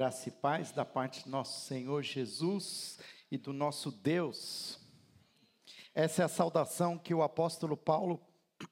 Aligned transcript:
Graça 0.00 0.30
e 0.30 0.32
paz 0.32 0.72
da 0.72 0.82
parte 0.82 1.24
do 1.24 1.30
nosso 1.30 1.66
Senhor 1.66 2.02
Jesus 2.02 2.98
e 3.30 3.36
do 3.36 3.52
nosso 3.52 3.92
Deus. 3.92 4.80
Essa 5.94 6.22
é 6.22 6.24
a 6.24 6.28
saudação 6.28 6.96
que 6.96 7.12
o 7.12 7.22
apóstolo 7.22 7.76
Paulo 7.76 8.18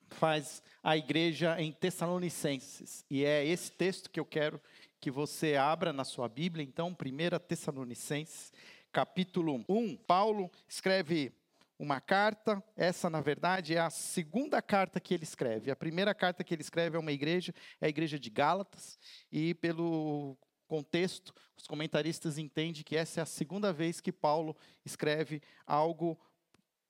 faz 0.08 0.62
à 0.82 0.96
igreja 0.96 1.60
em 1.60 1.70
Tessalonicenses. 1.70 3.04
E 3.10 3.26
é 3.26 3.44
esse 3.44 3.70
texto 3.70 4.08
que 4.08 4.18
eu 4.18 4.24
quero 4.24 4.58
que 4.98 5.10
você 5.10 5.54
abra 5.54 5.92
na 5.92 6.02
sua 6.02 6.30
Bíblia. 6.30 6.64
Então, 6.64 6.96
1 6.98 7.38
Tessalonicenses, 7.46 8.50
capítulo 8.90 9.62
1. 9.68 9.98
Paulo 9.98 10.50
escreve 10.66 11.30
uma 11.78 12.00
carta. 12.00 12.64
Essa, 12.74 13.10
na 13.10 13.20
verdade, 13.20 13.74
é 13.74 13.80
a 13.80 13.90
segunda 13.90 14.62
carta 14.62 14.98
que 14.98 15.12
ele 15.12 15.24
escreve. 15.24 15.70
A 15.70 15.76
primeira 15.76 16.14
carta 16.14 16.42
que 16.42 16.54
ele 16.54 16.62
escreve 16.62 16.96
é 16.96 16.98
uma 16.98 17.12
igreja, 17.12 17.54
é 17.82 17.84
a 17.84 17.90
igreja 17.90 18.18
de 18.18 18.30
Gálatas. 18.30 18.98
E 19.30 19.52
pelo 19.52 20.38
contexto, 20.68 21.34
os 21.56 21.66
comentaristas 21.66 22.38
entendem 22.38 22.84
que 22.84 22.96
essa 22.96 23.20
é 23.20 23.22
a 23.22 23.26
segunda 23.26 23.72
vez 23.72 24.00
que 24.00 24.12
Paulo 24.12 24.56
escreve 24.84 25.42
algo 25.66 26.16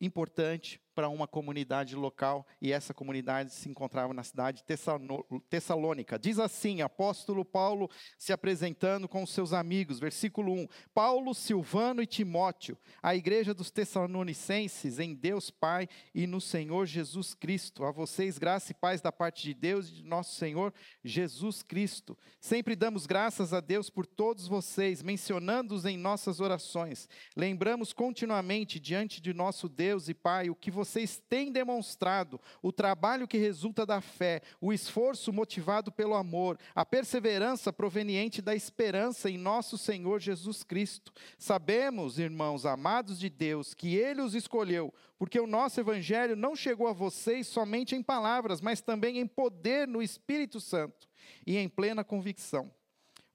importante 0.00 0.80
para 0.98 1.08
uma 1.08 1.28
comunidade 1.28 1.94
local 1.94 2.44
e 2.60 2.72
essa 2.72 2.92
comunidade 2.92 3.52
se 3.52 3.68
encontrava 3.68 4.12
na 4.12 4.24
cidade 4.24 4.64
de 4.66 4.78
Tessalônica. 5.48 6.18
Diz 6.18 6.40
assim, 6.40 6.82
apóstolo 6.82 7.44
Paulo 7.44 7.88
se 8.18 8.32
apresentando 8.32 9.06
com 9.06 9.22
os 9.22 9.30
seus 9.30 9.52
amigos, 9.52 10.00
versículo 10.00 10.52
1: 10.52 10.66
Paulo, 10.92 11.34
Silvano 11.34 12.02
e 12.02 12.06
Timóteo, 12.06 12.76
a 13.00 13.14
igreja 13.14 13.54
dos 13.54 13.70
Tessalonicenses 13.70 14.98
em 14.98 15.14
Deus 15.14 15.52
Pai 15.52 15.88
e 16.12 16.26
no 16.26 16.40
Senhor 16.40 16.84
Jesus 16.84 17.32
Cristo. 17.32 17.84
A 17.84 17.92
vocês 17.92 18.36
graça 18.36 18.72
e 18.72 18.74
paz 18.74 19.00
da 19.00 19.12
parte 19.12 19.44
de 19.44 19.54
Deus 19.54 19.88
e 19.88 19.92
de 19.92 20.02
nosso 20.02 20.34
Senhor 20.34 20.74
Jesus 21.04 21.62
Cristo. 21.62 22.18
Sempre 22.40 22.74
damos 22.74 23.06
graças 23.06 23.54
a 23.54 23.60
Deus 23.60 23.88
por 23.88 24.04
todos 24.04 24.48
vocês, 24.48 25.00
mencionando-os 25.00 25.84
em 25.84 25.96
nossas 25.96 26.40
orações. 26.40 27.08
Lembramos 27.36 27.92
continuamente 27.92 28.80
diante 28.80 29.20
de 29.20 29.32
nosso 29.32 29.68
Deus 29.68 30.08
e 30.08 30.14
Pai 30.14 30.50
o 30.50 30.56
que 30.56 30.72
vocês 30.72 30.87
vocês 30.88 31.22
têm 31.28 31.52
demonstrado, 31.52 32.40
o 32.62 32.72
trabalho 32.72 33.28
que 33.28 33.36
resulta 33.36 33.84
da 33.84 34.00
fé, 34.00 34.40
o 34.60 34.72
esforço 34.72 35.32
motivado 35.32 35.92
pelo 35.92 36.14
amor, 36.14 36.58
a 36.74 36.84
perseverança 36.84 37.72
proveniente 37.72 38.40
da 38.40 38.54
esperança 38.54 39.30
em 39.30 39.36
nosso 39.36 39.76
Senhor 39.76 40.18
Jesus 40.18 40.62
Cristo. 40.64 41.12
Sabemos, 41.38 42.18
irmãos 42.18 42.64
amados 42.64 43.18
de 43.18 43.28
Deus, 43.28 43.74
que 43.74 43.96
Ele 43.96 44.22
os 44.22 44.34
escolheu, 44.34 44.92
porque 45.18 45.38
o 45.38 45.46
nosso 45.46 45.78
Evangelho 45.78 46.34
não 46.34 46.56
chegou 46.56 46.88
a 46.88 46.92
vocês 46.92 47.46
somente 47.46 47.94
em 47.94 48.02
palavras, 48.02 48.60
mas 48.60 48.80
também 48.80 49.18
em 49.18 49.26
poder 49.26 49.86
no 49.86 50.02
Espírito 50.02 50.60
Santo 50.60 51.06
e 51.46 51.56
em 51.56 51.68
plena 51.68 52.02
convicção. 52.02 52.70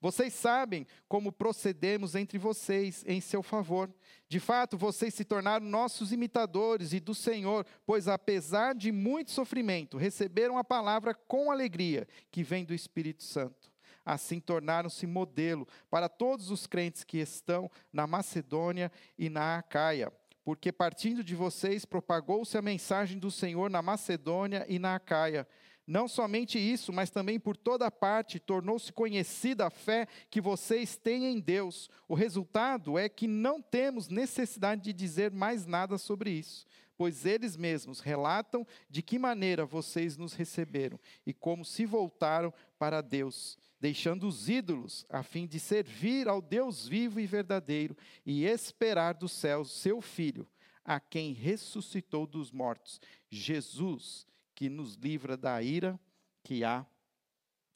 Vocês 0.04 0.34
sabem 0.34 0.86
como 1.08 1.32
procedemos 1.32 2.14
entre 2.14 2.36
vocês 2.36 3.02
em 3.06 3.22
seu 3.22 3.42
favor. 3.42 3.90
De 4.28 4.38
fato, 4.38 4.76
vocês 4.76 5.14
se 5.14 5.24
tornaram 5.24 5.64
nossos 5.64 6.12
imitadores 6.12 6.92
e 6.92 7.00
do 7.00 7.14
Senhor, 7.14 7.64
pois 7.86 8.06
apesar 8.06 8.74
de 8.74 8.92
muito 8.92 9.30
sofrimento, 9.30 9.96
receberam 9.96 10.58
a 10.58 10.62
palavra 10.62 11.14
com 11.14 11.50
alegria 11.50 12.06
que 12.30 12.42
vem 12.42 12.66
do 12.66 12.74
Espírito 12.74 13.22
Santo. 13.22 13.72
Assim 14.04 14.40
tornaram-se 14.40 15.06
modelo 15.06 15.66
para 15.88 16.06
todos 16.06 16.50
os 16.50 16.66
crentes 16.66 17.02
que 17.02 17.16
estão 17.16 17.70
na 17.90 18.06
Macedônia 18.06 18.92
e 19.16 19.30
na 19.30 19.56
Acaia 19.56 20.12
porque 20.44 20.70
partindo 20.70 21.24
de 21.24 21.34
vocês 21.34 21.86
propagou-se 21.86 22.56
a 22.56 22.60
mensagem 22.60 23.18
do 23.18 23.30
Senhor 23.30 23.70
na 23.70 23.80
Macedônia 23.80 24.66
e 24.68 24.78
na 24.78 24.96
Acaia. 24.96 25.48
Não 25.86 26.08
somente 26.08 26.58
isso, 26.58 26.92
mas 26.92 27.10
também 27.10 27.38
por 27.38 27.56
toda 27.56 27.90
parte 27.90 28.38
tornou-se 28.38 28.90
conhecida 28.90 29.66
a 29.66 29.70
fé 29.70 30.08
que 30.30 30.40
vocês 30.40 30.96
têm 30.96 31.26
em 31.26 31.38
Deus. 31.38 31.90
O 32.08 32.14
resultado 32.14 32.98
é 32.98 33.06
que 33.06 33.26
não 33.26 33.60
temos 33.60 34.08
necessidade 34.08 34.82
de 34.82 34.92
dizer 34.94 35.30
mais 35.30 35.66
nada 35.66 35.98
sobre 35.98 36.30
isso, 36.30 36.66
pois 36.96 37.26
eles 37.26 37.54
mesmos 37.54 38.00
relatam 38.00 38.66
de 38.88 39.02
que 39.02 39.18
maneira 39.18 39.66
vocês 39.66 40.16
nos 40.16 40.32
receberam 40.32 40.98
e 41.26 41.34
como 41.34 41.66
se 41.66 41.84
voltaram 41.84 42.52
para 42.78 43.02
Deus, 43.02 43.58
deixando 43.78 44.26
os 44.26 44.48
ídolos, 44.48 45.04
a 45.10 45.22
fim 45.22 45.46
de 45.46 45.60
servir 45.60 46.28
ao 46.28 46.40
Deus 46.40 46.88
vivo 46.88 47.20
e 47.20 47.26
verdadeiro 47.26 47.94
e 48.24 48.46
esperar 48.46 49.12
dos 49.12 49.32
céus 49.32 49.70
seu 49.70 50.00
Filho, 50.00 50.48
a 50.82 50.98
quem 50.98 51.34
ressuscitou 51.34 52.26
dos 52.26 52.50
mortos, 52.50 53.02
Jesus 53.28 54.26
que 54.64 54.70
nos 54.70 54.94
livra 54.94 55.36
da 55.36 55.62
ira 55.62 56.00
que 56.42 56.64
há 56.64 56.86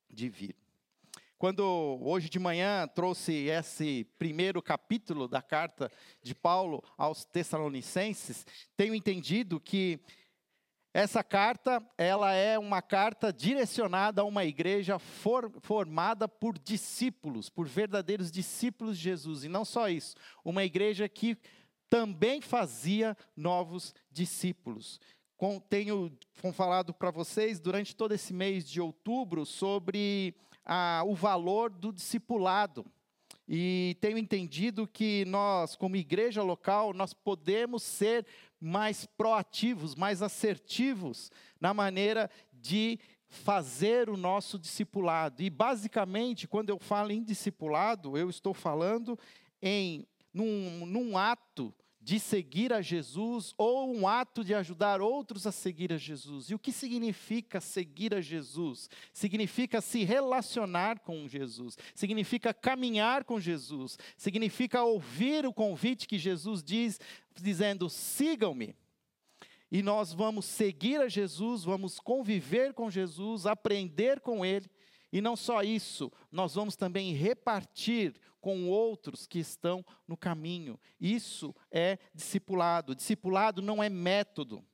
de 0.09 0.27
vir. 0.27 0.57
Quando 1.37 1.63
hoje 2.01 2.31
de 2.31 2.39
manhã 2.39 2.89
trouxe 2.89 3.31
esse 3.45 4.05
primeiro 4.19 4.63
capítulo 4.63 5.29
da 5.29 5.43
carta 5.43 5.93
de 6.23 6.35
Paulo 6.35 6.83
aos 6.97 7.27
Tessalonicenses, 7.27 8.47
tenho 8.75 8.95
entendido 8.95 9.61
que 9.61 10.01
essa 10.95 11.23
carta, 11.23 11.87
ela 11.99 12.33
é 12.33 12.59
uma 12.59 12.81
carta 12.81 13.31
direcionada 13.31 14.23
a 14.23 14.25
uma 14.25 14.47
igreja 14.47 14.99
for, 14.99 15.53
formada 15.61 16.27
por 16.27 16.59
discípulos, 16.59 17.51
por 17.51 17.69
verdadeiros 17.69 18.31
discípulos 18.31 18.97
de 18.97 19.05
Jesus, 19.05 19.45
e 19.45 19.49
não 19.49 19.63
só 19.63 19.91
isso, 19.91 20.17
uma 20.43 20.65
igreja 20.65 21.07
que 21.07 21.37
também 21.91 22.41
fazia 22.41 23.15
novos 23.37 23.95
discípulos 24.11 24.99
tenho 25.69 26.13
falado 26.53 26.93
para 26.93 27.11
vocês 27.11 27.61
durante 27.61 27.95
todo 27.95 28.13
esse 28.13 28.33
mês 28.33 28.69
de 28.69 28.81
outubro 28.81 29.47
sobre 29.47 30.35
o 31.07 31.15
valor 31.15 31.71
do 31.71 31.93
discipulado. 31.93 32.85
E 33.49 33.97
tenho 34.01 34.19
entendido 34.19 34.87
que 34.87 35.25
nós, 35.25 35.75
como 35.75 35.97
igreja 35.97 36.43
local, 36.43 36.93
nós 36.93 37.15
podemos 37.15 37.83
ser 37.83 38.27
mais 38.61 39.07
proativos, 39.07 39.95
mais 39.95 40.21
assertivos 40.21 41.31
na 41.59 41.73
maneira 41.73 42.31
de 42.53 42.99
fazer 43.27 44.11
o 44.11 44.17
nosso 44.17 44.59
discipulado. 44.59 45.43
E 45.43 45.49
basicamente, 45.49 46.47
quando 46.47 46.71
eu 46.71 46.79
falo 46.79 47.11
em 47.11 47.23
discipulado, 47.23 48.19
eu 48.19 48.29
estou 48.29 48.53
falando 48.53 49.19
em 49.63 50.07
num, 50.33 50.85
num 50.85 51.17
ato 51.17 51.75
de 52.01 52.19
seguir 52.19 52.73
a 52.73 52.81
Jesus 52.81 53.53
ou 53.59 53.95
um 53.95 54.07
ato 54.07 54.45
de 54.45 54.55
ajudar 54.55 55.01
outros 55.01 55.47
a 55.47 55.53
seguir 55.53 55.93
a 55.93 55.97
Jesus. 55.97 56.51
E 56.51 56.55
o 56.55 56.59
que 56.59 56.73
significa 56.73 57.61
seguir 57.61 58.15
a 58.15 58.21
Jesus? 58.21 58.89
Significa 59.13 59.81
se 59.81 60.05
relacionar 60.05 61.01
com 61.01 61.29
Jesus, 61.29 61.77
significa 61.95 62.55
caminhar 62.55 63.25
com 63.25 63.41
Jesus, 63.41 63.99
significa 64.17 64.83
ouvir 64.83 65.47
o 65.47 65.53
convite 65.53 66.07
que 66.07 66.19
Jesus 66.19 66.63
diz, 66.63 67.01
dizendo: 67.35 67.89
sigam-me. 67.89 68.75
E 69.71 69.83
nós 69.83 70.15
vamos 70.15 70.47
seguir 70.47 71.01
a 71.01 71.09
Jesus, 71.09 71.63
vamos 71.63 72.01
conviver 72.01 72.73
com 72.73 72.91
Jesus, 72.91 73.45
aprender 73.45 74.21
com 74.21 74.45
Ele 74.45 74.71
e 75.13 75.21
não 75.21 75.37
só 75.37 75.63
isso, 75.63 76.13
nós 76.31 76.55
vamos 76.55 76.77
também 76.77 77.15
repartir 77.15 78.15
com 78.41 78.69
outros 78.69 79.27
que 79.27 79.39
estão 79.39 79.85
no 80.07 80.17
caminho. 80.17 80.79
Isso 81.01 81.55
é 81.71 81.99
discipulado. 82.15 82.95
Discipulado 82.95 83.61
não 83.61 83.83
é 83.83 83.89
método. 83.89 84.65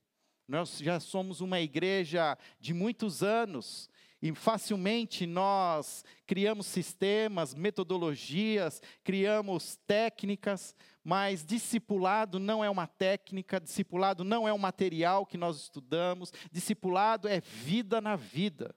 Nós 0.47 0.77
já 0.77 0.99
somos 0.99 1.41
uma 1.41 1.59
igreja 1.59 2.37
de 2.59 2.73
muitos 2.73 3.23
anos 3.23 3.89
e 4.21 4.33
facilmente 4.33 5.25
nós 5.25 6.03
criamos 6.25 6.67
sistemas, 6.67 7.53
metodologias, 7.53 8.81
criamos 9.03 9.77
técnicas, 9.87 10.75
mas 11.03 11.43
discipulado 11.43 12.39
não 12.39 12.63
é 12.63 12.69
uma 12.69 12.87
técnica, 12.87 13.59
discipulado 13.59 14.23
não 14.23 14.47
é 14.47 14.53
um 14.53 14.57
material 14.57 15.25
que 15.25 15.37
nós 15.37 15.57
estudamos, 15.57 16.31
discipulado 16.51 17.27
é 17.27 17.39
vida 17.39 17.99
na 17.99 18.15
vida 18.15 18.75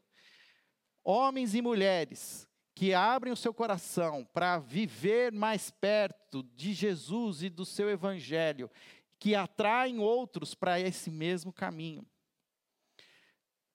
homens 1.08 1.54
e 1.54 1.62
mulheres 1.62 2.47
que 2.78 2.94
abrem 2.94 3.32
o 3.32 3.36
seu 3.36 3.52
coração 3.52 4.24
para 4.32 4.56
viver 4.60 5.32
mais 5.32 5.68
perto 5.68 6.44
de 6.54 6.72
Jesus 6.72 7.42
e 7.42 7.50
do 7.50 7.64
seu 7.64 7.90
evangelho, 7.90 8.70
que 9.18 9.34
atraem 9.34 9.98
outros 9.98 10.54
para 10.54 10.78
esse 10.78 11.10
mesmo 11.10 11.52
caminho. 11.52 12.06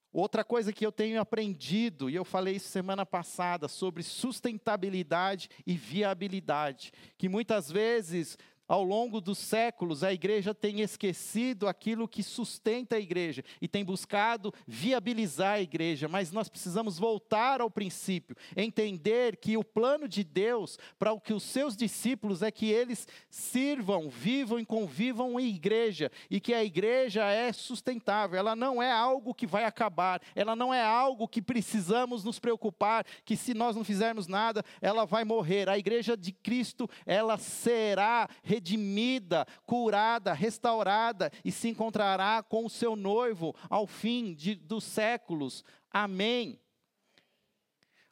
Outra 0.09 0.41
coisa 0.41 0.71
que 0.71 0.85
eu 0.85 0.91
tenho 0.91 1.19
aprendido, 1.19 2.09
e 2.09 2.15
eu 2.15 2.23
falei 2.23 2.55
isso 2.55 2.69
semana 2.69 3.05
passada, 3.05 3.67
sobre 3.67 4.03
sustentabilidade 4.03 5.49
e 5.67 5.75
viabilidade, 5.75 6.93
que 7.17 7.27
muitas 7.27 7.69
vezes 7.69 8.37
ao 8.67 8.83
longo 8.83 9.19
dos 9.19 9.37
séculos, 9.37 10.03
a 10.03 10.13
igreja 10.13 10.53
tem 10.53 10.81
esquecido 10.81 11.67
aquilo 11.67 12.07
que 12.07 12.23
sustenta 12.23 12.95
a 12.95 12.99
igreja 12.99 13.43
e 13.61 13.67
tem 13.67 13.83
buscado 13.83 14.53
viabilizar 14.65 15.55
a 15.55 15.61
igreja, 15.61 16.07
mas 16.07 16.31
nós 16.31 16.47
precisamos 16.49 16.97
voltar 16.97 17.61
ao 17.61 17.69
princípio, 17.69 18.35
entender 18.55 19.37
que 19.37 19.57
o 19.57 19.63
plano 19.63 20.07
de 20.07 20.23
Deus 20.23 20.77
para 20.97 21.11
o 21.11 21.19
que 21.19 21.33
os 21.33 21.43
seus 21.43 21.75
discípulos 21.75 22.41
é 22.41 22.51
que 22.51 22.69
eles 22.69 23.07
sirvam, 23.29 24.09
vivam 24.09 24.59
e 24.59 24.65
convivam 24.65 25.39
em 25.39 25.47
igreja 25.47 26.11
e 26.29 26.39
que 26.39 26.53
a 26.53 26.63
igreja 26.63 27.25
é 27.25 27.51
sustentável, 27.51 28.37
ela 28.37 28.55
não 28.55 28.81
é 28.81 28.91
algo 28.91 29.33
que 29.33 29.45
vai 29.45 29.65
acabar, 29.65 30.21
ela 30.35 30.55
não 30.55 30.73
é 30.73 30.83
algo 30.83 31.27
que 31.27 31.41
precisamos 31.41 32.23
nos 32.23 32.39
preocupar, 32.39 33.05
que 33.25 33.35
se 33.35 33.53
nós 33.53 33.75
não 33.75 33.83
fizermos 33.83 34.27
nada, 34.27 34.63
ela 34.81 35.05
vai 35.05 35.23
morrer. 35.23 35.69
A 35.69 35.77
igreja 35.77 36.15
de 36.15 36.31
Cristo, 36.31 36.89
ela 37.05 37.37
será 37.37 38.27
redimida, 38.53 39.47
curada, 39.65 40.31
restaurada 40.31 41.31
e 41.43 41.51
se 41.51 41.69
encontrará 41.69 42.43
com 42.43 42.65
o 42.65 42.69
seu 42.69 42.95
noivo 42.95 43.55
ao 43.67 43.87
fim 43.87 44.33
de, 44.33 44.53
dos 44.53 44.83
séculos. 44.83 45.63
Amém. 45.89 46.59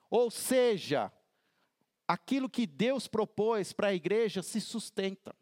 Ou 0.10 0.32
seja, 0.32 1.12
aquilo 2.08 2.50
que 2.50 2.66
Deus 2.66 3.08
propôs 3.08 3.72
para 3.72 3.90
a 3.90 3.94
igreja 3.94 4.42
se 4.42 4.60
sustenta. 4.60 5.36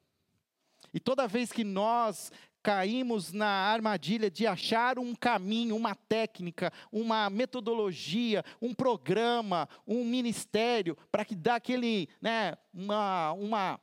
E 0.93 0.99
toda 0.99 1.27
vez 1.27 1.51
que 1.51 1.63
nós 1.63 2.31
caímos 2.61 3.31
na 3.31 3.47
armadilha 3.47 4.29
de 4.29 4.45
achar 4.45 4.99
um 4.99 5.15
caminho, 5.15 5.77
uma 5.77 5.95
técnica, 5.95 6.73
uma 6.91 7.29
metodologia, 7.29 8.43
um 8.61 8.73
programa, 8.73 9.69
um 9.87 10.03
ministério 10.03 10.97
para 11.09 11.23
que 11.23 11.35
dá 11.35 11.55
aquele, 11.55 12.09
né, 12.21 12.57
uma, 12.73 13.31
uma 13.31 13.79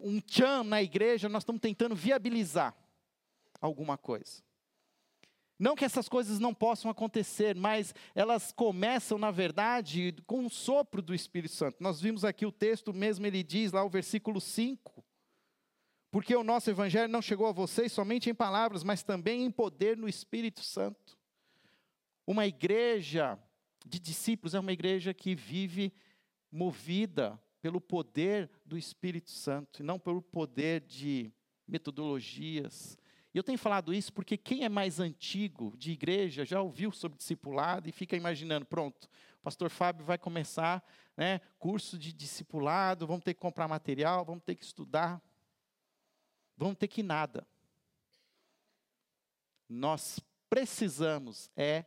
um 0.00 0.20
tchan 0.20 0.64
na 0.64 0.82
igreja, 0.82 1.28
nós 1.28 1.42
estamos 1.42 1.60
tentando 1.60 1.94
viabilizar 1.94 2.74
alguma 3.60 3.96
coisa. 3.98 4.42
Não 5.58 5.76
que 5.76 5.84
essas 5.84 6.08
coisas 6.08 6.38
não 6.38 6.54
possam 6.54 6.90
acontecer, 6.90 7.54
mas 7.54 7.94
elas 8.14 8.50
começam, 8.50 9.18
na 9.18 9.30
verdade, 9.30 10.14
com 10.26 10.46
o 10.46 10.50
sopro 10.50 11.02
do 11.02 11.14
Espírito 11.14 11.54
Santo. 11.54 11.82
Nós 11.82 12.00
vimos 12.00 12.24
aqui 12.24 12.46
o 12.46 12.52
texto 12.52 12.94
mesmo, 12.94 13.26
ele 13.26 13.42
diz 13.42 13.70
lá, 13.70 13.84
o 13.84 13.90
versículo 13.90 14.40
5. 14.40 15.04
Porque 16.10 16.34
o 16.34 16.42
nosso 16.42 16.70
evangelho 16.70 17.12
não 17.12 17.20
chegou 17.20 17.46
a 17.46 17.52
vocês 17.52 17.92
somente 17.92 18.30
em 18.30 18.34
palavras, 18.34 18.82
mas 18.82 19.02
também 19.02 19.44
em 19.44 19.50
poder 19.50 19.98
no 19.98 20.08
Espírito 20.08 20.62
Santo. 20.62 21.18
Uma 22.26 22.46
igreja 22.46 23.38
de 23.84 23.98
discípulos 23.98 24.54
é 24.54 24.60
uma 24.60 24.72
igreja 24.72 25.12
que 25.12 25.34
vive 25.34 25.92
movida 26.50 27.38
pelo 27.60 27.80
poder 27.80 28.50
do 28.64 28.78
Espírito 28.78 29.30
Santo 29.30 29.80
e 29.80 29.82
não 29.82 29.98
pelo 29.98 30.22
poder 30.22 30.80
de 30.82 31.32
metodologias. 31.66 32.96
E 33.32 33.38
eu 33.38 33.44
tenho 33.44 33.58
falado 33.58 33.94
isso 33.94 34.12
porque 34.12 34.36
quem 34.36 34.64
é 34.64 34.68
mais 34.68 34.98
antigo 34.98 35.74
de 35.76 35.92
igreja 35.92 36.44
já 36.44 36.60
ouviu 36.60 36.90
sobre 36.90 37.18
discipulado 37.18 37.88
e 37.88 37.92
fica 37.92 38.16
imaginando, 38.16 38.66
pronto, 38.66 39.08
o 39.38 39.42
pastor 39.42 39.70
Fábio 39.70 40.04
vai 40.04 40.18
começar, 40.18 40.84
né, 41.16 41.40
curso 41.58 41.98
de 41.98 42.12
discipulado, 42.12 43.06
vamos 43.06 43.22
ter 43.24 43.34
que 43.34 43.40
comprar 43.40 43.68
material, 43.68 44.24
vamos 44.24 44.42
ter 44.42 44.54
que 44.54 44.64
estudar, 44.64 45.22
vamos 46.56 46.76
ter 46.76 46.88
que 46.88 47.02
nada. 47.02 47.46
Nós 49.68 50.18
precisamos 50.48 51.48
é 51.56 51.84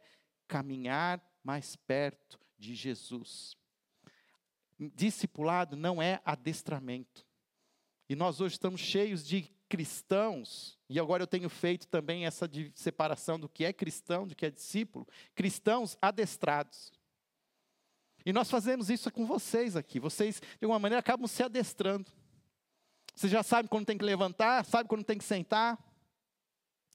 caminhar 0.48 1.22
mais 1.44 1.76
perto 1.76 2.40
de 2.58 2.74
Jesus 2.74 3.58
discipulado 4.90 5.76
não 5.76 6.02
é 6.02 6.22
adestramento. 6.26 7.26
E 8.10 8.16
nós 8.16 8.42
hoje 8.42 8.56
estamos 8.56 8.82
cheios 8.82 9.26
de 9.26 9.50
cristãos, 9.70 10.78
e 10.88 11.00
agora 11.00 11.24
eu 11.24 11.28
tenho 11.28 11.50
feito 11.50 11.88
também 11.88 12.26
essa 12.26 12.48
separação 12.76 13.40
do 13.40 13.50
que 13.50 13.66
é 13.66 13.74
cristão, 13.74 14.28
do 14.28 14.36
que 14.36 14.46
é 14.46 14.52
discípulo, 14.52 15.08
cristãos 15.34 15.98
adestrados. 16.00 16.92
E 18.26 18.32
nós 18.32 18.50
fazemos 18.50 18.90
isso 18.90 19.12
com 19.12 19.26
vocês 19.26 19.76
aqui. 19.76 20.00
Vocês, 20.00 20.40
de 20.40 20.66
alguma 20.66 20.80
maneira, 20.80 21.00
acabam 21.00 21.28
se 21.28 21.44
adestrando. 21.44 22.12
Você 23.16 23.28
já 23.28 23.44
sabe 23.44 23.68
quando 23.68 23.86
tem 23.86 23.98
que 23.98 24.06
levantar, 24.06 24.64
sabe 24.66 24.88
quando 24.88 25.04
tem 25.04 25.18
que 25.18 25.24
sentar, 25.24 25.78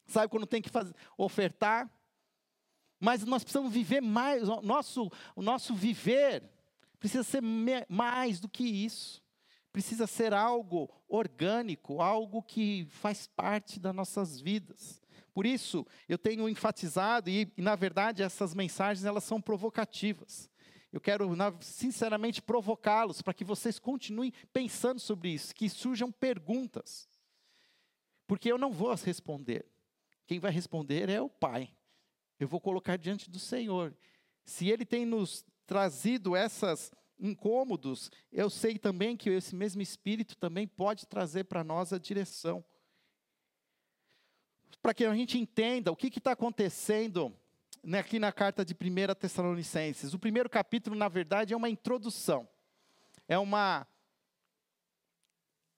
sabe 0.06 0.29
quando 0.29 0.46
tem 0.46 0.62
que 0.62 0.70
fazer, 0.70 0.94
ofertar. 1.17 1.90
Mas 2.99 3.25
nós 3.25 3.44
precisamos 3.44 3.73
viver 3.73 4.00
mais, 4.00 4.49
o 4.49 4.62
nosso, 4.62 5.11
o 5.37 5.43
nosso 5.43 5.75
viver 5.75 6.43
Precisa 6.99 7.23
ser 7.23 7.43
mais 7.89 8.41
do 8.41 8.49
que 8.49 8.65
isso. 8.65 9.23
Precisa 9.73 10.06
ser 10.06 10.35
algo 10.35 10.91
orgânico, 11.09 12.00
algo 12.00 12.43
que 12.43 12.87
faz 12.91 13.27
parte 13.27 13.79
das 13.79 13.95
nossas 13.95 14.41
vidas. 14.41 15.00
Por 15.33 15.47
isso, 15.47 15.87
eu 16.09 16.19
tenho 16.19 16.49
enfatizado, 16.49 17.31
e, 17.31 17.53
e 17.56 17.62
na 17.62 17.77
verdade 17.77 18.23
essas 18.23 18.55
mensagens 18.55 19.05
elas 19.05 19.23
são 19.23 19.41
provocativas. 19.41 20.50
Eu 20.91 21.00
quero, 21.00 21.29
sinceramente, 21.61 22.41
provocá-los 22.41 23.21
para 23.21 23.35
que 23.35 23.45
vocês 23.45 23.79
continuem 23.79 24.33
pensando 24.53 24.99
sobre 24.99 25.29
isso, 25.29 25.55
que 25.55 25.69
surjam 25.69 26.11
perguntas. 26.11 27.09
Porque 28.27 28.50
eu 28.50 28.59
não 28.59 28.73
vou 28.73 28.91
as 28.91 29.03
responder. 29.03 29.67
Quem 30.27 30.41
vai 30.41 30.50
responder 30.50 31.09
é 31.09 31.21
o 31.21 31.29
Pai. 31.29 31.71
Eu 32.41 32.49
vou 32.49 32.61
colocar 32.61 32.97
diante 32.97 33.31
do 33.31 33.39
Senhor. 33.39 33.97
Se 34.45 34.69
Ele 34.69 34.85
tem 34.85 35.05
nos 35.05 35.45
trazido 35.69 36.35
esses 36.35 36.91
incômodos, 37.20 38.11
eu 38.32 38.49
sei 38.49 38.79
também 38.79 39.17
que 39.17 39.29
esse 39.29 39.55
mesmo 39.55 39.82
Espírito 39.82 40.35
também 40.35 40.67
pode 40.67 41.06
trazer 41.06 41.44
para 41.44 41.62
nós 41.62 41.93
a 41.93 41.99
direção. 41.99 42.65
Para 44.81 44.94
que 44.94 45.05
a 45.05 45.15
gente 45.15 45.38
entenda 45.38 45.93
o 45.93 45.97
que 45.97 46.06
está 46.06 46.32
acontecendo 46.32 47.37
né, 47.85 47.99
aqui 47.99 48.19
na 48.19 48.32
carta 48.32 48.65
de 48.65 48.73
1 48.73 49.15
Tessalonicenses. 49.15 50.15
O 50.15 50.19
primeiro 50.19 50.49
capítulo, 50.49 50.97
na 50.97 51.09
verdade, 51.09 51.53
é 51.53 51.56
uma 51.56 51.69
introdução. 51.69 52.49
É 53.29 53.38
uma 53.38 53.87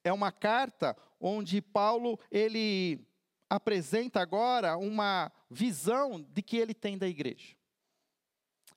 é 0.03 0.11
uma 0.11 0.31
carta 0.31 0.97
onde 1.19 1.61
Paulo 1.61 2.17
ele 2.31 3.05
apresenta 3.47 4.19
agora 4.19 4.77
uma 4.77 5.31
visão 5.49 6.21
de 6.21 6.41
que 6.41 6.57
ele 6.57 6.73
tem 6.73 6.97
da 6.97 7.07
igreja. 7.07 7.60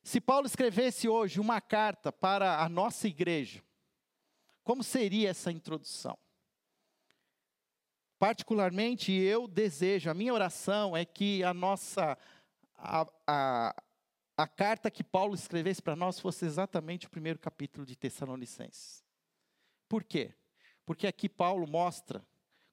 Se 0.04 0.20
Paulo 0.20 0.46
escrevesse 0.46 1.08
hoje 1.08 1.40
uma 1.40 1.62
carta 1.62 2.12
para 2.12 2.62
a 2.62 2.68
nossa 2.68 3.08
igreja, 3.08 3.64
como 4.62 4.84
seria 4.84 5.30
essa 5.30 5.50
introdução? 5.50 6.18
Particularmente, 8.18 9.10
eu 9.10 9.48
desejo, 9.48 10.10
a 10.10 10.14
minha 10.14 10.34
oração 10.34 10.94
é 10.94 11.06
que 11.06 11.42
a 11.42 11.54
nossa, 11.54 12.18
a, 12.76 13.06
a, 13.26 13.82
a 14.36 14.46
carta 14.46 14.90
que 14.90 15.02
Paulo 15.02 15.34
escrevesse 15.34 15.80
para 15.80 15.96
nós 15.96 16.20
fosse 16.20 16.44
exatamente 16.44 17.06
o 17.06 17.10
primeiro 17.10 17.38
capítulo 17.38 17.86
de 17.86 17.96
Tessalonicenses. 17.96 19.02
Por 19.88 20.04
quê? 20.04 20.34
Porque 20.84 21.06
aqui 21.06 21.30
Paulo 21.30 21.66
mostra 21.66 22.22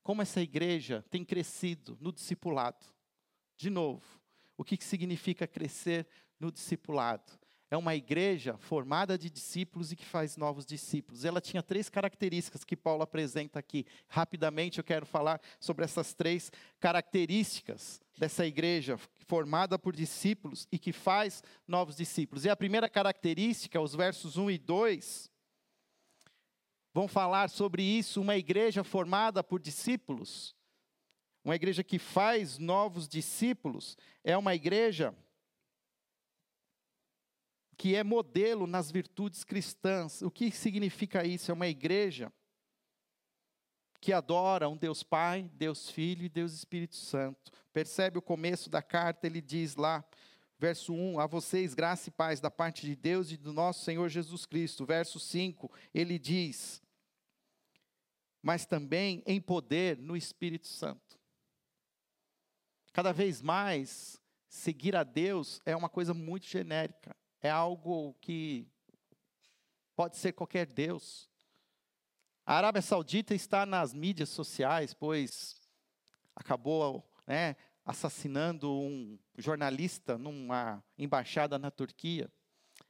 como 0.03 0.21
essa 0.21 0.41
igreja 0.41 1.05
tem 1.09 1.23
crescido 1.23 1.97
no 2.01 2.11
discipulado. 2.11 2.85
De 3.55 3.69
novo, 3.69 4.19
o 4.57 4.65
que 4.65 4.83
significa 4.83 5.47
crescer 5.47 6.05
no 6.41 6.51
discipulado. 6.51 7.39
É 7.69 7.77
uma 7.77 7.95
igreja 7.95 8.57
formada 8.57 9.17
de 9.17 9.29
discípulos 9.29 9.93
e 9.93 9.95
que 9.95 10.03
faz 10.03 10.35
novos 10.35 10.65
discípulos. 10.65 11.23
Ela 11.23 11.39
tinha 11.39 11.63
três 11.63 11.87
características 11.87 12.65
que 12.65 12.75
Paulo 12.75 13.01
apresenta 13.01 13.59
aqui. 13.59 13.85
Rapidamente 14.09 14.79
eu 14.79 14.83
quero 14.83 15.05
falar 15.05 15.39
sobre 15.57 15.85
essas 15.85 16.13
três 16.13 16.51
características 16.81 18.01
dessa 18.17 18.45
igreja 18.45 18.97
formada 19.25 19.79
por 19.79 19.95
discípulos 19.95 20.67
e 20.69 20.77
que 20.77 20.91
faz 20.91 21.41
novos 21.65 21.95
discípulos. 21.95 22.43
E 22.43 22.49
a 22.49 22.57
primeira 22.57 22.89
característica, 22.89 23.79
os 23.79 23.95
versos 23.95 24.35
1 24.35 24.51
e 24.51 24.57
2, 24.57 25.31
vão 26.93 27.07
falar 27.07 27.49
sobre 27.49 27.83
isso, 27.83 28.19
uma 28.19 28.35
igreja 28.35 28.83
formada 28.83 29.41
por 29.41 29.61
discípulos. 29.61 30.53
Uma 31.41 31.55
igreja 31.55 31.85
que 31.85 31.97
faz 31.97 32.57
novos 32.57 33.07
discípulos 33.07 33.97
é 34.25 34.35
uma 34.37 34.53
igreja 34.53 35.15
que 37.81 37.95
é 37.95 38.03
modelo 38.03 38.67
nas 38.67 38.91
virtudes 38.91 39.43
cristãs. 39.43 40.21
O 40.21 40.29
que 40.29 40.51
significa 40.51 41.25
isso? 41.25 41.49
É 41.49 41.53
uma 41.55 41.67
igreja 41.67 42.31
que 43.99 44.13
adora 44.13 44.69
um 44.69 44.77
Deus 44.77 45.01
Pai, 45.01 45.49
Deus 45.55 45.89
Filho 45.89 46.23
e 46.23 46.29
Deus 46.29 46.53
Espírito 46.53 46.95
Santo. 46.95 47.51
Percebe 47.73 48.19
o 48.19 48.21
começo 48.21 48.69
da 48.69 48.83
carta, 48.83 49.25
ele 49.25 49.41
diz 49.41 49.75
lá, 49.75 50.05
verso 50.59 50.93
1, 50.93 51.19
a 51.19 51.25
vocês 51.25 51.73
graça 51.73 52.09
e 52.09 52.11
paz 52.11 52.39
da 52.39 52.51
parte 52.51 52.85
de 52.85 52.95
Deus 52.95 53.31
e 53.31 53.37
do 53.37 53.51
nosso 53.51 53.83
Senhor 53.83 54.07
Jesus 54.09 54.45
Cristo. 54.45 54.85
Verso 54.85 55.19
5, 55.19 55.71
ele 55.91 56.19
diz, 56.19 56.83
mas 58.43 58.63
também 58.63 59.23
em 59.25 59.41
poder 59.41 59.97
no 59.97 60.15
Espírito 60.15 60.67
Santo. 60.67 61.19
Cada 62.93 63.11
vez 63.11 63.41
mais, 63.41 64.21
seguir 64.47 64.95
a 64.95 65.03
Deus 65.03 65.59
é 65.65 65.75
uma 65.75 65.89
coisa 65.89 66.13
muito 66.13 66.45
genérica 66.45 67.19
é 67.41 67.49
algo 67.49 68.13
que 68.21 68.67
pode 69.95 70.17
ser 70.17 70.33
qualquer 70.33 70.65
Deus. 70.67 71.29
A 72.45 72.55
Arábia 72.55 72.81
Saudita 72.81 73.33
está 73.33 73.65
nas 73.65 73.93
mídias 73.93 74.29
sociais, 74.29 74.93
pois 74.93 75.61
acabou 76.35 77.07
né, 77.25 77.55
assassinando 77.85 78.71
um 78.71 79.17
jornalista 79.37 80.17
numa 80.17 80.83
embaixada 80.97 81.57
na 81.57 81.71
Turquia. 81.71 82.31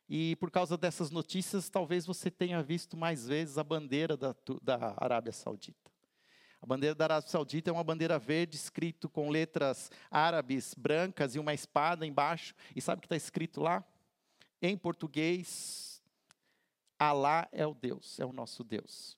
E 0.07 0.35
por 0.37 0.51
causa 0.51 0.77
dessas 0.77 1.09
notícias, 1.09 1.69
talvez 1.69 2.05
você 2.05 2.29
tenha 2.29 2.61
visto 2.61 2.97
mais 2.97 3.27
vezes 3.27 3.57
a 3.57 3.63
bandeira 3.63 4.17
da, 4.17 4.35
da 4.61 4.93
Arábia 4.97 5.31
Saudita. 5.31 5.89
A 6.61 6.65
bandeira 6.65 6.93
da 6.93 7.05
Arábia 7.05 7.29
Saudita 7.29 7.69
é 7.69 7.73
uma 7.73 7.83
bandeira 7.83 8.19
verde, 8.19 8.55
escrito 8.55 9.09
com 9.09 9.29
letras 9.29 9.89
árabes 10.11 10.73
brancas 10.75 11.35
e 11.35 11.39
uma 11.39 11.53
espada 11.53 12.05
embaixo. 12.05 12.53
E 12.75 12.81
sabe 12.81 12.99
o 12.99 13.01
que 13.01 13.07
está 13.07 13.15
escrito 13.15 13.61
lá? 13.61 13.83
Em 14.61 14.77
português, 14.77 16.03
Alá 16.99 17.47
é 17.51 17.65
o 17.65 17.73
Deus, 17.73 18.19
é 18.19 18.25
o 18.25 18.31
nosso 18.31 18.63
Deus. 18.63 19.17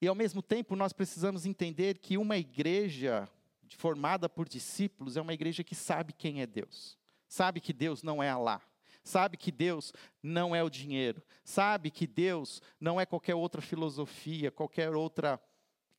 E 0.00 0.06
ao 0.06 0.14
mesmo 0.14 0.42
tempo, 0.42 0.76
nós 0.76 0.92
precisamos 0.92 1.46
entender 1.46 1.98
que 1.98 2.16
uma 2.16 2.36
igreja 2.36 3.28
formada 3.76 4.28
por 4.28 4.48
discípulos 4.48 5.16
é 5.16 5.20
uma 5.20 5.34
igreja 5.34 5.64
que 5.64 5.74
sabe 5.74 6.12
quem 6.12 6.42
é 6.42 6.46
Deus 6.46 6.96
sabe 7.34 7.60
que 7.60 7.72
Deus 7.72 8.02
não 8.02 8.22
é 8.22 8.30
Alá, 8.30 8.62
sabe 9.02 9.36
que 9.36 9.50
Deus 9.50 9.92
não 10.22 10.54
é 10.54 10.62
o 10.62 10.70
dinheiro, 10.70 11.20
sabe 11.44 11.90
que 11.90 12.06
Deus 12.06 12.62
não 12.80 13.00
é 13.00 13.04
qualquer 13.04 13.34
outra 13.34 13.60
filosofia, 13.60 14.52
qualquer 14.52 14.94
outra 14.94 15.40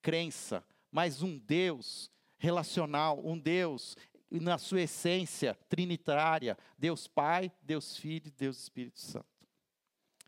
crença, 0.01 0.63
mas 0.89 1.21
um 1.21 1.37
Deus 1.37 2.09
relacional, 2.37 3.21
um 3.21 3.37
Deus 3.37 3.97
na 4.29 4.57
sua 4.57 4.81
essência 4.81 5.55
trinitária, 5.69 6.57
Deus 6.77 7.07
Pai, 7.07 7.51
Deus 7.61 7.95
Filho, 7.97 8.31
Deus 8.31 8.57
Espírito 8.57 8.99
Santo. 8.99 9.25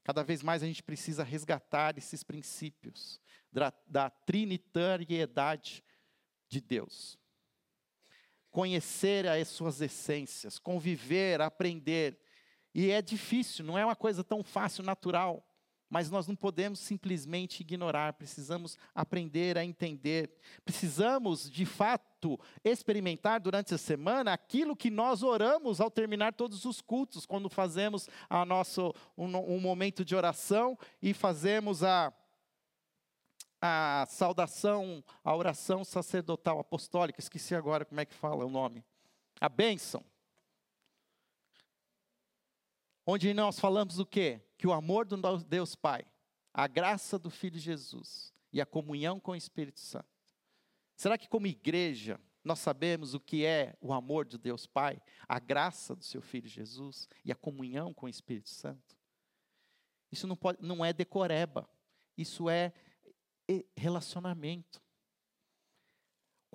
Cada 0.03 0.23
vez 0.23 0.41
mais 0.41 0.63
a 0.63 0.65
gente 0.65 0.83
precisa 0.83 1.23
resgatar 1.23 1.97
esses 1.97 2.23
princípios 2.23 3.19
da, 3.51 3.73
da 3.85 4.09
trinitariedade 4.09 5.83
de 6.47 6.61
Deus 6.61 7.19
conhecer 8.57 9.27
as 9.27 9.49
suas 9.49 9.81
essências, 9.81 10.57
conviver, 10.57 11.41
aprender. 11.41 12.19
E 12.73 12.89
é 12.89 13.03
difícil, 13.03 13.63
não 13.63 13.77
é 13.77 13.85
uma 13.85 13.95
coisa 13.95 14.23
tão 14.23 14.43
fácil, 14.43 14.83
natural. 14.83 15.46
Mas 15.89 16.09
nós 16.09 16.27
não 16.27 16.35
podemos 16.35 16.79
simplesmente 16.79 17.61
ignorar, 17.61 18.13
precisamos 18.13 18.77
aprender 18.93 19.57
a 19.57 19.63
entender. 19.63 20.31
Precisamos, 20.65 21.49
de 21.49 21.65
fato, 21.65 22.39
experimentar 22.63 23.39
durante 23.39 23.73
a 23.73 23.77
semana 23.77 24.33
aquilo 24.33 24.75
que 24.75 24.89
nós 24.89 25.23
oramos 25.23 25.79
ao 25.79 25.89
terminar 25.89 26.33
todos 26.33 26.65
os 26.65 26.81
cultos, 26.81 27.25
quando 27.25 27.49
fazemos 27.49 28.09
a 28.29 28.43
nosso, 28.45 28.93
um, 29.17 29.25
um 29.37 29.59
momento 29.59 30.03
de 30.03 30.15
oração 30.15 30.77
e 31.01 31.13
fazemos 31.13 31.83
a, 31.83 32.13
a 33.61 34.05
saudação, 34.09 35.03
a 35.23 35.35
oração 35.35 35.83
sacerdotal 35.83 36.59
apostólica, 36.59 37.19
esqueci 37.19 37.55
agora 37.55 37.85
como 37.85 38.01
é 38.01 38.05
que 38.05 38.13
fala 38.13 38.45
o 38.45 38.49
nome. 38.49 38.83
A 39.39 39.47
bênção. 39.47 40.03
Onde 43.09 43.33
nós 43.33 43.57
falamos 43.57 43.99
o 43.99 44.05
quê? 44.05 44.41
Que 44.57 44.67
o 44.67 44.73
amor 44.73 45.05
do 45.05 45.15
Deus 45.45 45.75
Pai, 45.75 46.05
a 46.53 46.67
graça 46.67 47.17
do 47.17 47.29
Filho 47.29 47.57
Jesus 47.57 48.33
e 48.51 48.59
a 48.59 48.65
comunhão 48.65 49.17
com 49.17 49.31
o 49.31 49.35
Espírito 49.35 49.79
Santo. 49.79 50.09
Será 50.93 51.17
que 51.17 51.29
como 51.29 51.47
igreja 51.47 52.19
nós 52.43 52.59
sabemos 52.59 53.13
o 53.13 53.19
que 53.21 53.45
é 53.45 53.77
o 53.79 53.93
amor 53.93 54.25
de 54.25 54.37
Deus 54.37 54.67
Pai, 54.67 55.01
a 55.25 55.39
graça 55.39 55.95
do 55.95 56.03
seu 56.03 56.21
Filho 56.21 56.49
Jesus 56.49 57.07
e 57.23 57.31
a 57.31 57.35
comunhão 57.35 57.93
com 57.93 58.07
o 58.07 58.09
Espírito 58.09 58.49
Santo? 58.49 58.97
Isso 60.11 60.27
não, 60.27 60.35
pode, 60.35 60.61
não 60.61 60.83
é 60.83 60.91
decoreba, 60.91 61.65
isso 62.17 62.49
é 62.49 62.73
relacionamento. 63.73 64.81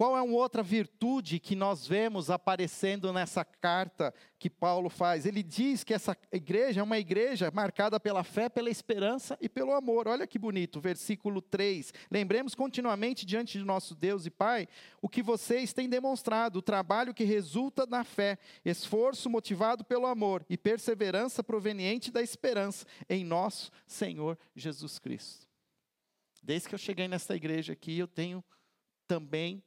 Qual 0.03 0.17
é 0.17 0.21
uma 0.21 0.37
outra 0.37 0.65
virtude 0.65 1.39
que 1.39 1.55
nós 1.55 1.87
vemos 1.87 2.29
aparecendo 2.29 3.13
nessa 3.13 3.45
carta 3.45 4.13
que 4.37 4.51
Paulo 4.51 4.91
faz? 4.91 5.27
Ele 5.27 5.45
diz 5.45 5.85
que 5.85 5.95
essa 5.95 6.17
igreja 6.33 6.81
é 6.81 6.83
uma 6.83 6.99
igreja 6.99 7.53
marcada 7.55 8.01
pela 8.01 8.25
fé, 8.25 8.49
pela 8.49 8.69
esperança 8.69 9.39
e 9.41 9.49
pelo 9.49 9.73
amor. 9.73 10.09
Olha 10.09 10.27
que 10.27 10.41
bonito, 10.41 10.81
versículo 10.81 11.41
3. 11.41 11.95
Lembremos 12.11 12.53
continuamente 12.53 13.25
diante 13.25 13.57
de 13.57 13.65
nosso 13.65 13.95
Deus 13.95 14.27
e 14.27 14.31
Pai 14.31 14.67
o 15.01 15.09
que 15.09 15.23
vocês 15.23 15.73
têm 15.73 15.89
demonstrado, 15.89 16.59
o 16.59 16.63
trabalho 16.63 17.15
que 17.15 17.23
resulta 17.23 17.87
na 17.87 18.03
fé, 18.03 18.41
esforço 18.65 19.31
motivado 19.31 19.85
pelo 19.85 20.07
amor 20.07 20.45
e 20.51 20.59
perseverança 20.59 21.45
proveniente 21.45 22.11
da 22.11 22.21
esperança 22.21 22.85
em 23.09 23.25
nosso 23.25 23.71
Senhor 23.87 24.37
Jesus 24.57 24.99
Cristo. 24.99 25.47
Desde 26.43 26.69
que 26.69 26.75
eu 26.75 26.79
cheguei 26.81 27.07
nessa 27.07 27.37
igreja 27.37 27.73
aqui, 27.73 27.97
eu 27.97 28.09
tenho 28.09 28.43
também 29.07 29.63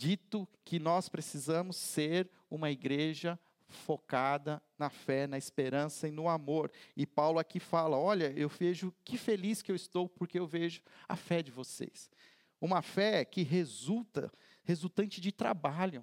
dito 0.00 0.48
que 0.64 0.78
nós 0.78 1.10
precisamos 1.10 1.76
ser 1.76 2.30
uma 2.50 2.70
igreja 2.70 3.38
focada 3.68 4.62
na 4.78 4.88
fé, 4.88 5.26
na 5.26 5.36
esperança 5.36 6.08
e 6.08 6.10
no 6.10 6.26
amor. 6.26 6.72
E 6.96 7.04
Paulo 7.06 7.38
aqui 7.38 7.60
fala: 7.60 7.98
Olha, 7.98 8.32
eu 8.34 8.48
vejo 8.48 8.94
que 9.04 9.18
feliz 9.18 9.60
que 9.60 9.70
eu 9.70 9.76
estou 9.76 10.08
porque 10.08 10.38
eu 10.38 10.46
vejo 10.46 10.80
a 11.06 11.16
fé 11.16 11.42
de 11.42 11.50
vocês. 11.50 12.10
Uma 12.58 12.80
fé 12.80 13.26
que 13.26 13.42
resulta, 13.42 14.32
resultante 14.64 15.20
de 15.20 15.30
trabalho. 15.30 16.02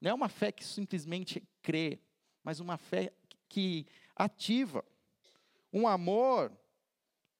Não 0.00 0.12
é 0.12 0.14
uma 0.14 0.30
fé 0.30 0.50
que 0.50 0.64
simplesmente 0.64 1.46
crê, 1.60 2.00
mas 2.42 2.58
uma 2.58 2.78
fé 2.78 3.12
que 3.50 3.86
ativa. 4.14 4.82
Um 5.70 5.86
amor 5.86 6.50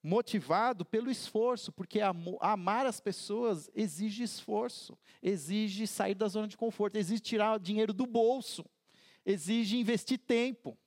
motivado 0.07 0.85
pelo 0.85 1.11
esforço, 1.11 1.73
porque 1.73 2.01
amar 2.41 2.87
as 2.87 3.01
pessoas 3.01 3.69
exige 3.75 4.23
esforço, 4.23 4.97
exige 5.21 5.85
sair 5.85 6.15
da 6.15 6.29
zona 6.29 6.47
de 6.47 6.57
conforto, 6.57 6.97
exige 6.97 7.21
tirar 7.21 7.59
dinheiro 7.59 7.93
do 7.93 8.07
bolso, 8.07 8.65
exige 9.25 9.77
investir 9.77 10.19
tempo. 10.19 10.79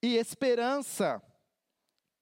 E 0.00 0.14
esperança 0.14 1.20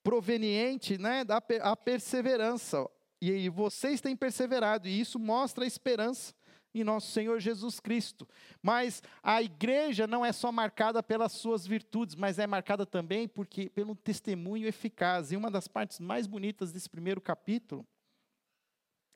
proveniente 0.03 0.97
né, 0.97 1.23
da 1.23 1.39
perseverança. 1.77 2.89
E 3.21 3.51
vocês 3.51 4.01
têm 4.01 4.17
perseverado, 4.17 4.89
e 4.89 5.01
isso 5.01 5.19
mostra 5.19 5.65
a 5.65 5.67
esperança 5.67 6.33
em 6.81 6.85
nosso 6.85 7.11
Senhor 7.11 7.41
Jesus 7.41 7.81
Cristo. 7.81 8.29
Mas 8.63 9.03
a 9.23 9.43
igreja 9.43 10.07
não 10.07 10.25
é 10.25 10.33
só 10.33 10.51
marcada 10.53 11.03
pelas 11.03 11.33
suas 11.33 11.67
virtudes, 11.67 12.15
mas 12.15 12.39
é 12.39 12.47
marcada 12.47 12.85
também 12.87 13.29
porque 13.29 13.69
pelo 13.69 13.95
testemunho 13.95 14.67
eficaz. 14.67 15.33
E 15.33 15.37
uma 15.37 15.51
das 15.51 15.69
partes 15.69 16.01
mais 16.01 16.27
bonitas 16.27 16.73
desse 16.73 16.89
primeiro 16.89 17.21
capítulo 17.21 17.87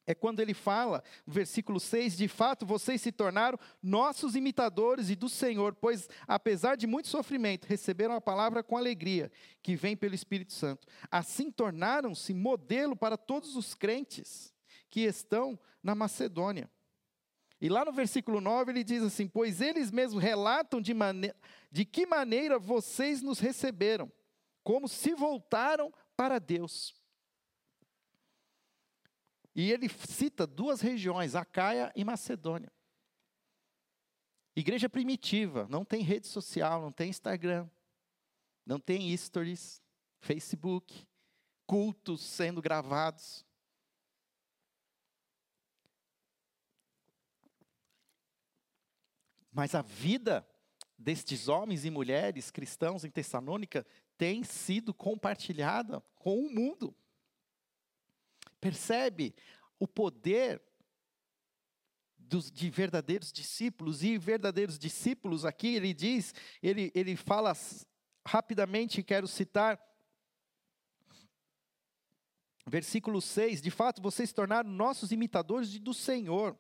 é 0.07 0.14
quando 0.14 0.40
ele 0.40 0.54
fala, 0.54 1.02
no 1.26 1.33
versículo 1.33 1.78
6, 1.78 2.16
de 2.16 2.26
fato 2.26 2.66
vocês 2.66 3.00
se 3.00 3.12
tornaram 3.12 3.59
nossos 3.83 4.35
imitadores 4.35 5.11
e 5.11 5.16
do 5.16 5.28
Senhor, 5.28 5.75
pois 5.75 6.09
apesar 6.26 6.76
de 6.76 6.87
muito 6.87 7.09
sofrimento, 7.09 7.66
receberam 7.66 8.14
a 8.14 8.21
palavra 8.21 8.62
com 8.62 8.76
alegria, 8.76 9.31
que 9.62 9.76
vem 9.76 9.97
pelo 9.97 10.14
Espírito 10.14 10.52
Santo. 10.52 10.87
Assim 11.11 11.50
tornaram-se 11.50 12.35
modelo 12.35 12.97
para 12.97 13.16
todos 13.16 13.54
os 13.54 13.75
crentes 13.75 14.52
que 14.90 15.02
estão 15.02 15.59
na 15.83 15.95
Macedônia. 15.95 16.69
E 17.62 17.69
lá 17.69 17.85
no 17.85 17.92
versículo 17.92 18.40
9 18.40 18.73
ele 18.73 18.83
diz 18.83 19.04
assim: 19.04 19.28
Pois 19.28 19.61
eles 19.61 19.92
mesmos 19.92 20.21
relatam 20.21 20.81
de, 20.81 20.92
de 21.71 21.85
que 21.85 22.04
maneira 22.04 22.59
vocês 22.59 23.23
nos 23.23 23.38
receberam, 23.38 24.11
como 24.64 24.88
se 24.88 25.14
voltaram 25.14 25.95
para 26.16 26.40
Deus. 26.40 26.92
E 29.54 29.71
ele 29.71 29.88
cita 29.88 30.45
duas 30.45 30.81
regiões, 30.81 31.37
Acaia 31.37 31.92
e 31.95 32.04
Macedônia. 32.04 32.73
Igreja 34.57 34.88
primitiva, 34.88 35.69
não 35.71 35.85
tem 35.85 36.02
rede 36.02 36.26
social, 36.26 36.83
não 36.83 36.90
tem 36.90 37.11
Instagram, 37.11 37.71
não 38.66 38.81
tem 38.81 39.16
stories, 39.16 39.81
Facebook, 40.21 41.07
cultos 41.64 42.23
sendo 42.23 42.61
gravados. 42.61 43.47
Mas 49.52 49.75
a 49.75 49.82
vida 49.82 50.47
destes 50.97 51.49
homens 51.49 51.85
e 51.85 51.90
mulheres 51.90 52.50
cristãos 52.50 53.04
em 53.04 53.11
Tessalônica 53.11 53.87
tem 54.16 54.42
sido 54.42 54.94
compartilhada 54.94 56.00
com 56.14 56.38
o 56.40 56.50
mundo. 56.50 56.97
Percebe 58.61 59.35
o 59.78 59.87
poder 59.87 60.62
dos, 62.16 62.50
de 62.50 62.71
verdadeiros 62.71 63.32
discípulos, 63.32 64.02
e 64.02 64.16
verdadeiros 64.16 64.78
discípulos 64.78 65.44
aqui, 65.44 65.75
ele 65.75 65.92
diz, 65.92 66.32
ele, 66.62 66.90
ele 66.94 67.14
fala 67.14 67.52
rapidamente, 68.26 69.02
quero 69.02 69.26
citar, 69.26 69.78
versículo 72.66 73.21
6: 73.21 73.61
De 73.61 73.71
fato, 73.71 74.00
vocês 74.00 74.30
se 74.30 74.35
tornaram 74.35 74.71
nossos 74.71 75.12
imitadores 75.12 75.78
do 75.78 75.92
Senhor 75.92 76.56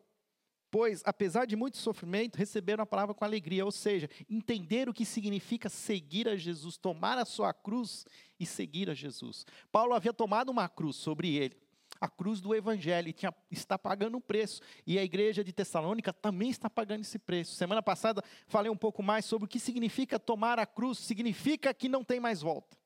pois, 0.72 1.02
apesar 1.04 1.44
de 1.44 1.54
muito 1.54 1.76
sofrimento, 1.76 2.36
receberam 2.36 2.82
a 2.82 2.86
palavra 2.86 3.14
com 3.14 3.22
alegria, 3.22 3.62
ou 3.62 3.70
seja, 3.70 4.08
entender 4.28 4.88
o 4.88 4.94
que 4.94 5.04
significa 5.04 5.68
seguir 5.68 6.26
a 6.26 6.34
Jesus, 6.34 6.78
tomar 6.78 7.18
a 7.18 7.26
sua 7.26 7.52
cruz 7.52 8.06
e 8.40 8.46
seguir 8.46 8.88
a 8.88 8.94
Jesus. 8.94 9.44
Paulo 9.70 9.92
havia 9.92 10.14
tomado 10.14 10.48
uma 10.48 10.70
cruz 10.70 10.96
sobre 10.96 11.36
ele, 11.36 11.54
a 12.00 12.08
cruz 12.08 12.40
do 12.40 12.54
Evangelho, 12.54 13.10
e 13.10 13.12
tinha, 13.12 13.34
está 13.50 13.78
pagando 13.78 14.16
um 14.16 14.20
preço, 14.20 14.62
e 14.86 14.98
a 14.98 15.04
igreja 15.04 15.44
de 15.44 15.52
Tessalônica 15.52 16.10
também 16.10 16.48
está 16.48 16.70
pagando 16.70 17.02
esse 17.02 17.18
preço. 17.18 17.54
Semana 17.54 17.82
passada 17.82 18.24
falei 18.46 18.72
um 18.72 18.76
pouco 18.76 19.02
mais 19.02 19.26
sobre 19.26 19.44
o 19.44 19.48
que 19.48 19.60
significa 19.60 20.18
tomar 20.18 20.58
a 20.58 20.64
cruz, 20.64 20.98
significa 20.98 21.74
que 21.74 21.86
não 21.86 22.02
tem 22.02 22.18
mais 22.18 22.40
volta. 22.40 22.78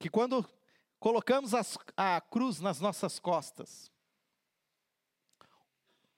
Que 0.00 0.10
quando 0.10 0.44
colocamos 0.98 1.54
as, 1.54 1.78
a 1.96 2.20
cruz 2.20 2.60
nas 2.60 2.80
nossas 2.80 3.20
costas, 3.20 3.88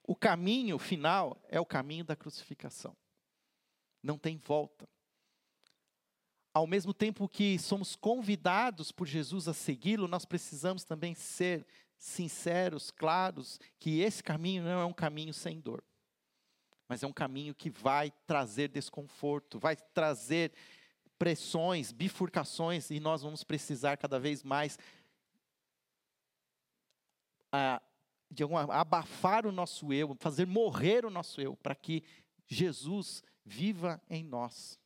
o 0.05 0.15
caminho 0.15 0.77
final 0.77 1.41
é 1.47 1.59
o 1.59 1.65
caminho 1.65 2.03
da 2.03 2.15
crucificação. 2.15 2.95
Não 4.01 4.17
tem 4.17 4.37
volta. 4.37 4.87
Ao 6.53 6.67
mesmo 6.67 6.93
tempo 6.93 7.27
que 7.27 7.57
somos 7.57 7.95
convidados 7.95 8.91
por 8.91 9.07
Jesus 9.07 9.47
a 9.47 9.53
segui-lo, 9.53 10.07
nós 10.07 10.25
precisamos 10.25 10.83
também 10.83 11.15
ser 11.15 11.65
sinceros, 11.97 12.91
claros, 12.91 13.59
que 13.79 14.01
esse 14.01 14.21
caminho 14.21 14.63
não 14.63 14.81
é 14.81 14.85
um 14.85 14.93
caminho 14.93 15.33
sem 15.33 15.59
dor, 15.59 15.81
mas 16.87 17.01
é 17.01 17.07
um 17.07 17.13
caminho 17.13 17.55
que 17.55 17.69
vai 17.69 18.11
trazer 18.27 18.67
desconforto, 18.67 19.57
vai 19.57 19.75
trazer 19.75 20.51
pressões, 21.17 21.93
bifurcações, 21.93 22.91
e 22.91 22.99
nós 22.99 23.23
vamos 23.23 23.43
precisar 23.43 23.95
cada 23.95 24.19
vez 24.19 24.43
mais 24.43 24.77
ah, 27.51 27.81
de 28.33 28.43
alguma, 28.43 28.63
abafar 28.73 29.45
o 29.45 29.51
nosso 29.51 29.93
eu, 29.93 30.15
fazer 30.19 30.45
morrer 30.45 31.05
o 31.05 31.09
nosso 31.09 31.39
eu, 31.39 31.55
para 31.55 31.75
que 31.75 32.03
Jesus 32.47 33.23
viva 33.45 34.01
em 34.09 34.23
nós. 34.23 34.79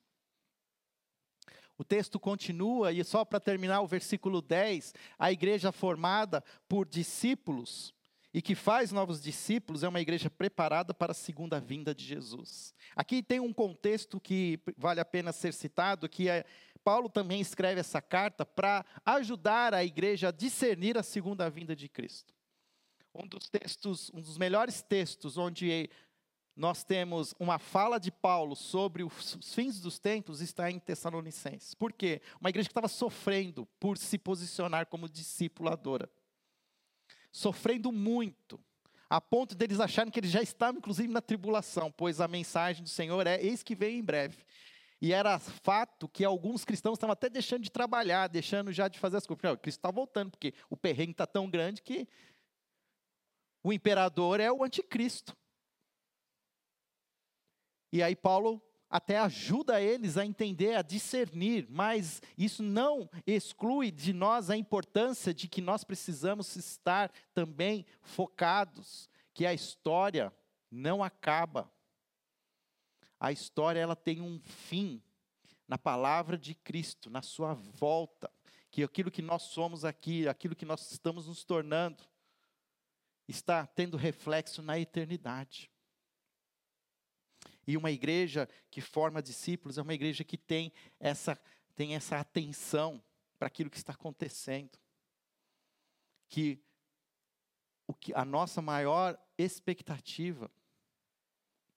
O 1.78 1.84
texto 1.84 2.20
continua, 2.20 2.92
e 2.92 3.04
só 3.04 3.24
para 3.24 3.40
terminar 3.40 3.82
o 3.82 3.88
versículo 3.88 4.42
10, 4.42 4.94
a 5.18 5.32
igreja 5.32 5.72
formada 5.72 6.44
por 6.68 6.88
discípulos 6.88 7.94
e 8.34 8.42
que 8.42 8.56
faz 8.56 8.92
novos 8.92 9.22
discípulos 9.22 9.84
é 9.84 9.88
uma 9.88 10.02
igreja 10.02 10.30
preparada 10.30 10.94
para 10.94 11.12
a 11.12 11.16
segunda 11.16 11.60
vinda 11.60 11.94
de 11.96 12.04
Jesus. 12.04 12.74
Aqui 12.96 13.24
tem 13.24 13.40
um 13.40 13.54
contexto 13.54 14.20
que 14.20 14.60
vale 14.78 15.00
a 15.00 15.06
pena 15.06 15.32
ser 15.32 15.54
citado, 15.54 16.10
que 16.10 16.30
é 16.30 16.46
Paulo 16.84 17.10
também 17.10 17.42
escreve 17.42 17.80
essa 17.80 18.02
carta 18.02 18.46
para 18.46 18.86
ajudar 19.06 19.74
a 19.74 19.84
igreja 19.84 20.30
a 20.30 20.32
discernir 20.32 20.98
a 20.98 21.04
segunda 21.04 21.50
vinda 21.50 21.76
de 21.76 21.90
Cristo 21.90 22.37
um 23.18 23.28
dos 23.28 23.50
textos, 23.50 24.12
um 24.14 24.22
dos 24.22 24.38
melhores 24.38 24.82
textos 24.82 25.38
onde 25.38 25.90
nós 26.56 26.84
temos 26.84 27.34
uma 27.40 27.60
fala 27.60 28.00
de 28.00 28.12
Paulo 28.12 28.56
sobre 28.56 29.04
os 29.04 29.38
fins 29.54 29.80
dos 29.80 30.00
tempos 30.00 30.42
está 30.42 30.70
em 30.72 30.80
Tessalonicenses. 30.80 31.74
Por 31.74 31.94
quê? 31.94 32.22
Uma 32.40 32.50
igreja 32.50 32.68
que 32.68 32.72
estava 32.72 32.88
sofrendo 32.88 33.68
por 33.80 33.98
se 33.98 34.18
posicionar 34.18 34.88
como 34.88 35.10
discipuladora. 35.10 36.10
Sofrendo 37.32 37.92
muito, 37.92 38.60
a 39.10 39.22
ponto 39.22 39.56
deles 39.56 39.80
acharem 39.80 40.12
que 40.12 40.20
eles 40.20 40.32
já 40.32 40.42
estavam, 40.42 40.80
inclusive, 40.80 41.08
na 41.08 41.22
tribulação, 41.22 41.92
pois 41.92 42.20
a 42.20 42.28
mensagem 42.28 42.84
do 42.84 42.90
Senhor 42.90 43.26
é: 43.28 43.40
eis 43.42 43.62
que 43.62 43.76
vem 43.76 44.00
em 44.00 44.04
breve. 44.04 44.44
E 45.00 45.14
era 45.14 45.38
fato 45.38 46.10
que 46.10 46.26
alguns 46.26 46.66
cristãos 46.66 46.98
estavam 46.98 47.14
até 47.14 47.30
deixando 47.30 47.62
de 47.62 47.72
trabalhar, 47.72 48.28
deixando 48.28 48.72
já 48.72 48.88
de 48.88 48.98
fazer 48.98 49.18
as 49.18 49.28
coisas. 49.28 49.60
Cristo 49.62 49.78
está 49.78 49.92
voltando, 49.92 50.32
porque 50.32 50.56
o 50.72 50.76
perrengue 50.76 51.12
está 51.12 51.28
tão 51.28 51.48
grande 51.48 51.84
que 51.84 52.08
o 53.68 53.74
imperador 53.74 54.40
é 54.40 54.50
o 54.50 54.64
anticristo. 54.64 55.36
E 57.92 58.02
aí 58.02 58.16
Paulo 58.16 58.64
até 58.90 59.18
ajuda 59.18 59.82
eles 59.82 60.18
a 60.18 60.26
entender, 60.26 60.76
a 60.76 60.82
discernir, 60.82 61.68
mas 61.70 62.22
isso 62.38 62.64
não 62.64 63.10
exclui 63.26 63.92
de 63.92 64.14
nós 64.14 64.50
a 64.50 64.56
importância 64.56 65.34
de 65.34 65.50
que 65.50 65.60
nós 65.60 65.84
precisamos 65.84 66.56
estar 66.56 67.12
também 67.34 67.86
focados, 68.02 69.10
que 69.34 69.46
a 69.46 69.54
história 69.54 70.34
não 70.72 71.04
acaba. 71.04 71.70
A 73.20 73.34
história 73.34 73.82
ela 73.82 73.98
tem 73.98 74.22
um 74.22 74.40
fim 74.40 75.04
na 75.68 75.78
palavra 75.78 76.38
de 76.38 76.56
Cristo, 76.56 77.10
na 77.10 77.22
sua 77.22 77.54
volta, 77.54 78.32
que 78.72 78.82
aquilo 78.82 79.12
que 79.12 79.22
nós 79.22 79.42
somos 79.42 79.84
aqui, 79.84 80.26
aquilo 80.26 80.56
que 80.56 80.66
nós 80.66 80.90
estamos 80.90 81.28
nos 81.28 81.44
tornando, 81.44 82.06
está 83.28 83.66
tendo 83.66 83.98
reflexo 83.98 84.62
na 84.62 84.80
eternidade. 84.80 85.70
E 87.68 87.76
uma 87.76 87.92
igreja 87.92 88.48
que 88.72 88.80
forma 88.80 89.22
discípulos 89.22 89.78
é 89.78 89.82
uma 89.82 89.94
igreja 89.94 90.24
que 90.24 90.38
tem 90.38 90.72
essa, 91.00 91.40
tem 91.76 91.96
essa 91.96 92.18
atenção 92.18 93.04
para 93.38 93.48
aquilo 93.48 93.70
que 93.70 93.78
está 93.78 93.92
acontecendo. 93.92 94.80
Que, 96.30 96.64
o 97.86 97.94
que 97.94 98.14
a 98.14 98.24
nossa 98.24 98.62
maior 98.62 99.20
expectativa 99.38 100.50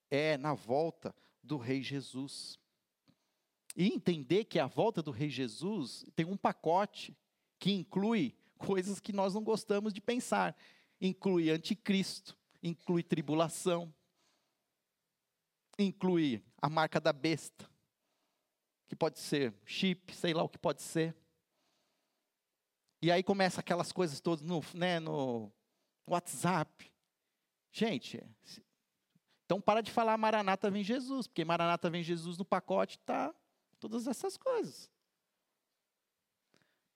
é 0.09 0.37
na 0.37 0.55
volta 0.55 1.15
do 1.43 1.57
Rei 1.57 1.83
Jesus. 1.83 2.59
E 3.77 3.89
entender 3.89 4.45
que 4.45 4.59
a 4.59 4.67
volta 4.67 5.03
do 5.03 5.11
Rei 5.11 5.29
Jesus 5.29 6.05
tem 6.15 6.27
um 6.27 6.37
pacote 6.37 7.17
que 7.59 7.73
inclui 7.73 8.37
coisas 8.59 9.01
que 9.01 9.13
nós 9.13 9.35
não 9.35 9.43
gostamos 9.43 9.93
de 9.93 10.01
pensar 10.01 10.57
inclui 11.01 11.51
anticristo, 11.51 12.37
inclui 12.63 13.03
tribulação, 13.03 13.93
inclui 15.79 16.45
a 16.61 16.69
marca 16.69 17.01
da 17.01 17.13
besta, 17.13 17.69
que 18.89 18.95
pode 18.95 19.19
ser 19.19 19.55
chip, 19.65 20.15
sei 20.15 20.35
lá 20.35 20.43
o 20.43 20.49
que 20.49 20.59
pode 20.59 20.83
ser. 20.83 21.17
E 23.03 23.11
aí 23.11 23.23
começa 23.23 23.61
aquelas 23.61 23.93
coisas 23.93 24.21
todas 24.21 24.45
no, 24.45 24.61
né, 24.75 25.01
no 25.01 25.51
WhatsApp. 26.07 26.93
Gente, 27.73 28.23
então 29.47 29.61
para 29.61 29.81
de 29.81 29.91
falar 29.91 30.19
Maranata 30.19 30.71
vem 30.71 30.85
Jesus, 30.85 31.27
porque 31.27 31.45
Maranata 31.45 31.89
vem 31.89 32.03
Jesus 32.03 32.37
no 32.37 32.45
pacote 32.45 32.99
tá 32.99 33.35
todas 33.79 34.07
essas 34.07 34.37
coisas. 34.37 34.91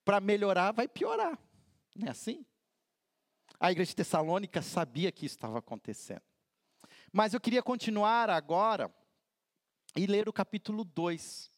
Para 0.05 0.21
melhorar 0.21 0.73
vai 0.73 0.87
piorar. 0.87 1.39
Não 1.97 2.09
é 2.09 2.11
assim? 2.11 2.45
A 3.59 3.71
igreja 3.71 3.91
de 3.91 3.97
Tessalônica 3.97 4.61
sabia 4.63 5.13
que 5.13 5.27
isso 5.27 5.37
estava 5.37 5.59
acontecendo. 5.59 6.23
Mas 7.13 7.33
eu 7.33 7.41
queria 7.41 7.63
continuar 7.63 8.29
agora 8.29 8.93
e 9.97 10.07
ler 10.07 10.29
o 10.29 10.33
capítulo 10.33 10.85
2. 10.85 11.51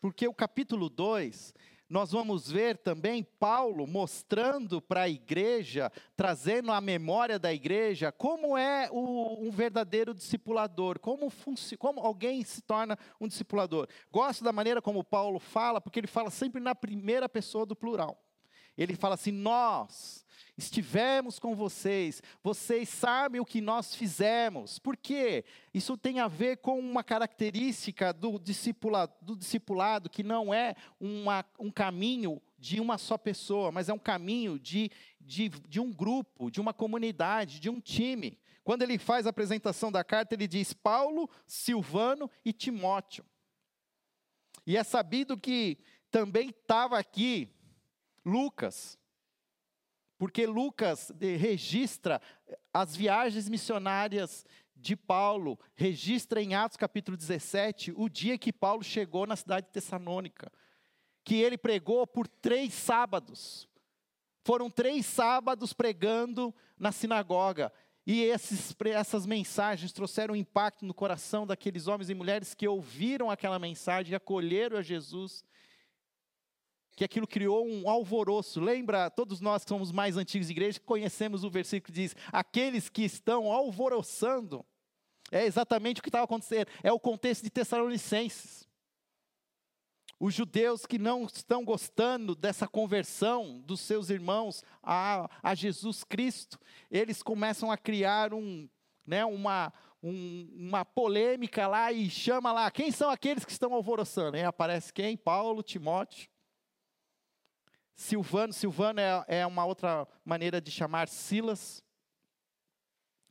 Porque 0.00 0.26
o 0.26 0.34
capítulo 0.34 0.88
2, 0.88 1.54
nós 1.88 2.12
vamos 2.12 2.50
ver 2.50 2.76
também 2.78 3.22
Paulo 3.22 3.86
mostrando 3.86 4.82
para 4.82 5.02
a 5.02 5.08
igreja, 5.08 5.90
trazendo 6.16 6.70
à 6.70 6.80
memória 6.80 7.38
da 7.38 7.52
igreja, 7.52 8.12
como 8.12 8.58
é 8.58 8.90
o, 8.92 9.38
um 9.40 9.50
verdadeiro 9.50 10.12
discipulador, 10.12 10.98
como, 10.98 11.32
como 11.78 12.00
alguém 12.00 12.44
se 12.44 12.60
torna 12.60 12.98
um 13.20 13.26
discipulador. 13.26 13.88
Gosto 14.12 14.44
da 14.44 14.52
maneira 14.52 14.82
como 14.82 15.02
Paulo 15.02 15.38
fala, 15.38 15.80
porque 15.80 15.98
ele 15.98 16.06
fala 16.06 16.30
sempre 16.30 16.60
na 16.60 16.74
primeira 16.74 17.28
pessoa 17.28 17.64
do 17.64 17.74
plural. 17.74 18.22
Ele 18.78 18.94
fala 18.94 19.16
assim: 19.16 19.32
Nós 19.32 20.24
estivemos 20.56 21.38
com 21.38 21.54
vocês, 21.54 22.22
vocês 22.42 22.88
sabem 22.88 23.40
o 23.40 23.44
que 23.44 23.60
nós 23.60 23.94
fizemos. 23.94 24.78
Por 24.78 24.96
quê? 24.96 25.44
Isso 25.74 25.96
tem 25.96 26.18
a 26.20 26.26
ver 26.26 26.58
com 26.58 26.78
uma 26.78 27.04
característica 27.04 28.12
do 28.12 28.38
discipulado, 28.38 29.12
do 29.20 29.36
discipulado 29.36 30.10
que 30.10 30.22
não 30.22 30.52
é 30.52 30.74
uma, 30.98 31.44
um 31.58 31.70
caminho 31.70 32.42
de 32.58 32.80
uma 32.80 32.98
só 32.98 33.16
pessoa, 33.16 33.70
mas 33.70 33.88
é 33.88 33.92
um 33.92 33.98
caminho 33.98 34.58
de, 34.58 34.90
de, 35.20 35.48
de 35.48 35.78
um 35.78 35.92
grupo, 35.92 36.50
de 36.50 36.60
uma 36.60 36.74
comunidade, 36.74 37.60
de 37.60 37.70
um 37.70 37.80
time. 37.80 38.38
Quando 38.64 38.82
ele 38.82 38.98
faz 38.98 39.26
a 39.26 39.30
apresentação 39.30 39.92
da 39.92 40.02
carta, 40.02 40.34
ele 40.34 40.48
diz 40.48 40.72
Paulo, 40.72 41.30
Silvano 41.46 42.28
e 42.44 42.52
Timóteo. 42.52 43.24
E 44.66 44.76
é 44.76 44.82
sabido 44.82 45.38
que 45.38 45.78
também 46.10 46.50
estava 46.50 46.98
aqui 46.98 47.48
Lucas, 48.28 48.98
porque 50.18 50.46
Lucas 50.46 51.10
registra 51.18 52.20
as 52.72 52.94
viagens 52.94 53.48
missionárias 53.48 54.44
de 54.76 54.94
Paulo, 54.94 55.58
registra 55.74 56.42
em 56.42 56.54
Atos 56.54 56.76
capítulo 56.76 57.16
17 57.16 57.92
o 57.96 58.08
dia 58.08 58.36
que 58.36 58.52
Paulo 58.52 58.82
chegou 58.84 59.26
na 59.26 59.34
cidade 59.34 59.66
de 59.66 59.72
Tessalônica, 59.72 60.52
que 61.24 61.36
ele 61.36 61.56
pregou 61.56 62.06
por 62.06 62.28
três 62.28 62.74
sábados. 62.74 63.66
Foram 64.44 64.70
três 64.70 65.06
sábados 65.06 65.72
pregando 65.72 66.54
na 66.78 66.92
sinagoga. 66.92 67.72
E 68.06 68.22
esses, 68.22 68.74
essas 68.86 69.26
mensagens 69.26 69.92
trouxeram 69.92 70.34
impacto 70.34 70.84
no 70.84 70.94
coração 70.94 71.46
daqueles 71.46 71.86
homens 71.86 72.08
e 72.08 72.14
mulheres 72.14 72.54
que 72.54 72.66
ouviram 72.66 73.30
aquela 73.30 73.58
mensagem 73.58 74.14
acolheram 74.14 74.78
a 74.78 74.82
Jesus 74.82 75.44
que 76.98 77.04
aquilo 77.04 77.28
criou 77.28 77.64
um 77.64 77.88
alvoroço. 77.88 78.60
Lembra, 78.60 79.08
todos 79.08 79.40
nós 79.40 79.62
que 79.62 79.68
somos 79.68 79.92
mais 79.92 80.16
antigos 80.16 80.48
de 80.48 80.52
igreja, 80.52 80.80
conhecemos 80.80 81.44
o 81.44 81.50
versículo 81.50 81.86
que 81.86 82.00
diz: 82.00 82.16
aqueles 82.32 82.88
que 82.88 83.04
estão 83.04 83.52
alvoroçando. 83.52 84.66
É 85.30 85.44
exatamente 85.44 86.00
o 86.00 86.02
que 86.02 86.08
estava 86.08 86.24
acontecendo. 86.24 86.66
É 86.82 86.90
o 86.90 86.98
contexto 86.98 87.44
de 87.44 87.50
Tessalonicenses. 87.50 88.66
Os 90.18 90.34
judeus 90.34 90.86
que 90.86 90.98
não 90.98 91.26
estão 91.26 91.64
gostando 91.64 92.34
dessa 92.34 92.66
conversão 92.66 93.60
dos 93.60 93.80
seus 93.80 94.10
irmãos 94.10 94.64
a, 94.82 95.30
a 95.40 95.54
Jesus 95.54 96.02
Cristo, 96.02 96.58
eles 96.90 97.22
começam 97.22 97.70
a 97.70 97.76
criar 97.76 98.34
um, 98.34 98.68
né, 99.06 99.24
uma, 99.24 99.72
um, 100.02 100.50
uma 100.56 100.84
polêmica 100.84 101.68
lá 101.68 101.92
e 101.92 102.10
chama 102.10 102.50
lá, 102.50 102.68
quem 102.72 102.90
são 102.90 103.08
aqueles 103.08 103.44
que 103.44 103.52
estão 103.52 103.72
alvoroçando? 103.72 104.36
Aí 104.36 104.42
aparece 104.42 104.92
quem? 104.92 105.16
Paulo, 105.16 105.62
Timóteo. 105.62 106.28
Silvano, 107.98 108.52
Silvano 108.52 109.00
é, 109.00 109.24
é 109.26 109.46
uma 109.46 109.64
outra 109.64 110.06
maneira 110.24 110.60
de 110.60 110.70
chamar 110.70 111.08
Silas. 111.08 111.82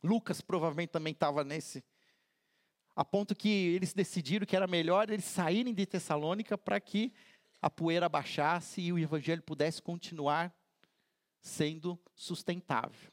Lucas 0.04 0.42
provavelmente 0.42 0.90
também 0.90 1.14
estava 1.14 1.42
nesse, 1.42 1.82
a 2.94 3.06
ponto 3.06 3.34
que 3.34 3.48
eles 3.48 3.94
decidiram 3.94 4.46
que 4.46 4.58
era 4.58 4.68
melhor 4.68 5.10
eles 5.10 5.24
saírem 5.24 5.74
de 5.74 5.86
Tessalônica 5.86 6.58
para 6.58 6.82
que 6.82 7.14
a 7.62 7.70
poeira 7.70 8.10
baixasse 8.10 8.82
e 8.82 8.92
o 8.92 9.00
evangelho 9.00 9.42
pudesse 9.42 9.82
continuar 9.82 10.54
sendo 11.40 11.98
sustentável. 12.14 13.10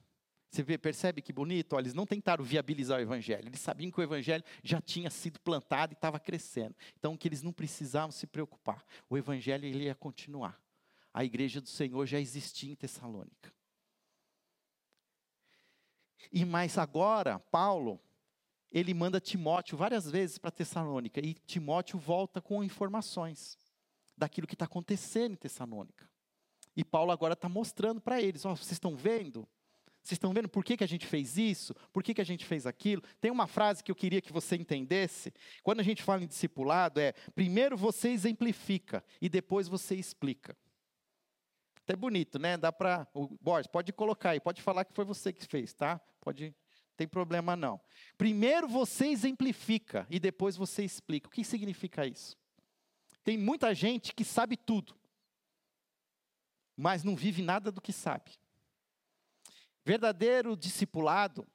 Você 0.51 0.61
vê, 0.61 0.77
percebe 0.77 1.23
que 1.23 1.33
bonito? 1.33 1.79
Eles 1.79 1.95
não 1.95 2.05
tentaram 2.05 2.43
viabilizar 2.43 2.99
o 2.99 3.03
evangelho, 3.03 3.47
eles 3.47 3.61
sabiam 3.61 3.93
que 3.93 4.01
o 4.01 4.03
evangelho 4.03 4.43
já 4.62 4.81
tinha 4.81 5.09
sido 5.09 5.38
plantado 5.38 5.93
e 5.93 5.95
estava 5.95 6.19
crescendo. 6.19 6.75
Então, 6.99 7.17
que 7.17 7.29
eles 7.29 7.43
não 7.43 7.53
precisavam 7.53 8.11
se 8.11 8.27
preocupar. 8.27 8.85
O 9.09 9.17
evangelho 9.17 9.64
ele 9.64 9.85
ia 9.85 9.95
continuar. 9.95 10.63
A 11.14 11.24
igreja 11.24 11.61
do 11.61 11.68
Senhor 11.68 12.05
já 12.07 12.18
existia 12.18 12.72
em 12.72 12.74
Tessalônica. 12.74 13.55
E 16.33 16.44
mais 16.44 16.77
agora, 16.77 17.38
Paulo, 17.38 18.00
ele 18.72 18.92
manda 18.92 19.20
Timóteo 19.20 19.79
várias 19.79 20.11
vezes 20.11 20.37
para 20.37 20.50
Tessalônica 20.50 21.20
e 21.20 21.35
Timóteo 21.35 21.96
volta 21.96 22.40
com 22.42 22.64
informações 22.64 23.57
daquilo 24.16 24.48
que 24.48 24.55
está 24.55 24.64
acontecendo 24.64 25.35
em 25.35 25.37
Tessalônica. 25.37 26.11
E 26.77 26.85
Paulo 26.85 27.12
agora 27.12 27.35
está 27.35 27.48
mostrando 27.48 28.00
para 28.00 28.20
eles: 28.20 28.44
oh, 28.44 28.57
vocês 28.57 28.72
estão 28.72 28.96
vendo? 28.96 29.46
Vocês 30.03 30.16
estão 30.16 30.35
vendo 30.35 30.48
por 30.48 30.64
que, 30.64 30.77
que 30.77 30.85
a 30.85 30.88
gente 30.88 31.07
fez 31.07 31.38
isso? 31.38 31.72
Por 31.92 32.03
que, 32.03 32.12
que 32.12 32.20
a 32.20 32.27
gente 32.27 32.44
fez 32.44 32.66
aquilo? 32.66 33.03
Tem 33.20 33.31
uma 33.31 33.46
frase 33.46 33.83
que 33.83 33.90
eu 33.92 33.96
queria 33.96 34.20
que 34.20 34.33
você 34.33 34.57
entendesse. 34.57 35.33
Quando 35.62 35.79
a 35.79 35.85
gente 35.85 36.03
fala 36.03 36.24
em 36.24 36.27
discipulado, 36.27 36.98
é: 36.98 37.12
primeiro 37.35 37.77
você 37.77 38.09
exemplifica 38.09 39.05
e 39.20 39.29
depois 39.29 39.68
você 39.68 39.94
explica. 39.94 40.57
Até 41.85 41.94
bonito, 41.94 42.38
né? 42.38 42.57
Dá 42.57 42.73
para. 42.73 43.07
Borges, 43.40 43.66
pode 43.66 43.92
colocar 43.92 44.31
aí, 44.31 44.40
pode 44.40 44.62
falar 44.62 44.85
que 44.85 44.94
foi 44.94 45.05
você 45.05 45.33
que 45.33 45.47
fez, 45.47 45.73
tá? 45.73 46.01
Pode 46.20 46.55
tem 46.97 47.09
problema 47.09 47.57
não. 47.57 47.81
Primeiro 48.16 48.68
você 48.68 49.07
exemplifica 49.07 50.07
e 50.09 50.20
depois 50.20 50.57
você 50.57 50.85
explica. 50.85 51.29
O 51.29 51.31
que 51.31 51.44
significa 51.44 52.07
isso? 52.07 52.37
Tem 53.23 53.37
muita 53.37 53.75
gente 53.75 54.14
que 54.14 54.25
sabe 54.25 54.57
tudo, 54.57 54.94
mas 56.77 57.03
não 57.03 57.16
vive 57.16 57.42
nada 57.42 57.73
do 57.73 57.81
que 57.81 57.92
sabe. 57.92 58.33
Verdadeiro 59.85 60.57
discipulado, 60.57 61.47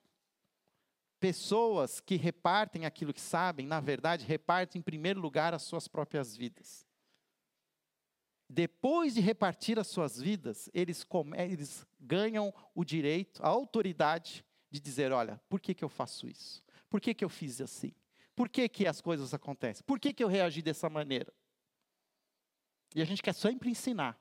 pessoas 1.19 1.99
que 1.99 2.15
repartem 2.15 2.85
aquilo 2.85 3.13
que 3.13 3.21
sabem, 3.21 3.65
na 3.65 3.79
verdade, 3.79 4.25
repartem 4.25 4.79
em 4.79 4.83
primeiro 4.83 5.19
lugar 5.19 5.53
as 5.53 5.63
suas 5.63 5.87
próprias 5.87 6.35
vidas. 6.35 6.88
Depois 8.49 9.13
de 9.13 9.21
repartir 9.21 9.77
as 9.77 9.88
suas 9.88 10.19
vidas, 10.19 10.69
eles, 10.73 11.05
eles 11.38 11.85
ganham 11.99 12.51
o 12.73 12.83
direito, 12.83 13.43
a 13.43 13.47
autoridade 13.47 14.43
de 14.71 14.79
dizer: 14.79 15.12
olha, 15.12 15.39
por 15.47 15.59
que, 15.59 15.75
que 15.75 15.83
eu 15.83 15.89
faço 15.89 16.27
isso? 16.27 16.63
Por 16.89 16.99
que, 16.99 17.13
que 17.13 17.23
eu 17.23 17.29
fiz 17.29 17.62
assim? 17.62 17.93
Por 18.35 18.49
que, 18.49 18.67
que 18.67 18.88
as 18.88 19.01
coisas 19.01 19.33
acontecem? 19.33 19.83
Por 19.85 19.99
que, 19.99 20.13
que 20.13 20.23
eu 20.23 20.27
reagi 20.27 20.62
dessa 20.62 20.89
maneira? 20.89 21.31
E 22.95 23.01
a 23.01 23.05
gente 23.05 23.21
quer 23.21 23.33
sempre 23.33 23.69
ensinar. 23.69 24.19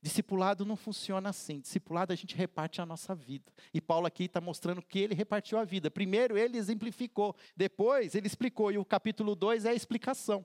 Discipulado 0.00 0.66
não 0.66 0.76
funciona 0.76 1.30
assim. 1.30 1.58
Discipulado 1.58 2.12
a 2.12 2.16
gente 2.16 2.36
reparte 2.36 2.80
a 2.80 2.86
nossa 2.86 3.14
vida. 3.14 3.50
E 3.72 3.80
Paulo 3.80 4.06
aqui 4.06 4.24
está 4.24 4.40
mostrando 4.40 4.82
que 4.82 4.98
ele 4.98 5.14
repartiu 5.14 5.58
a 5.58 5.64
vida. 5.64 5.90
Primeiro 5.90 6.36
ele 6.36 6.58
exemplificou, 6.58 7.34
depois 7.56 8.14
ele 8.14 8.26
explicou. 8.26 8.70
E 8.70 8.76
o 8.76 8.84
capítulo 8.84 9.34
2 9.34 9.64
é 9.64 9.70
a 9.70 9.74
explicação. 9.74 10.44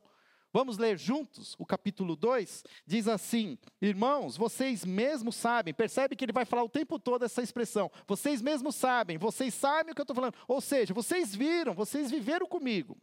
Vamos 0.52 0.78
ler 0.78 0.98
juntos 0.98 1.56
o 1.60 1.66
capítulo 1.66 2.16
2? 2.16 2.64
Diz 2.86 3.08
assim: 3.08 3.58
Irmãos, 3.82 4.36
vocês 4.36 4.84
mesmos 4.84 5.36
sabem, 5.36 5.74
percebe 5.74 6.16
que 6.16 6.26
ele 6.26 6.32
vai 6.32 6.46
falar 6.46 6.64
o 6.64 6.70
tempo 6.70 6.98
todo 6.98 7.24
essa 7.24 7.42
expressão. 7.42 7.92
Vocês 8.08 8.42
mesmos 8.42 8.76
sabem, 8.76 9.18
vocês 9.18 9.54
sabem 9.54 9.92
o 9.92 9.96
que 9.96 10.02
eu 10.02 10.04
estou 10.04 10.16
falando. 10.16 10.36
Ou 10.48 10.60
seja, 10.60 10.94
vocês 10.94 11.36
viram, 11.36 11.74
vocês 11.74 12.10
viveram 12.10 12.48
comigo. 12.48 12.98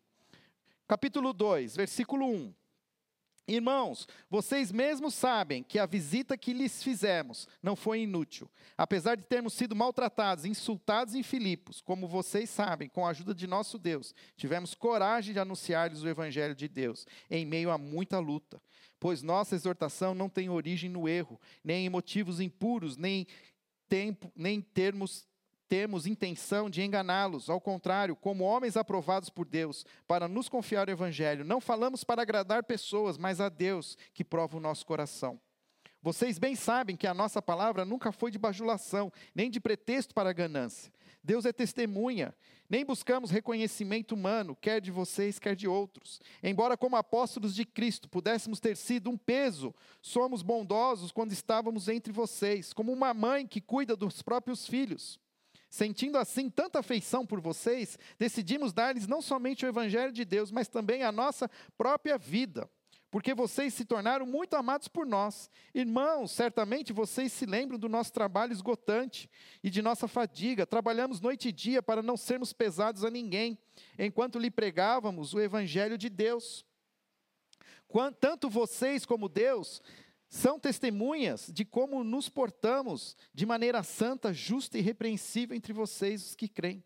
Capítulo 0.88 1.32
2, 1.32 1.76
versículo 1.76 2.26
1. 2.26 2.54
Irmãos, 3.48 4.08
vocês 4.28 4.72
mesmos 4.72 5.14
sabem 5.14 5.62
que 5.62 5.78
a 5.78 5.86
visita 5.86 6.36
que 6.36 6.52
lhes 6.52 6.82
fizemos 6.82 7.46
não 7.62 7.76
foi 7.76 8.00
inútil. 8.00 8.50
Apesar 8.76 9.16
de 9.16 9.22
termos 9.22 9.54
sido 9.54 9.76
maltratados, 9.76 10.44
insultados 10.44 11.14
em 11.14 11.22
Filipos, 11.22 11.80
como 11.80 12.08
vocês 12.08 12.50
sabem, 12.50 12.88
com 12.88 13.06
a 13.06 13.10
ajuda 13.10 13.32
de 13.32 13.46
nosso 13.46 13.78
Deus, 13.78 14.12
tivemos 14.36 14.74
coragem 14.74 15.32
de 15.32 15.38
anunciar-lhes 15.38 16.02
o 16.02 16.08
Evangelho 16.08 16.56
de 16.56 16.66
Deus, 16.66 17.06
em 17.30 17.46
meio 17.46 17.70
a 17.70 17.78
muita 17.78 18.18
luta. 18.18 18.60
Pois 18.98 19.22
nossa 19.22 19.54
exortação 19.54 20.12
não 20.12 20.28
tem 20.28 20.48
origem 20.48 20.90
no 20.90 21.08
erro, 21.08 21.40
nem 21.62 21.86
em 21.86 21.90
motivos 21.90 22.40
impuros, 22.40 22.96
nem, 22.96 23.28
tempo, 23.88 24.32
nem 24.34 24.60
termos 24.60 25.24
temos 25.68 26.06
intenção 26.06 26.70
de 26.70 26.82
enganá-los, 26.82 27.50
ao 27.50 27.60
contrário, 27.60 28.16
como 28.16 28.44
homens 28.44 28.76
aprovados 28.76 29.28
por 29.28 29.46
Deus, 29.46 29.84
para 30.06 30.28
nos 30.28 30.48
confiar 30.48 30.88
o 30.88 30.90
Evangelho. 30.90 31.44
Não 31.44 31.60
falamos 31.60 32.04
para 32.04 32.22
agradar 32.22 32.64
pessoas, 32.64 33.18
mas 33.18 33.40
a 33.40 33.48
Deus 33.48 33.96
que 34.14 34.24
prova 34.24 34.56
o 34.56 34.60
nosso 34.60 34.86
coração. 34.86 35.40
Vocês 36.02 36.38
bem 36.38 36.54
sabem 36.54 36.96
que 36.96 37.06
a 37.06 37.14
nossa 37.14 37.42
palavra 37.42 37.84
nunca 37.84 38.12
foi 38.12 38.30
de 38.30 38.38
bajulação, 38.38 39.12
nem 39.34 39.50
de 39.50 39.58
pretexto 39.58 40.14
para 40.14 40.32
ganância. 40.32 40.92
Deus 41.22 41.44
é 41.44 41.52
testemunha. 41.52 42.32
Nem 42.68 42.84
buscamos 42.84 43.30
reconhecimento 43.30 44.14
humano, 44.14 44.56
quer 44.56 44.80
de 44.80 44.90
vocês, 44.90 45.38
quer 45.38 45.54
de 45.54 45.68
outros. 45.68 46.20
Embora, 46.42 46.76
como 46.76 46.96
apóstolos 46.96 47.54
de 47.54 47.64
Cristo, 47.64 48.08
pudéssemos 48.08 48.60
ter 48.60 48.76
sido 48.76 49.08
um 49.08 49.16
peso, 49.16 49.74
somos 50.02 50.42
bondosos 50.42 51.12
quando 51.12 51.32
estávamos 51.32 51.88
entre 51.88 52.12
vocês, 52.12 52.72
como 52.72 52.92
uma 52.92 53.14
mãe 53.14 53.46
que 53.46 53.60
cuida 53.60 53.96
dos 53.96 54.20
próprios 54.22 54.66
filhos. 54.66 55.18
Sentindo 55.76 56.16
assim 56.16 56.48
tanta 56.48 56.78
afeição 56.78 57.26
por 57.26 57.38
vocês, 57.38 57.98
decidimos 58.18 58.72
dar-lhes 58.72 59.06
não 59.06 59.20
somente 59.20 59.66
o 59.66 59.68
Evangelho 59.68 60.10
de 60.10 60.24
Deus, 60.24 60.50
mas 60.50 60.68
também 60.68 61.02
a 61.02 61.12
nossa 61.12 61.50
própria 61.76 62.16
vida, 62.16 62.66
porque 63.10 63.34
vocês 63.34 63.74
se 63.74 63.84
tornaram 63.84 64.24
muito 64.24 64.56
amados 64.56 64.88
por 64.88 65.04
nós. 65.04 65.50
Irmãos, 65.74 66.32
certamente 66.32 66.94
vocês 66.94 67.30
se 67.30 67.44
lembram 67.44 67.78
do 67.78 67.90
nosso 67.90 68.10
trabalho 68.10 68.54
esgotante 68.54 69.28
e 69.62 69.68
de 69.68 69.82
nossa 69.82 70.08
fadiga. 70.08 70.64
Trabalhamos 70.64 71.20
noite 71.20 71.50
e 71.50 71.52
dia 71.52 71.82
para 71.82 72.02
não 72.02 72.16
sermos 72.16 72.54
pesados 72.54 73.04
a 73.04 73.10
ninguém, 73.10 73.58
enquanto 73.98 74.38
lhe 74.38 74.50
pregávamos 74.50 75.34
o 75.34 75.40
Evangelho 75.40 75.98
de 75.98 76.08
Deus. 76.08 76.64
Tanto 78.18 78.48
vocês 78.48 79.04
como 79.04 79.28
Deus 79.28 79.82
são 80.28 80.58
testemunhas 80.58 81.50
de 81.52 81.64
como 81.64 82.02
nos 82.02 82.28
portamos 82.28 83.16
de 83.32 83.46
maneira 83.46 83.82
santa, 83.82 84.32
justa 84.32 84.78
e 84.78 84.80
repreensível 84.80 85.56
entre 85.56 85.72
vocês, 85.72 86.24
os 86.24 86.34
que 86.34 86.48
creem. 86.48 86.82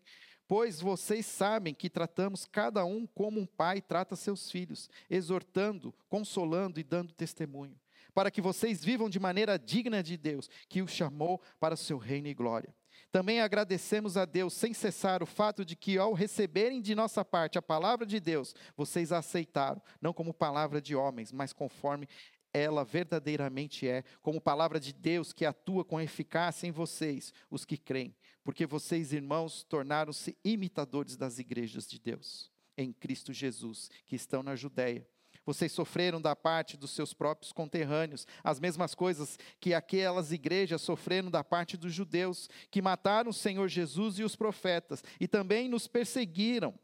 Pois 0.47 0.81
vocês 0.81 1.25
sabem 1.25 1.73
que 1.73 1.89
tratamos 1.89 2.45
cada 2.45 2.83
um 2.83 3.07
como 3.07 3.39
um 3.39 3.45
pai 3.45 3.81
trata 3.81 4.15
seus 4.15 4.51
filhos, 4.51 4.89
exortando, 5.09 5.93
consolando 6.09 6.79
e 6.79 6.83
dando 6.83 7.13
testemunho, 7.13 7.79
para 8.13 8.29
que 8.29 8.41
vocês 8.41 8.83
vivam 8.83 9.09
de 9.09 9.19
maneira 9.19 9.57
digna 9.57 10.03
de 10.03 10.17
Deus, 10.17 10.49
que 10.67 10.81
os 10.81 10.91
chamou 10.91 11.41
para 11.59 11.75
o 11.75 11.77
seu 11.77 11.97
reino 11.97 12.27
e 12.27 12.33
glória. 12.33 12.75
Também 13.11 13.41
agradecemos 13.41 14.15
a 14.15 14.25
Deus 14.25 14.53
sem 14.53 14.73
cessar 14.73 15.21
o 15.23 15.25
fato 15.25 15.65
de 15.65 15.75
que, 15.75 15.97
ao 15.97 16.13
receberem 16.13 16.81
de 16.81 16.95
nossa 16.95 17.25
parte 17.25 17.57
a 17.57 17.61
palavra 17.61 18.05
de 18.05 18.19
Deus, 18.19 18.55
vocês 18.75 19.11
a 19.11 19.17
aceitaram, 19.17 19.81
não 20.01 20.13
como 20.13 20.33
palavra 20.33 20.81
de 20.81 20.95
homens, 20.95 21.31
mas 21.31 21.51
conforme 21.51 22.07
ela 22.53 22.83
verdadeiramente 22.83 23.87
é, 23.87 24.03
como 24.21 24.41
palavra 24.41 24.79
de 24.79 24.93
Deus 24.93 25.33
que 25.33 25.45
atua 25.45 25.85
com 25.85 25.99
eficácia 25.99 26.67
em 26.67 26.71
vocês, 26.71 27.33
os 27.49 27.65
que 27.65 27.77
creem, 27.77 28.15
porque 28.43 28.65
vocês, 28.65 29.13
irmãos, 29.13 29.63
tornaram-se 29.63 30.37
imitadores 30.43 31.15
das 31.15 31.39
igrejas 31.39 31.87
de 31.87 31.99
Deus, 31.99 32.51
em 32.77 32.91
Cristo 32.91 33.31
Jesus, 33.31 33.89
que 34.05 34.15
estão 34.15 34.43
na 34.43 34.55
Judéia. 34.55 35.07
Vocês 35.43 35.71
sofreram 35.71 36.21
da 36.21 36.35
parte 36.35 36.77
dos 36.77 36.91
seus 36.91 37.13
próprios 37.13 37.51
conterrâneos 37.51 38.27
as 38.43 38.59
mesmas 38.59 38.93
coisas 38.93 39.39
que 39.59 39.73
aquelas 39.73 40.31
igrejas 40.31 40.81
sofreram 40.81 41.31
da 41.31 41.43
parte 41.43 41.75
dos 41.75 41.93
judeus, 41.93 42.47
que 42.69 42.81
mataram 42.81 43.31
o 43.31 43.33
Senhor 43.33 43.67
Jesus 43.67 44.19
e 44.19 44.23
os 44.23 44.35
profetas, 44.35 45.03
e 45.19 45.27
também 45.27 45.67
nos 45.67 45.87
perseguiram 45.87 46.77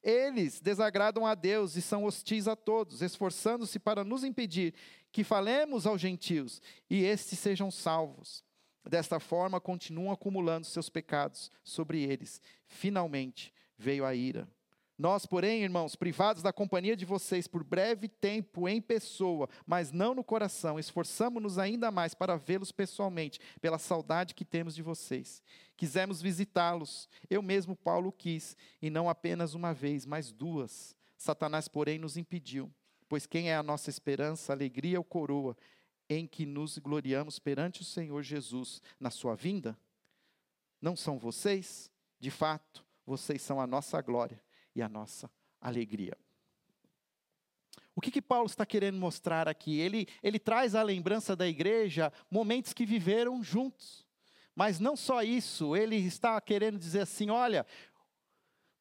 Eles 0.00 0.60
desagradam 0.60 1.26
a 1.26 1.34
Deus 1.34 1.76
e 1.76 1.82
são 1.82 2.04
hostis 2.04 2.46
a 2.46 2.54
todos, 2.54 3.02
esforçando-se 3.02 3.78
para 3.80 4.04
nos 4.04 4.22
impedir 4.22 4.74
que 5.14 5.22
falemos 5.22 5.86
aos 5.86 6.00
gentios 6.00 6.60
e 6.90 7.04
estes 7.04 7.38
sejam 7.38 7.70
salvos. 7.70 8.42
Desta 8.84 9.20
forma, 9.20 9.60
continuam 9.60 10.10
acumulando 10.10 10.66
seus 10.66 10.88
pecados 10.88 11.52
sobre 11.62 12.02
eles. 12.02 12.42
Finalmente 12.66 13.54
veio 13.78 14.04
a 14.04 14.12
ira. 14.12 14.48
Nós, 14.98 15.24
porém, 15.24 15.62
irmãos, 15.62 15.94
privados 15.94 16.42
da 16.42 16.52
companhia 16.52 16.96
de 16.96 17.04
vocês 17.04 17.46
por 17.46 17.62
breve 17.62 18.08
tempo 18.08 18.68
em 18.68 18.80
pessoa, 18.82 19.48
mas 19.64 19.92
não 19.92 20.16
no 20.16 20.24
coração, 20.24 20.80
esforçamo-nos 20.80 21.58
ainda 21.58 21.92
mais 21.92 22.12
para 22.12 22.36
vê-los 22.36 22.72
pessoalmente, 22.72 23.38
pela 23.60 23.78
saudade 23.78 24.34
que 24.34 24.44
temos 24.44 24.74
de 24.74 24.82
vocês. 24.82 25.40
Quisemos 25.76 26.20
visitá-los, 26.20 27.08
eu 27.30 27.40
mesmo, 27.40 27.76
Paulo, 27.76 28.10
quis, 28.10 28.56
e 28.82 28.90
não 28.90 29.08
apenas 29.08 29.54
uma 29.54 29.72
vez, 29.72 30.04
mas 30.04 30.32
duas. 30.32 30.96
Satanás, 31.16 31.68
porém, 31.68 32.00
nos 32.00 32.16
impediu, 32.16 32.68
pois 33.14 33.26
quem 33.26 33.48
é 33.48 33.54
a 33.54 33.62
nossa 33.62 33.88
esperança, 33.88 34.52
alegria 34.52 34.98
ou 34.98 35.04
coroa, 35.04 35.56
em 36.10 36.26
que 36.26 36.44
nos 36.44 36.78
gloriamos 36.78 37.38
perante 37.38 37.80
o 37.80 37.84
Senhor 37.84 38.20
Jesus 38.24 38.82
na 38.98 39.08
sua 39.08 39.36
vinda? 39.36 39.78
Não 40.82 40.96
são 40.96 41.16
vocês? 41.16 41.92
De 42.18 42.28
fato, 42.28 42.84
vocês 43.06 43.40
são 43.40 43.60
a 43.60 43.68
nossa 43.68 44.02
glória 44.02 44.42
e 44.74 44.82
a 44.82 44.88
nossa 44.88 45.30
alegria. 45.60 46.18
O 47.94 48.00
que, 48.00 48.10
que 48.10 48.20
Paulo 48.20 48.46
está 48.46 48.66
querendo 48.66 48.98
mostrar 48.98 49.46
aqui? 49.46 49.78
Ele, 49.78 50.08
ele 50.20 50.40
traz 50.40 50.74
à 50.74 50.82
lembrança 50.82 51.36
da 51.36 51.46
igreja 51.46 52.12
momentos 52.28 52.72
que 52.72 52.84
viveram 52.84 53.44
juntos. 53.44 54.04
Mas 54.56 54.80
não 54.80 54.96
só 54.96 55.22
isso, 55.22 55.76
ele 55.76 55.94
está 55.98 56.40
querendo 56.40 56.80
dizer 56.80 57.02
assim: 57.02 57.30
olha, 57.30 57.64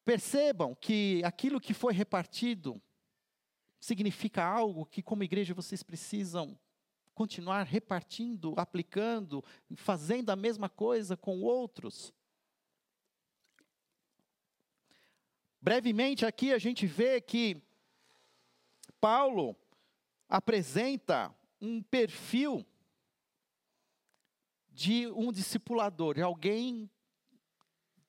percebam 0.04 0.74
que 0.74 1.22
aquilo 1.24 1.62
que 1.62 1.76
foi 1.76 1.94
repartido 1.94 2.82
significa 3.84 4.42
algo 4.42 4.86
que, 4.86 5.04
como 5.04 5.26
igreja, 5.26 5.54
vocês 5.54 5.84
precisam 5.84 6.58
continuar 7.14 7.64
repartindo, 7.64 8.54
aplicando, 8.56 9.44
fazendo 9.76 10.30
a 10.30 10.38
mesma 10.38 10.70
coisa 10.70 11.18
com 11.18 11.42
outros. 11.42 12.14
Brevemente 15.62 16.26
aqui 16.26 16.54
a 16.54 16.58
gente 16.58 16.88
vê 16.88 17.20
que 17.20 17.62
Paulo 19.02 19.54
apresenta 20.30 21.36
um 21.60 21.84
perfil 21.84 22.66
de 24.70 25.08
um 25.08 25.30
discipulador, 25.30 26.16
de 26.16 26.22
alguém 26.22 26.90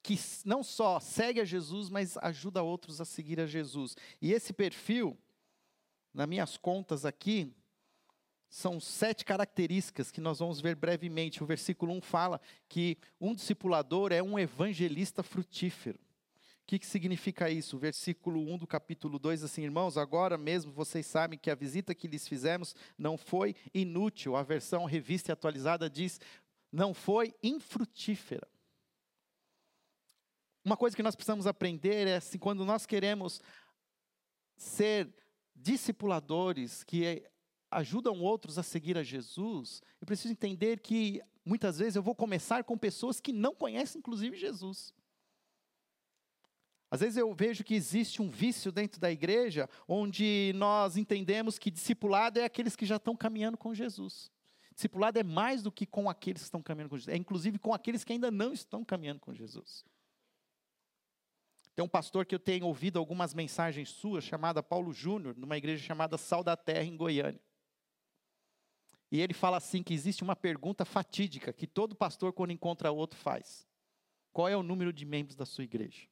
que 0.05 0.17
não 0.45 0.63
só 0.63 1.01
segue 1.01 1.41
a 1.41 1.45
Jesus, 1.45 1.91
mas 1.91 2.17
ajuda 2.19 2.63
outros 2.63 3.01
a 3.01 3.05
seguir 3.05 3.41
a 3.41 3.47
Jesus. 3.47 3.97
E 4.23 4.33
esse 4.33 4.53
perfil, 4.53 5.19
nas 6.15 6.29
minhas 6.29 6.57
contas 6.57 7.05
aqui, 7.05 7.53
são 8.49 8.79
sete 8.79 9.25
características 9.25 10.13
que 10.13 10.21
nós 10.21 10.39
vamos 10.39 10.61
ver 10.61 10.77
brevemente. 10.77 11.43
O 11.43 11.47
versículo 11.47 11.93
1 11.95 12.01
fala 12.01 12.41
que 12.69 12.97
um 13.21 13.35
discipulador 13.35 14.13
é 14.13 14.23
um 14.23 14.39
evangelista 14.39 15.25
frutífero. 15.25 15.99
O 15.99 16.67
que, 16.67 16.79
que 16.79 16.87
significa 16.87 17.51
isso? 17.51 17.77
O 17.77 17.81
versículo 17.81 18.41
1 18.41 18.59
do 18.59 18.67
capítulo 18.67 19.19
2, 19.19 19.43
assim, 19.43 19.65
irmãos, 19.65 19.99
agora 19.99 20.39
mesmo 20.39 20.73
vocês 20.73 21.05
sabem 21.05 21.39
que 21.39 21.51
a 21.51 21.55
visita 21.55 21.95
que 21.95 22.07
lhes 22.07 22.29
fizemos 22.29 22.77
não 22.97 23.19
foi 23.19 23.57
inútil. 23.75 24.37
A 24.37 24.43
versão 24.43 24.85
revista 24.85 25.31
e 25.31 25.33
atualizada 25.33 25.91
diz, 25.91 26.21
não 26.71 26.95
foi 26.95 27.35
infrutífera. 27.43 28.49
Uma 30.65 30.77
coisa 30.77 30.97
que 30.97 31.03
nós 31.03 31.15
precisamos 31.15 31.47
aprender 31.47 32.07
é 32.07 32.17
assim, 32.17 32.39
quando 32.39 32.65
nós 32.65 32.87
queremos 32.87 33.43
ser 34.57 35.13
discipuladores 35.65 36.85
que 36.85 37.27
ajudam 37.71 38.21
outros 38.21 38.59
a 38.59 38.63
seguir 38.63 38.99
a 38.99 39.03
Jesus, 39.03 39.83
eu 39.99 40.07
preciso 40.07 40.33
entender 40.33 40.81
que 40.81 41.23
muitas 41.43 41.79
vezes 41.79 41.97
eu 41.97 42.03
vou 42.03 42.15
começar 42.15 42.63
com 42.65 42.77
pessoas 42.77 43.19
que 43.19 43.33
não 43.33 43.55
conhecem, 43.55 43.99
inclusive, 43.99 44.37
Jesus. 44.37 44.93
Às 46.91 47.01
vezes 47.01 47.17
eu 47.17 47.35
vejo 47.35 47.65
que 47.65 47.75
existe 47.75 48.21
um 48.21 48.31
vício 48.31 48.71
dentro 48.71 49.01
da 49.01 49.11
igreja, 49.11 49.69
onde 49.89 50.53
nós 50.55 50.99
entendemos 50.99 51.59
que 51.59 51.71
discipulado 51.71 52.39
é 52.39 52.45
aqueles 52.45 52.77
que 52.77 52.85
já 52.85 52.97
estão 52.97 53.17
caminhando 53.17 53.57
com 53.57 53.75
Jesus. 53.75 54.31
Discipulado 54.75 55.19
é 55.19 55.25
mais 55.25 55.63
do 55.63 55.73
que 55.73 55.87
com 55.87 56.11
aqueles 56.11 56.43
que 56.43 56.47
estão 56.47 56.63
caminhando 56.63 56.91
com 56.91 56.99
Jesus, 56.99 57.13
é 57.13 57.17
inclusive 57.17 57.59
com 57.59 57.73
aqueles 57.73 58.05
que 58.05 58.13
ainda 58.13 58.31
não 58.31 58.53
estão 58.53 58.85
caminhando 58.85 59.19
com 59.19 59.33
Jesus. 59.33 59.85
Tem 61.75 61.85
um 61.85 61.89
pastor 61.89 62.25
que 62.25 62.35
eu 62.35 62.39
tenho 62.39 62.67
ouvido 62.67 62.99
algumas 62.99 63.35
mensagens 63.35 63.89
suas, 63.89 64.25
chamada 64.25 64.63
Paulo 64.63 64.93
Júnior, 64.93 65.37
numa 65.37 65.57
igreja 65.57 65.85
chamada 65.85 66.17
Sal 66.17 66.45
da 66.45 66.57
Terra, 66.57 66.85
em 66.85 66.97
Goiânia. 66.97 67.41
E 69.11 69.21
ele 69.21 69.35
fala 69.35 69.57
assim: 69.57 69.83
que 69.83 69.93
existe 69.93 70.23
uma 70.23 70.37
pergunta 70.37 70.85
fatídica 70.85 71.53
que 71.53 71.67
todo 71.67 71.95
pastor, 71.95 72.33
quando 72.33 72.53
encontra 72.53 72.93
outro, 72.93 73.19
faz: 73.19 73.67
Qual 74.33 74.49
é 74.49 74.57
o 74.57 74.63
número 74.63 74.93
de 74.93 75.05
membros 75.05 75.37
da 75.37 75.45
sua 75.45 75.65
igreja? 75.65 76.09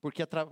porque 0.00 0.22
atra, 0.22 0.48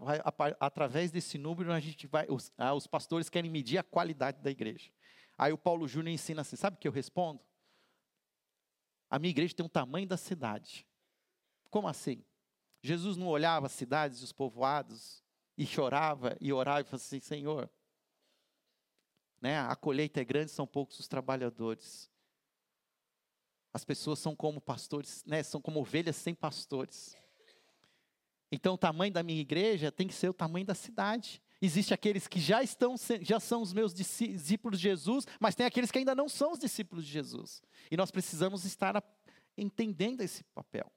através 0.61 1.11
desse 1.11 1.39
número 1.39 1.73
a 1.73 1.81
gente 1.81 2.07
vai, 2.07 2.27
os, 2.29 2.53
ah, 2.59 2.75
os 2.75 2.87
pastores 2.87 3.31
querem 3.31 3.51
medir 3.51 3.79
a 3.79 3.83
qualidade 3.83 4.43
da 4.43 4.51
igreja. 4.51 4.91
Aí 5.37 5.53
o 5.53 5.59
Paulo 5.59 5.89
Júnior 5.89 6.13
ensina 6.13 6.43
assim, 6.43 6.57
sabe 6.57 6.77
o 6.77 6.79
que 6.79 6.87
eu 6.87 6.93
respondo? 6.93 7.41
A 9.09 9.19
minha 9.19 9.31
igreja 9.31 9.55
tem 9.55 9.65
o 9.65 9.69
tamanho 9.69 10.07
da 10.07 10.19
cidade. 10.19 10.87
Como 11.71 11.89
assim? 11.89 12.23
Jesus 12.83 13.17
não 13.17 13.27
olhava 13.27 13.67
as 13.67 13.73
cidades 13.73 14.21
e 14.21 14.25
os 14.25 14.33
povoados 14.33 15.23
e 15.57 15.67
chorava 15.67 16.37
e 16.41 16.53
orava 16.53 16.81
e 16.81 16.85
falava 16.85 17.05
assim, 17.05 17.21
Senhor, 17.21 17.71
né, 19.41 19.59
a 19.59 19.75
colheita 19.75 20.21
é 20.21 20.25
grande, 20.25 20.51
são 20.51 20.67
poucos 20.67 20.99
os 20.99 21.09
trabalhadores. 21.09 22.11
As 23.73 23.85
pessoas 23.85 24.19
são 24.19 24.35
como 24.35 24.61
pastores, 24.61 25.25
né, 25.25 25.43
são 25.43 25.61
como 25.61 25.81
ovelhas 25.81 26.17
sem 26.17 26.35
pastores. 26.35 27.17
Então, 28.51 28.75
o 28.75 28.79
tamanho 28.79 29.13
da 29.13 29.23
minha 29.23 29.41
igreja 29.41 29.93
tem 29.93 30.09
que 30.09 30.15
ser 30.15 30.29
o 30.29 30.35
tamanho 30.35 30.65
da 30.65 30.75
cidade. 30.75 31.43
Existem 31.61 31.95
aqueles 31.95 32.27
que 32.27 32.41
já 32.41 32.63
estão, 32.63 32.95
já 33.21 33.39
são 33.39 33.61
os 33.61 33.73
meus 33.73 33.93
discípulos 33.93 34.79
de 34.79 34.85
Jesus, 34.85 35.27
mas 35.39 35.55
tem 35.55 35.67
aqueles 35.67 35.91
que 35.91 35.99
ainda 35.99 36.15
não 36.15 36.29
são 36.29 36.53
os 36.53 36.59
discípulos 36.59 37.05
de 37.05 37.13
Jesus. 37.13 37.61
E 37.91 37.97
nós 37.97 38.11
precisamos 38.11 38.65
estar 38.65 39.03
entendendo 39.57 40.23
esse 40.23 40.45
papel. 40.55 40.91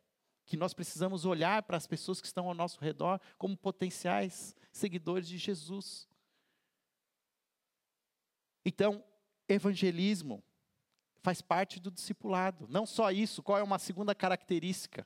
Que 0.46 0.58
nós 0.58 0.74
precisamos 0.74 1.26
olhar 1.26 1.64
para 1.64 1.78
as 1.78 1.88
pessoas 1.88 2.20
que 2.20 2.28
estão 2.28 2.48
ao 2.48 2.54
nosso 2.54 2.80
redor 2.80 3.20
como 3.38 3.56
potenciais 3.56 4.56
seguidores 4.72 5.28
de 5.28 5.38
Jesus. 5.38 6.08
Então, 8.66 9.04
evangelismo 9.48 10.44
faz 11.22 11.42
parte 11.42 11.80
do 11.80 11.92
discipulado. 11.92 12.68
Não 12.70 12.86
só 12.86 13.12
isso, 13.12 13.44
qual 13.44 13.58
é 13.58 13.64
uma 13.64 13.80
segunda 13.80 14.14
característica? 14.14 15.06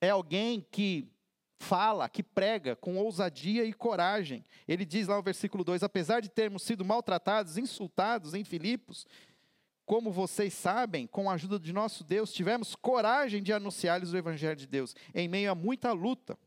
É 0.00 0.10
alguém 0.10 0.60
que 0.60 1.10
fala, 1.58 2.08
que 2.08 2.22
prega 2.22 2.76
com 2.76 2.96
ousadia 2.96 3.64
e 3.64 3.72
coragem. 3.72 4.44
Ele 4.66 4.84
diz 4.84 5.08
lá 5.08 5.16
no 5.16 5.22
versículo 5.22 5.64
2: 5.64 5.82
Apesar 5.82 6.20
de 6.20 6.28
termos 6.28 6.62
sido 6.62 6.84
maltratados, 6.84 7.56
insultados 7.56 8.34
em 8.34 8.44
Filipos, 8.44 9.06
como 9.86 10.12
vocês 10.12 10.52
sabem, 10.52 11.06
com 11.06 11.30
a 11.30 11.34
ajuda 11.34 11.58
de 11.58 11.72
nosso 11.72 12.04
Deus, 12.04 12.32
tivemos 12.32 12.74
coragem 12.74 13.42
de 13.42 13.52
anunciar-lhes 13.52 14.12
o 14.12 14.16
Evangelho 14.16 14.56
de 14.56 14.66
Deus, 14.66 14.94
em 15.14 15.28
meio 15.28 15.50
a 15.50 15.54
muita 15.54 15.92
luta. 15.92 16.38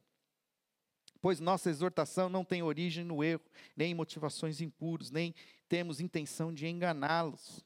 Pois 1.21 1.39
nossa 1.39 1.69
exortação 1.69 2.29
não 2.29 2.45
tem 2.45 2.61
origem 2.61 3.03
no 3.03 3.23
erro, 3.23 3.43
nem 3.75 3.91
em 3.91 3.95
motivações 3.95 4.61
impuras, 4.61 5.09
nem 5.09 5.33
temos 5.67 5.99
intenção 5.99 6.53
de 6.53 6.67
enganá-los. 6.67 7.65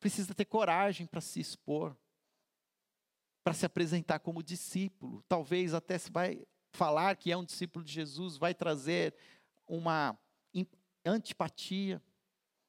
Precisa 0.00 0.34
ter 0.34 0.46
coragem 0.46 1.06
para 1.06 1.20
se 1.20 1.40
expor 1.40 1.94
para 3.44 3.52
se 3.52 3.66
apresentar 3.66 4.20
como 4.20 4.42
discípulo. 4.42 5.22
Talvez 5.28 5.74
até 5.74 5.98
se 5.98 6.10
vai 6.10 6.42
falar 6.72 7.14
que 7.14 7.30
é 7.30 7.36
um 7.36 7.44
discípulo 7.44 7.84
de 7.84 7.92
Jesus, 7.92 8.38
vai 8.38 8.54
trazer 8.54 9.14
uma 9.68 10.18
antipatia, 11.04 12.02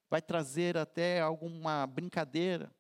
vai 0.10 0.22
trazer 0.22 0.78
até 0.78 1.22
alguma 1.22 1.86
brincadeira. 1.88 2.74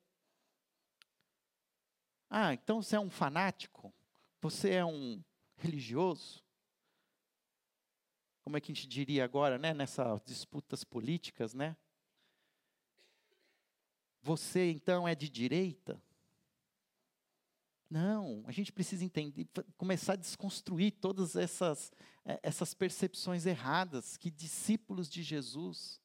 Ah, 2.29 2.53
então 2.53 2.81
você 2.81 2.95
é 2.95 2.99
um 2.99 3.09
fanático? 3.09 3.93
Você 4.41 4.71
é 4.71 4.85
um 4.85 5.23
religioso? 5.57 6.43
Como 8.43 8.57
é 8.57 8.61
que 8.61 8.71
a 8.71 8.75
gente 8.75 8.87
diria 8.87 9.23
agora, 9.23 9.57
né, 9.57 9.73
nessas 9.73 10.21
disputas 10.23 10.83
políticas, 10.83 11.53
né? 11.53 11.75
Você 14.21 14.71
então 14.71 15.07
é 15.07 15.15
de 15.15 15.29
direita? 15.29 16.01
Não, 17.89 18.43
a 18.45 18.51
gente 18.51 18.71
precisa 18.71 19.05
entender, 19.05 19.47
começar 19.77 20.13
a 20.13 20.17
desconstruir 20.17 20.91
todas 20.91 21.35
essas, 21.35 21.91
é, 22.25 22.39
essas 22.41 22.73
percepções 22.73 23.45
erradas 23.45 24.17
que 24.17 24.31
discípulos 24.31 25.07
de 25.07 25.21
Jesus 25.21 26.01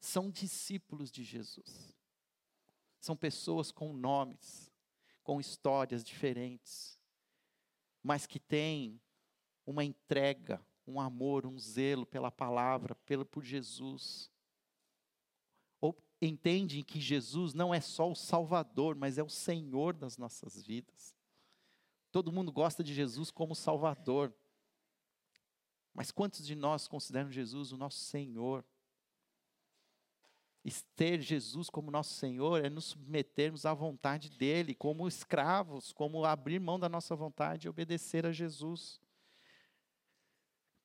são 0.00 0.30
discípulos 0.30 1.10
de 1.10 1.22
Jesus. 1.22 1.94
São 2.98 3.16
pessoas 3.16 3.70
com 3.70 3.92
nomes, 3.92 4.72
com 5.22 5.40
histórias 5.40 6.02
diferentes, 6.02 6.98
mas 8.02 8.26
que 8.26 8.40
têm 8.40 9.00
uma 9.66 9.84
entrega, 9.84 10.60
um 10.86 11.00
amor, 11.00 11.46
um 11.46 11.58
zelo 11.58 12.04
pela 12.04 12.30
palavra, 12.30 12.94
pelo, 13.06 13.24
por 13.24 13.44
Jesus. 13.44 14.30
Ou 15.80 15.96
entendem 16.20 16.82
que 16.82 17.00
Jesus 17.00 17.54
não 17.54 17.72
é 17.72 17.80
só 17.80 18.10
o 18.10 18.16
Salvador, 18.16 18.96
mas 18.96 19.18
é 19.18 19.22
o 19.22 19.28
Senhor 19.28 19.94
das 19.94 20.16
nossas 20.16 20.62
vidas. 20.62 21.14
Todo 22.10 22.32
mundo 22.32 22.50
gosta 22.50 22.82
de 22.82 22.92
Jesus 22.92 23.30
como 23.30 23.54
Salvador. 23.54 24.34
Mas 25.94 26.10
quantos 26.10 26.46
de 26.46 26.54
nós 26.54 26.88
consideram 26.88 27.30
Jesus 27.30 27.72
o 27.72 27.76
nosso 27.76 27.98
Senhor? 27.98 28.64
Ter 30.96 31.20
Jesus 31.20 31.70
como 31.70 31.90
nosso 31.90 32.14
Senhor 32.14 32.64
é 32.64 32.68
nos 32.68 32.86
submetermos 32.86 33.64
à 33.64 33.72
vontade 33.72 34.30
dEle, 34.30 34.74
como 34.74 35.08
escravos, 35.08 35.92
como 35.92 36.24
abrir 36.24 36.60
mão 36.60 36.78
da 36.78 36.88
nossa 36.88 37.16
vontade 37.16 37.66
e 37.66 37.70
obedecer 37.70 38.26
a 38.26 38.32
Jesus. 38.32 39.00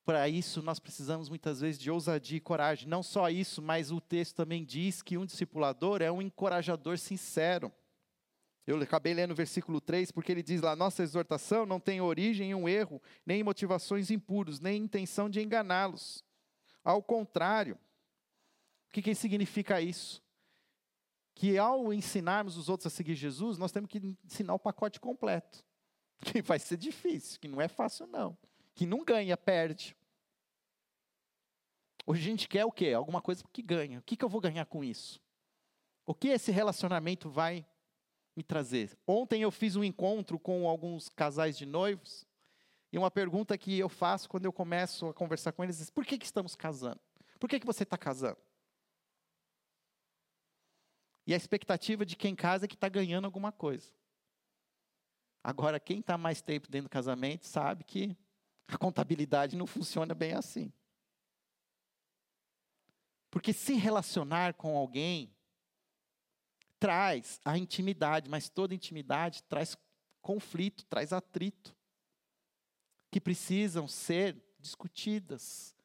Para 0.06 0.30
isso, 0.30 0.62
nós 0.62 0.80
precisamos 0.80 1.30
muitas 1.30 1.60
vezes 1.60 1.80
de 1.80 1.90
ousadia 1.90 2.38
e 2.38 2.42
coragem. 2.42 2.88
Não 2.88 3.02
só 3.02 3.30
isso, 3.30 3.62
mas 3.62 3.92
o 3.92 4.00
texto 4.00 4.36
também 4.36 4.64
diz 4.64 5.02
que 5.02 5.18
um 5.18 5.26
discipulador 5.26 6.02
é 6.02 6.12
um 6.12 6.22
encorajador 6.22 6.98
sincero. 6.98 7.72
Eu 8.68 8.82
acabei 8.82 9.14
lendo 9.14 9.32
o 9.32 9.36
versículo 9.36 9.82
3, 9.82 10.12
porque 10.12 10.32
ele 10.32 10.44
diz 10.44 10.62
lá: 10.62 10.76
Nossa 10.76 11.04
exortação 11.04 11.66
não 11.66 11.80
tem 11.80 12.02
origem 12.02 12.52
em 12.52 12.56
um 12.56 12.70
erro, 12.70 13.02
nem 13.26 13.42
em 13.42 13.44
motivações 13.44 14.10
impuros, 14.10 14.60
nem 14.60 14.84
intenção 14.84 15.30
de 15.30 15.42
enganá-los. 15.42 16.24
Ao 16.84 17.02
contrário, 17.02 17.78
que, 18.95 19.01
que 19.01 19.15
significa 19.15 19.81
isso? 19.81 20.23
Que 21.34 21.58
ao 21.58 21.91
ensinarmos 21.91 22.55
os 22.55 22.69
outros 22.69 22.88
a 22.88 22.95
seguir 22.95 23.15
Jesus, 23.15 23.58
nós 23.58 23.71
temos 23.71 23.89
que 23.89 24.17
ensinar 24.23 24.53
o 24.53 24.60
pacote 24.60 24.99
completo. 24.99 25.63
Que 26.23 26.41
vai 26.41 26.58
ser 26.58 26.77
difícil, 26.77 27.38
que 27.41 27.47
não 27.47 27.60
é 27.60 27.67
fácil, 27.67 28.08
não. 28.08 28.38
Que 28.73 28.86
não 28.86 29.03
ganha, 29.03 29.36
perde. 29.36 29.95
Hoje 32.08 32.21
a 32.21 32.23
gente 32.23 32.47
quer 32.47 32.63
o 32.63 32.71
quê? 32.71 32.93
Alguma 32.93 33.21
coisa 33.21 33.43
que 33.51 33.62
ganha. 33.62 33.99
O 33.99 34.01
que, 34.01 34.15
que 34.15 34.23
eu 34.23 34.29
vou 34.29 34.39
ganhar 34.39 34.65
com 34.65 34.81
isso? 34.81 35.21
O 36.05 36.15
que 36.15 36.29
esse 36.29 36.53
relacionamento 36.53 37.29
vai 37.29 37.67
me 38.34 38.43
trazer. 38.43 38.97
Ontem 39.05 39.41
eu 39.41 39.51
fiz 39.51 39.75
um 39.75 39.84
encontro 39.84 40.39
com 40.39 40.69
alguns 40.69 41.10
casais 41.10 41.58
de 41.58 41.65
noivos, 41.65 42.25
e 42.93 42.97
uma 42.97 43.12
pergunta 43.12 43.58
que 43.58 43.77
eu 43.77 43.89
faço 43.89 44.29
quando 44.29 44.45
eu 44.45 44.53
começo 44.53 45.08
a 45.08 45.13
conversar 45.13 45.51
com 45.51 45.65
eles 45.65 45.81
é: 45.81 45.91
por 45.91 46.05
que, 46.05 46.17
que 46.17 46.25
estamos 46.25 46.55
casando? 46.55 47.01
Por 47.38 47.49
que, 47.49 47.60
que 47.60 47.65
você 47.65 47.84
está 47.84 47.97
casando? 47.97 48.38
E 51.26 51.34
a 51.34 51.38
expectativa 51.38 52.06
de 52.06 52.16
quem 52.16 52.36
casa 52.36 52.66
é 52.66 52.68
que 52.68 52.76
está 52.76 52.88
ganhando 52.88 53.26
alguma 53.26 53.52
coisa. 53.52 53.88
Agora, 55.44 55.80
quem 55.80 56.00
está 56.00 56.18
mais 56.18 56.42
tempo 56.42 56.70
dentro 56.70 56.88
do 56.88 56.92
casamento 56.92 57.46
sabe 57.46 57.84
que 57.84 58.18
a 58.68 58.78
contabilidade 58.78 59.56
não 59.56 59.68
funciona 59.68 60.14
bem 60.14 60.34
assim. 60.34 60.72
Porque 63.30 63.54
se 63.54 63.74
relacionar 63.74 64.54
com 64.54 64.78
alguém 64.78 65.36
traz 66.80 67.40
a 67.44 67.58
intimidade, 67.58 68.30
mas 68.30 68.50
toda 68.50 68.74
intimidade 68.74 69.44
traz 69.44 69.78
conflito, 70.22 70.86
traz 70.86 71.14
atrito, 71.14 71.76
que 73.12 73.22
precisam 73.22 73.88
ser 73.88 74.42
discutidas, 74.60 75.76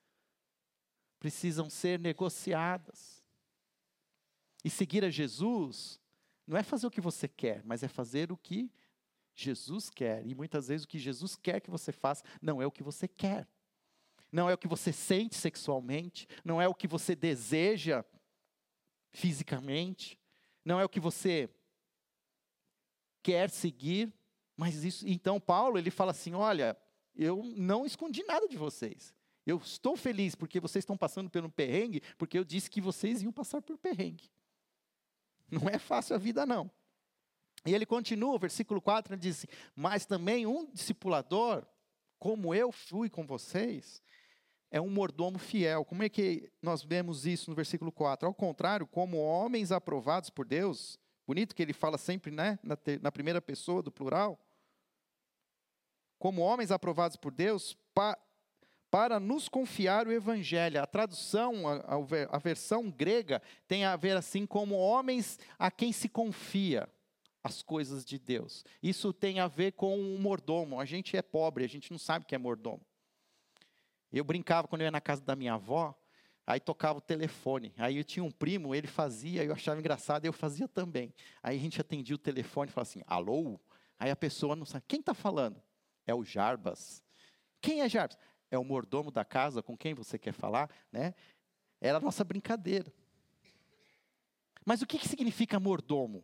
precisam 1.19 1.69
ser 1.69 1.99
negociadas. 1.99 3.20
E 4.65 4.71
seguir 4.71 5.05
a 5.05 5.11
Jesus 5.11 6.01
não 6.47 6.57
é 6.57 6.63
fazer 6.63 6.87
o 6.87 6.91
que 6.91 7.01
você 7.01 7.29
quer, 7.29 7.63
mas 7.65 7.83
é 7.83 7.89
fazer 7.89 8.33
o 8.33 8.37
que 8.37 8.71
Jesus 9.35 9.89
quer. 9.89 10.27
E 10.27 10.35
muitas 10.35 10.69
vezes 10.69 10.85
o 10.85 10.89
que 10.89 10.99
Jesus 10.99 11.37
quer 11.37 11.61
que 11.61 11.71
você 11.71 11.93
faça 11.93 12.25
não 12.43 12.61
é 12.61 12.67
o 12.67 12.71
que 12.71 12.83
você 12.83 13.09
quer. 13.09 13.49
Não 14.33 14.49
é 14.49 14.55
o 14.55 14.59
que 14.59 14.69
você 14.69 14.93
sente 14.93 15.35
sexualmente, 15.35 16.29
não 16.45 16.61
é 16.61 16.69
o 16.69 16.75
que 16.75 16.87
você 16.87 17.17
deseja 17.17 18.05
fisicamente, 19.11 20.19
não 20.65 20.79
é 20.79 20.85
o 20.85 20.89
que 20.89 21.01
você 21.01 21.51
quer 23.23 23.51
seguir, 23.51 24.13
mas 24.57 24.85
isso. 24.85 25.07
Então 25.09 25.41
Paulo 25.41 25.79
ele 25.79 25.91
fala 25.91 26.13
assim: 26.13 26.35
olha, 26.35 26.77
eu 27.15 27.43
não 27.57 27.85
escondi 27.85 28.23
nada 28.25 28.47
de 28.47 28.57
vocês. 28.57 29.15
Eu 29.47 29.57
estou 29.57 29.97
feliz 29.97 30.35
porque 30.35 30.61
vocês 30.61 30.83
estão 30.83 30.97
passando 30.97 31.31
pelo 31.31 31.51
perrengue, 31.51 32.03
porque 32.17 32.39
eu 32.39 32.45
disse 32.45 32.71
que 32.71 32.81
vocês 32.81 33.23
iam 33.23 33.33
passar 33.33 33.61
por 33.61 33.77
perrengue. 33.79 34.31
Não 35.51 35.69
é 35.69 35.79
fácil 35.79 36.17
a 36.17 36.19
vida, 36.19 36.47
não. 36.47 36.71
E 37.67 37.75
ele 37.75 37.85
continua, 37.85 38.39
versículo 38.39 38.81
4, 38.81 39.15
ele 39.15 39.21
diz: 39.21 39.39
assim, 39.39 39.49
Mas 39.75 40.07
também 40.07 40.47
um 40.47 40.71
discipulador, 40.71 41.67
como 42.19 42.55
eu 42.55 42.73
fui 42.73 43.11
com 43.11 43.27
vocês, 43.27 44.03
é 44.71 44.81
um 44.81 44.89
mordomo 44.89 45.39
fiel. 45.39 45.85
Como 45.85 46.03
é 46.03 46.09
que 46.09 46.51
nós 46.63 46.83
vemos 46.83 47.27
isso 47.27 47.51
no 47.51 47.57
versículo 47.57 47.91
4? 47.91 48.27
Ao 48.27 48.35
contrário, 48.35 48.87
como 48.87 49.19
homens 49.19 49.73
aprovados 49.73 50.31
por 50.31 50.47
Deus, 50.47 50.99
bonito 51.27 51.55
que 51.55 51.63
ele 51.63 51.73
fala 51.73 51.99
sempre 51.99 52.31
né, 52.31 52.59
na, 52.63 52.79
na 53.03 53.13
primeira 53.13 53.43
pessoa 53.43 53.83
do 53.83 53.91
plural. 53.91 54.39
Como 56.19 56.43
homens 56.43 56.71
aprovados 56.71 57.17
por 57.17 57.33
Deus, 57.33 57.77
pa, 57.95 58.17
para 58.91 59.21
nos 59.21 59.49
confiar 59.49 60.07
o 60.07 60.13
evangelho. 60.13 60.83
A 60.83 60.87
tradução, 60.87 61.69
a, 61.69 61.97
a, 62.31 62.39
versão 62.39 62.91
grega, 62.91 63.41
tem 63.69 63.85
a 63.85 63.95
ver 63.97 64.17
assim 64.17 64.45
como 64.45 64.75
homens 64.75 65.39
a 65.59 65.71
quem 65.71 65.93
se 65.93 66.09
confia 66.09 66.89
as 67.43 67.63
coisas 67.63 68.05
de 68.05 68.19
Deus. 68.19 68.65
Isso 68.83 69.13
tem 69.13 69.41
a 69.41 69.47
ver 69.47 69.73
com 69.73 69.97
o 69.97 70.15
um 70.17 70.19
mordomo. 70.19 70.81
A 70.81 70.85
gente 70.85 71.17
é 71.17 71.23
pobre, 71.23 71.65
a 71.65 71.69
gente 71.69 71.91
não 71.91 71.99
sabe 71.99 72.25
o 72.25 72.29
que 72.29 72.35
é 72.35 72.39
mordomo. 72.39 72.85
Eu 74.13 74.25
brincava 74.25 74.67
quando 74.67 74.83
eu 74.83 74.87
ia 74.87 74.91
na 74.91 75.01
casa 75.01 75.23
da 75.23 75.37
minha 75.37 75.55
avó, 75.55 75.95
aí 76.45 76.59
tocava 76.59 76.99
o 76.99 77.01
telefone. 77.01 77.73
Aí 77.79 77.97
eu 77.97 78.05
tinha 78.05 78.25
um 78.25 78.31
primo, 78.31 78.75
ele 78.75 78.89
fazia, 78.89 79.45
eu 79.45 79.53
achava 79.53 79.79
engraçado, 79.79 80.27
eu 80.27 80.33
fazia 80.33 80.67
também. 80.67 81.15
Aí 81.43 81.57
a 81.57 81.61
gente 81.61 81.81
atendia 81.81 82.17
o 82.17 82.19
telefone 82.19 82.71
e 82.71 82.73
falava 82.73 82.91
assim: 82.91 83.03
alô? 83.07 83.59
Aí 83.99 84.11
a 84.11 84.17
pessoa 84.17 84.57
não 84.57 84.67
sabe, 84.67 84.85
quem 84.89 85.01
está 85.01 85.15
falando? 85.15 85.63
É 86.07 86.15
o 86.15 86.25
Jarbas. 86.25 87.05
Quem 87.61 87.83
é 87.83 87.89
Jarbas? 87.89 88.19
É 88.51 88.59
o 88.59 88.65
mordomo 88.65 89.11
da 89.11 89.25
casa 89.25 89.63
com 89.63 89.77
quem 89.77 89.95
você 89.95 90.19
quer 90.19 90.33
falar, 90.33 90.71
né? 90.91 91.15
Era 91.81 91.99
a 91.99 92.01
nossa 92.01 92.25
brincadeira. 92.25 92.93
Mas 94.65 94.83
o 94.83 94.87
que, 94.87 94.99
que 94.99 95.09
significa 95.09 95.59
mordomo? 95.59 96.23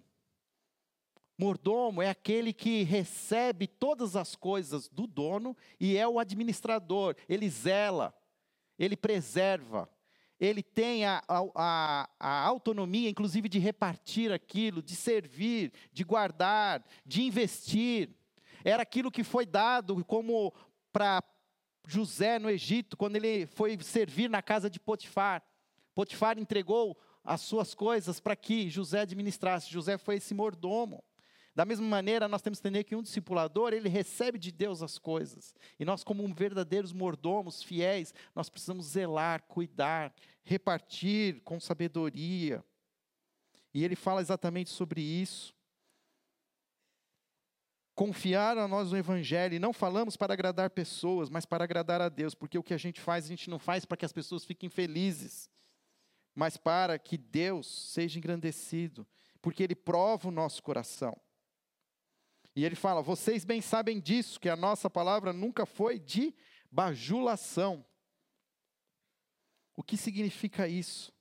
Mordomo 1.38 2.00
é 2.00 2.08
aquele 2.08 2.52
que 2.52 2.82
recebe 2.82 3.66
todas 3.66 4.16
as 4.16 4.34
coisas 4.34 4.88
do 4.88 5.06
dono 5.06 5.56
e 5.78 5.96
é 5.96 6.08
o 6.08 6.18
administrador. 6.18 7.14
Ele 7.28 7.48
zela, 7.48 8.14
ele 8.78 8.96
preserva, 8.96 9.88
ele 10.40 10.62
tem 10.62 11.04
a, 11.06 11.22
a, 11.28 12.08
a, 12.18 12.44
autonomia, 12.44 13.08
inclusive, 13.08 13.48
de 13.48 13.58
repartir 13.58 14.32
aquilo, 14.32 14.82
de 14.82 14.94
servir, 14.94 15.72
de 15.92 16.04
guardar, 16.04 16.84
de 17.04 17.22
investir. 17.22 18.10
Era 18.64 18.82
aquilo 18.82 19.10
que 19.10 19.24
foi 19.24 19.46
dado 19.46 20.04
como 20.04 20.52
para 20.92 21.22
José 21.86 22.38
no 22.38 22.50
Egito, 22.50 22.96
quando 22.96 23.16
ele 23.16 23.46
foi 23.46 23.78
servir 23.80 24.28
na 24.28 24.42
casa 24.42 24.68
de 24.68 24.80
Potifar. 24.80 25.42
Potifar 25.94 26.38
entregou 26.38 26.96
as 27.24 27.40
suas 27.40 27.74
coisas 27.74 28.20
para 28.20 28.36
que 28.36 28.68
José 28.68 29.00
administrasse. 29.00 29.70
José 29.70 29.96
foi 29.96 30.16
esse 30.16 30.34
mordomo. 30.34 31.02
Da 31.54 31.64
mesma 31.64 31.86
maneira, 31.86 32.28
nós 32.28 32.42
temos 32.42 32.60
que 32.60 32.68
entender 32.68 32.84
que 32.84 32.94
um 32.94 33.02
discipulador, 33.02 33.72
ele 33.72 33.88
recebe 33.88 34.38
de 34.38 34.52
Deus 34.52 34.82
as 34.82 34.98
coisas. 34.98 35.54
E 35.80 35.86
nós, 35.86 36.04
como 36.04 36.26
verdadeiros 36.34 36.92
mordomos, 36.92 37.62
fiéis, 37.62 38.12
nós 38.34 38.50
precisamos 38.50 38.84
zelar, 38.88 39.42
cuidar, 39.44 40.12
repartir 40.44 41.40
com 41.44 41.58
sabedoria. 41.58 42.62
E 43.72 43.82
ele 43.82 43.96
fala 43.96 44.20
exatamente 44.20 44.68
sobre 44.68 45.00
isso. 45.00 45.55
Confiar 47.96 48.56
a 48.58 48.68
nós 48.68 48.92
no 48.92 48.96
Evangelho, 48.96 49.54
e 49.54 49.58
não 49.58 49.72
falamos 49.72 50.16
para 50.16 50.34
agradar 50.34 50.70
pessoas, 50.70 51.28
mas 51.28 51.44
para 51.44 51.64
agradar 51.64 52.00
a 52.00 52.08
Deus, 52.08 52.34
porque 52.34 52.58
o 52.58 52.62
que 52.62 52.74
a 52.74 52.78
gente 52.78 53.00
faz, 53.00 53.24
a 53.24 53.28
gente 53.28 53.50
não 53.50 53.58
faz 53.58 53.84
para 53.84 53.96
que 53.96 54.04
as 54.04 54.12
pessoas 54.12 54.44
fiquem 54.44 54.68
felizes, 54.68 55.50
mas 56.34 56.56
para 56.56 56.98
que 56.98 57.16
Deus 57.16 57.66
seja 57.66 58.18
engrandecido, 58.18 59.04
porque 59.42 59.62
Ele 59.62 59.74
prova 59.74 60.28
o 60.28 60.30
nosso 60.30 60.62
coração. 60.62 61.18
E 62.56 62.64
ele 62.64 62.74
fala: 62.74 63.02
vocês 63.02 63.44
bem 63.44 63.60
sabem 63.60 64.00
disso, 64.00 64.40
que 64.40 64.48
a 64.48 64.56
nossa 64.56 64.88
palavra 64.88 65.30
nunca 65.30 65.66
foi 65.66 65.98
de 65.98 66.34
bajulação. 66.70 67.84
O 69.76 69.82
que 69.82 69.96
significa 69.96 70.66
isso? 70.66 71.12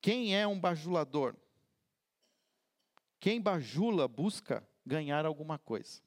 Quem 0.00 0.34
é 0.34 0.46
um 0.46 0.58
bajulador? 0.58 1.36
Quem 3.20 3.40
bajula 3.40 4.08
busca 4.08 4.66
ganhar 4.84 5.24
alguma 5.26 5.58
coisa. 5.58 6.00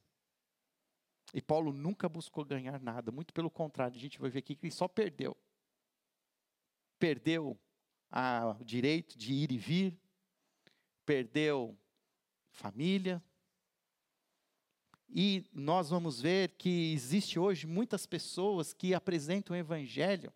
E 1.34 1.42
Paulo 1.42 1.74
nunca 1.74 2.08
buscou 2.08 2.46
ganhar 2.46 2.80
nada, 2.80 3.12
muito 3.12 3.34
pelo 3.34 3.50
contrário, 3.50 3.98
a 3.98 4.00
gente 4.00 4.20
vai 4.20 4.30
ver 4.30 4.40
aqui 4.40 4.56
que 4.56 4.66
ele 4.66 4.72
só 4.72 4.88
perdeu. 4.88 5.36
Perdeu 6.98 7.60
a, 8.10 8.56
o 8.60 8.64
direito 8.64 9.18
de 9.18 9.34
ir 9.34 9.52
e 9.52 9.58
vir, 9.58 10.00
perdeu 11.06 11.78
família, 12.52 13.22
E 15.08 15.46
nós 15.54 15.90
vamos 15.90 16.20
ver 16.20 16.50
que 16.58 16.92
existe 16.94 17.38
hoje 17.38 17.68
muitas 17.68 18.06
pessoas 18.06 18.74
que 18.74 18.94
apresentam 18.94 19.56
o 19.56 19.60
evangelho, 19.60 20.34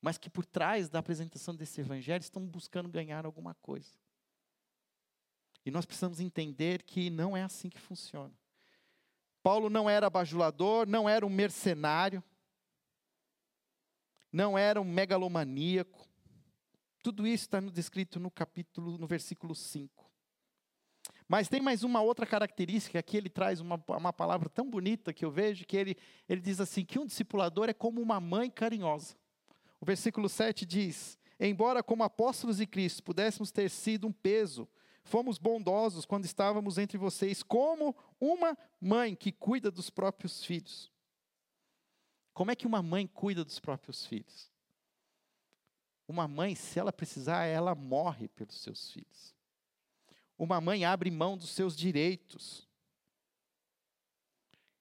mas 0.00 0.16
que 0.16 0.30
por 0.30 0.46
trás 0.46 0.88
da 0.88 0.98
apresentação 0.98 1.54
desse 1.54 1.80
evangelho 1.80 2.22
estão 2.22 2.44
buscando 2.44 2.88
ganhar 2.88 3.26
alguma 3.26 3.54
coisa. 3.54 3.90
E 5.64 5.70
nós 5.70 5.84
precisamos 5.84 6.20
entender 6.20 6.82
que 6.82 7.10
não 7.10 7.36
é 7.36 7.42
assim 7.42 7.68
que 7.68 7.80
funciona. 7.80 8.32
Paulo 9.42 9.70
não 9.70 9.88
era 9.88 10.10
bajulador, 10.10 10.86
não 10.86 11.08
era 11.08 11.24
um 11.24 11.30
mercenário, 11.30 12.22
não 14.32 14.56
era 14.56 14.80
um 14.80 14.84
megalomaníaco. 14.84 16.08
Tudo 17.02 17.26
isso 17.26 17.44
está 17.44 17.60
descrito 17.60 18.20
no 18.20 18.30
capítulo, 18.30 18.98
no 18.98 19.06
versículo 19.06 19.54
5. 19.54 20.10
Mas 21.26 21.48
tem 21.48 21.60
mais 21.60 21.84
uma 21.84 22.02
outra 22.02 22.26
característica, 22.26 22.98
aqui 22.98 23.16
ele 23.16 23.30
traz 23.30 23.60
uma, 23.60 23.82
uma 23.88 24.12
palavra 24.12 24.48
tão 24.48 24.68
bonita 24.68 25.12
que 25.12 25.24
eu 25.24 25.30
vejo, 25.30 25.64
que 25.64 25.76
ele, 25.76 25.96
ele 26.28 26.40
diz 26.40 26.60
assim, 26.60 26.84
que 26.84 26.98
um 26.98 27.06
discipulador 27.06 27.68
é 27.68 27.72
como 27.72 28.02
uma 28.02 28.20
mãe 28.20 28.50
carinhosa. 28.50 29.14
O 29.80 29.86
versículo 29.86 30.28
7 30.28 30.66
diz, 30.66 31.18
embora 31.38 31.82
como 31.82 32.02
apóstolos 32.02 32.58
de 32.58 32.66
Cristo 32.66 33.02
pudéssemos 33.02 33.50
ter 33.50 33.70
sido 33.70 34.08
um 34.08 34.12
peso, 34.12 34.68
fomos 35.02 35.38
bondosos 35.38 36.04
quando 36.04 36.24
estávamos 36.24 36.78
entre 36.78 36.98
vocês, 36.98 37.42
como 37.42 37.94
uma 38.20 38.56
mãe 38.80 39.14
que 39.14 39.32
cuida 39.32 39.70
dos 39.70 39.90
próprios 39.90 40.44
filhos. 40.44 40.90
Como 42.32 42.50
é 42.50 42.56
que 42.56 42.66
uma 42.66 42.82
mãe 42.82 43.06
cuida 43.06 43.44
dos 43.44 43.58
próprios 43.58 44.06
filhos? 44.06 44.50
Uma 46.06 46.26
mãe, 46.26 46.54
se 46.54 46.78
ela 46.78 46.92
precisar, 46.92 47.44
ela 47.44 47.74
morre 47.74 48.28
pelos 48.28 48.60
seus 48.60 48.90
filhos. 48.90 49.34
Uma 50.36 50.60
mãe 50.60 50.84
abre 50.84 51.10
mão 51.10 51.36
dos 51.36 51.50
seus 51.50 51.76
direitos. 51.76 52.68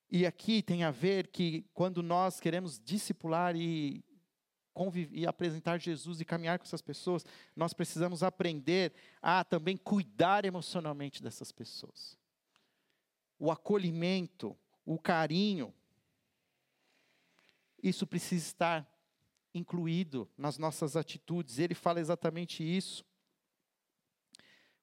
E 0.10 0.26
aqui 0.26 0.64
tem 0.64 0.84
a 0.84 0.90
ver 0.90 1.28
que 1.28 1.66
quando 1.74 2.02
nós 2.02 2.40
queremos 2.40 2.80
discipular 2.80 3.56
e, 3.56 4.04
e 5.12 5.28
apresentar 5.28 5.80
Jesus 5.80 6.22
e 6.22 6.26
caminhar 6.26 6.58
com 6.58 6.64
essas 6.64 6.82
pessoas, 6.82 7.26
nós 7.56 7.74
precisamos 7.74 8.24
aprender 8.24 8.94
a 9.22 9.44
também 9.44 9.76
cuidar 9.76 10.46
emocionalmente 10.46 11.22
dessas 11.22 11.52
pessoas. 11.52 12.18
O 13.38 13.52
acolhimento, 13.52 14.58
o 14.86 14.98
carinho, 14.98 15.74
isso 17.82 18.06
precisa 18.08 18.46
estar 18.46 19.00
incluído 19.54 20.30
nas 20.38 20.58
nossas 20.58 20.96
atitudes. 20.96 21.60
Ele 21.60 21.74
fala 21.74 22.00
exatamente 22.00 22.64
isso 22.64 23.04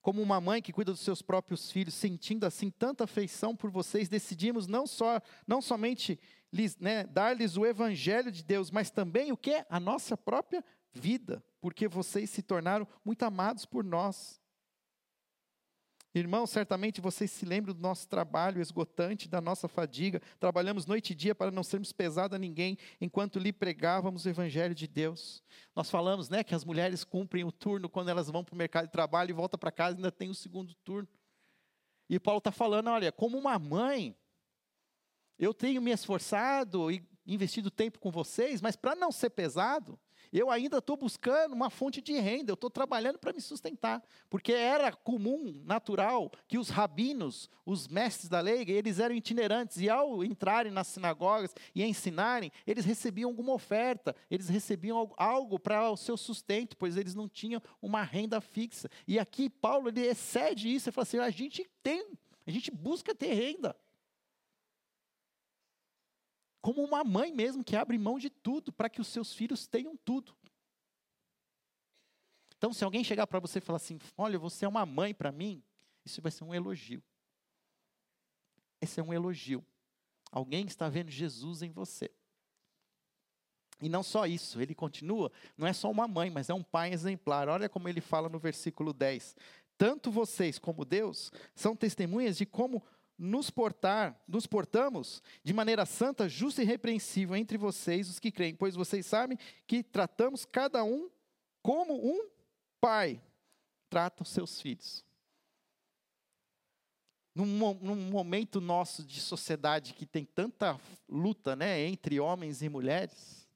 como 0.07 0.23
uma 0.23 0.41
mãe 0.41 0.63
que 0.63 0.73
cuida 0.73 0.93
dos 0.93 1.01
seus 1.01 1.21
próprios 1.21 1.69
filhos, 1.69 1.93
sentindo 1.93 2.47
assim 2.47 2.71
tanta 2.71 3.03
afeição 3.03 3.57
por 3.57 3.73
vocês, 3.73 4.09
decidimos 4.09 4.69
não 4.69 4.87
só 4.87 5.21
não 5.45 5.61
somente 5.61 6.17
lhes, 6.53 6.77
né, 6.79 7.05
dar-lhes 7.05 7.57
o 7.57 7.67
evangelho 7.67 8.31
de 8.31 8.43
Deus, 8.43 8.71
mas 8.71 8.91
também 8.91 9.33
o 9.33 9.37
que 9.37 9.65
a 9.69 9.81
nossa 9.81 10.17
própria 10.17 10.65
vida, 10.93 11.45
porque 11.61 11.87
vocês 11.87 12.31
se 12.31 12.43
tornaram 12.43 12.87
muito 13.05 13.23
amados 13.23 13.65
por 13.65 13.85
nós. 13.85 14.41
Irmãos, 16.19 16.49
certamente 16.49 16.99
vocês 16.99 17.31
se 17.31 17.45
lembram 17.45 17.75
do 17.75 17.81
nosso 17.81 18.09
trabalho 18.09 18.63
esgotante, 18.63 19.29
da 19.29 19.39
nossa 19.39 19.69
fadiga. 19.69 20.23
Trabalhamos 20.41 20.87
noite 20.87 21.11
e 21.11 21.15
dia 21.15 21.35
para 21.35 21.51
não 21.51 21.63
sermos 21.63 21.93
pesados 21.93 22.35
a 22.35 22.39
ninguém, 22.39 22.79
enquanto 22.99 23.39
lhe 23.39 23.53
pregávamos 23.53 24.25
o 24.25 24.29
Evangelho 24.31 24.75
de 24.75 24.87
Deus. 24.87 25.45
Nós 25.75 25.91
falamos 25.91 26.31
né, 26.31 26.43
que 26.43 26.55
as 26.55 26.65
mulheres 26.65 27.05
cumprem 27.05 27.45
o 27.45 27.53
turno 27.53 27.87
quando 27.87 28.09
elas 28.09 28.31
vão 28.31 28.43
para 28.43 28.55
o 28.55 28.57
mercado 28.57 28.87
de 28.87 28.93
trabalho 28.93 29.29
e 29.29 29.35
voltam 29.35 29.59
para 29.59 29.71
casa 29.71 29.95
ainda 29.95 30.11
tem 30.11 30.31
o 30.31 30.35
segundo 30.35 30.75
turno. 30.77 31.07
E 32.09 32.19
Paulo 32.19 32.39
está 32.39 32.51
falando: 32.51 32.89
olha, 32.89 33.13
como 33.13 33.37
uma 33.37 33.59
mãe, 33.59 34.17
eu 35.39 35.53
tenho 35.53 35.83
me 35.83 35.91
esforçado 35.91 36.91
e 36.91 37.03
investido 37.27 37.71
tempo 37.71 37.99
com 37.99 38.11
vocês, 38.11 38.61
mas 38.61 38.77
para 38.77 38.95
não 38.95 39.11
ser 39.11 39.31
pesado, 39.31 39.99
eu 40.33 40.51
ainda 40.51 40.79
estou 40.79 40.97
buscando 40.97 41.55
uma 41.55 41.71
fonte 41.71 42.01
de 42.01 42.13
renda, 42.15 42.51
eu 42.51 42.55
estou 42.55 42.71
trabalhando 42.71 43.19
para 43.19 43.33
me 43.33 43.41
sustentar. 43.41 44.03
Porque 44.29 44.53
era 44.53 44.93
comum, 44.93 45.63
natural, 45.65 46.31
que 46.49 46.59
os 46.59 46.69
rabinos, 46.69 47.49
os 47.65 47.89
mestres 47.89 48.29
da 48.29 48.41
lei, 48.41 48.65
eles 48.69 48.99
eram 48.99 49.15
itinerantes, 49.15 49.79
e 49.79 49.89
ao 49.89 50.25
entrarem 50.25 50.73
nas 50.73 50.89
sinagogas 50.89 51.55
e 51.75 51.83
ensinarem, 51.85 52.51
eles 52.67 52.85
recebiam 52.85 53.31
alguma 53.31 53.53
oferta, 53.53 54.15
eles 54.31 54.49
recebiam 54.49 55.13
algo 55.17 55.59
para 55.59 55.91
o 55.91 55.97
seu 55.97 56.17
sustento, 56.17 56.77
pois 56.77 56.97
eles 56.97 57.15
não 57.15 57.29
tinham 57.29 57.63
uma 57.81 58.03
renda 58.03 58.41
fixa. 58.41 58.89
E 59.07 59.19
aqui 59.19 59.49
Paulo 59.49 59.89
ele 59.89 60.07
excede 60.07 60.73
isso, 60.73 60.89
ele 60.89 60.95
fala 60.95 61.03
assim: 61.05 61.19
a 61.19 61.31
gente 61.31 61.69
tem, 61.83 62.07
a 62.47 62.51
gente 62.51 62.71
busca 62.71 63.15
ter 63.15 63.33
renda 63.33 63.75
como 66.67 66.83
uma 66.83 67.05
mãe 67.05 67.33
mesmo 67.33 67.63
que 67.63 67.77
abre 67.77 67.97
mão 67.97 68.19
de 68.19 68.29
tudo 68.29 68.73
para 68.73 68.91
que 68.91 69.01
os 69.01 69.07
seus 69.07 69.33
filhos 69.33 69.69
tenham 69.69 69.97
tudo. 69.99 70.37
Então, 72.59 72.73
se 72.73 72.83
alguém 72.83 73.05
chegar 73.05 73.25
para 73.29 73.39
você 73.39 73.59
e 73.59 73.63
falar 73.63 73.77
assim: 73.77 74.01
Olha, 74.19 74.37
você 74.37 74.65
é 74.65 74.69
uma 74.69 74.85
mãe 74.85 75.15
para 75.15 75.31
mim, 75.31 75.63
isso 76.05 76.21
vai 76.21 76.33
ser 76.33 76.43
um 76.43 76.53
elogio. 76.53 77.01
Esse 78.81 78.99
é 78.99 79.03
um 79.03 79.15
elogio. 79.15 79.65
Alguém 80.33 80.67
está 80.67 80.89
vendo 80.89 81.09
Jesus 81.09 81.63
em 81.63 81.71
você. 81.71 82.11
E 83.81 83.89
não 83.89 84.03
só 84.03 84.27
isso, 84.27 84.61
ele 84.61 84.75
continua, 84.75 85.31
não 85.57 85.69
é 85.69 85.73
só 85.73 85.89
uma 85.89 86.09
mãe, 86.09 86.31
mas 86.31 86.51
é 86.51 86.55
um 86.55 86.65
pai 86.65 86.93
exemplar. 86.93 87.49
Olha 87.49 87.69
como 87.69 87.89
ele 87.89 88.01
fala 88.01 88.29
no 88.29 88.41
versículo 88.41 88.93
10. 88.93 89.37
Tanto 89.79 90.11
vocês 90.11 90.59
como 90.59 90.85
Deus 90.85 91.31
são 91.55 91.77
testemunhas 91.77 92.37
de 92.37 92.45
como 92.45 92.83
nos 93.19 93.51
portar, 93.51 94.21
nos 94.29 94.47
portamos 94.47 95.23
de 95.43 95.53
maneira 95.53 95.87
santa, 95.87 96.29
justa 96.29 96.63
e 96.63 96.67
repreensível 96.67 97.35
entre 97.35 97.57
vocês, 97.57 98.11
os 98.11 98.19
que 98.19 98.31
creem, 98.31 98.55
pois 98.55 98.75
vocês 98.75 99.07
sabem 99.07 99.39
que 99.67 99.83
tratamos 99.83 100.45
cada 100.45 100.85
um 100.85 101.11
como 101.63 101.95
um 101.95 102.29
pai 102.81 103.21
trata 103.89 104.23
os 104.23 104.29
seus 104.29 104.61
filhos. 104.61 105.05
Num, 107.35 107.75
num 107.75 107.97
momento 107.97 108.61
nosso 108.61 109.05
de 109.05 109.21
sociedade 109.21 109.93
que 109.93 110.07
tem 110.07 110.25
tanta 110.25 110.81
luta 111.09 111.55
né, 111.55 111.83
entre 111.83 112.19
homens 112.19 112.63
e 112.63 112.69
mulheres, 112.69 113.47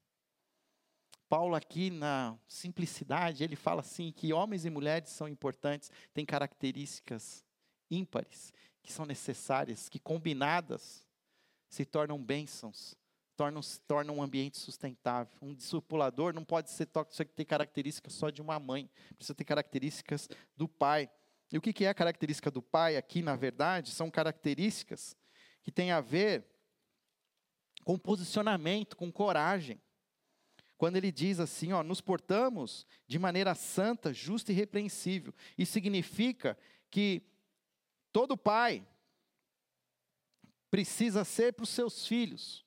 Paulo 1.27 1.55
aqui 1.55 1.89
na 1.89 2.37
simplicidade, 2.47 3.43
ele 3.43 3.55
fala 3.55 3.79
assim 3.79 4.11
que 4.11 4.33
homens 4.33 4.65
e 4.65 4.69
mulheres 4.69 5.09
são 5.09 5.27
importantes, 5.27 5.89
têm 6.13 6.25
características 6.25 7.43
ímpares 7.89 8.53
que 8.81 8.91
são 8.91 9.05
necessárias, 9.05 9.89
que 9.89 9.99
combinadas 9.99 11.05
se 11.69 11.85
tornam 11.85 12.21
bênçãos, 12.21 12.95
tornam, 13.35 13.61
tornam 13.87 14.17
um 14.17 14.23
ambiente 14.23 14.57
sustentável. 14.57 15.33
Um 15.41 15.53
discipulador 15.53 16.33
não 16.33 16.43
pode 16.43 16.69
ser 16.69 16.87
ter 17.35 17.45
características 17.45 18.13
só 18.13 18.29
de 18.29 18.41
uma 18.41 18.59
mãe, 18.59 18.89
precisa 19.15 19.35
ter 19.35 19.45
características 19.45 20.29
do 20.55 20.67
pai. 20.67 21.09
E 21.51 21.57
o 21.57 21.61
que 21.61 21.85
é 21.85 21.89
a 21.89 21.93
característica 21.93 22.49
do 22.49 22.61
pai 22.61 22.95
aqui, 22.95 23.21
na 23.21 23.35
verdade, 23.35 23.91
são 23.91 24.09
características 24.09 25.17
que 25.63 25.71
têm 25.71 25.91
a 25.91 26.01
ver 26.01 26.45
com 27.83 27.97
posicionamento, 27.97 28.95
com 28.95 29.11
coragem. 29.11 29.81
Quando 30.77 30.95
ele 30.95 31.11
diz 31.11 31.39
assim, 31.39 31.73
ó, 31.73 31.83
nos 31.83 32.01
portamos 32.01 32.87
de 33.07 33.19
maneira 33.19 33.53
santa, 33.53 34.13
justa 34.13 34.51
e 34.51 34.55
repreensível. 34.55 35.33
Isso 35.57 35.73
significa 35.73 36.57
que 36.89 37.21
Todo 38.11 38.37
pai 38.37 38.85
precisa 40.69 41.23
ser 41.23 41.53
para 41.53 41.63
os 41.63 41.69
seus 41.69 42.07
filhos 42.07 42.65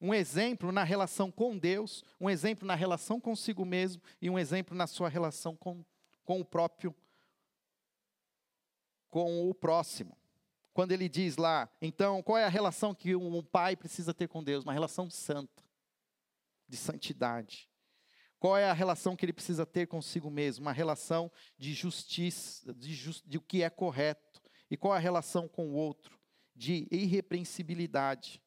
um 0.00 0.14
exemplo 0.14 0.70
na 0.70 0.84
relação 0.84 1.30
com 1.30 1.58
Deus, 1.58 2.04
um 2.20 2.30
exemplo 2.30 2.66
na 2.66 2.74
relação 2.74 3.20
consigo 3.20 3.64
mesmo 3.64 4.02
e 4.20 4.30
um 4.30 4.38
exemplo 4.38 4.76
na 4.76 4.86
sua 4.86 5.08
relação 5.08 5.56
com, 5.56 5.84
com 6.24 6.40
o 6.40 6.44
próprio, 6.44 6.94
com 9.08 9.48
o 9.48 9.54
próximo. 9.54 10.16
Quando 10.72 10.92
ele 10.92 11.08
diz 11.08 11.36
lá, 11.36 11.68
então, 11.82 12.22
qual 12.22 12.38
é 12.38 12.44
a 12.44 12.48
relação 12.48 12.94
que 12.94 13.16
um 13.16 13.42
pai 13.42 13.74
precisa 13.74 14.14
ter 14.14 14.28
com 14.28 14.44
Deus? 14.44 14.62
Uma 14.62 14.72
relação 14.72 15.10
santa, 15.10 15.64
de 16.68 16.76
santidade. 16.76 17.68
Qual 18.38 18.56
é 18.56 18.70
a 18.70 18.72
relação 18.72 19.16
que 19.16 19.24
ele 19.24 19.32
precisa 19.32 19.66
ter 19.66 19.88
consigo 19.88 20.30
mesmo? 20.30 20.64
Uma 20.64 20.72
relação 20.72 21.32
de 21.56 21.74
justiça, 21.74 22.72
de, 22.72 22.94
just, 22.94 23.24
de 23.26 23.36
o 23.36 23.40
que 23.40 23.64
é 23.64 23.70
correto 23.70 24.27
e 24.70 24.76
qual 24.76 24.92
a 24.92 24.98
relação 24.98 25.48
com 25.48 25.68
o 25.68 25.74
outro? 25.74 26.18
De 26.54 26.86
irrepreensibilidade, 26.90 28.42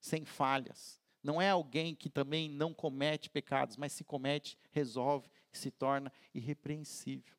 sem 0.00 0.24
falhas. 0.24 1.00
Não 1.22 1.40
é 1.40 1.48
alguém 1.48 1.94
que 1.94 2.10
também 2.10 2.50
não 2.50 2.74
comete 2.74 3.30
pecados, 3.30 3.76
mas 3.76 3.92
se 3.92 4.04
comete, 4.04 4.58
resolve 4.70 5.30
e 5.52 5.56
se 5.56 5.70
torna 5.70 6.12
irrepreensível. 6.34 7.34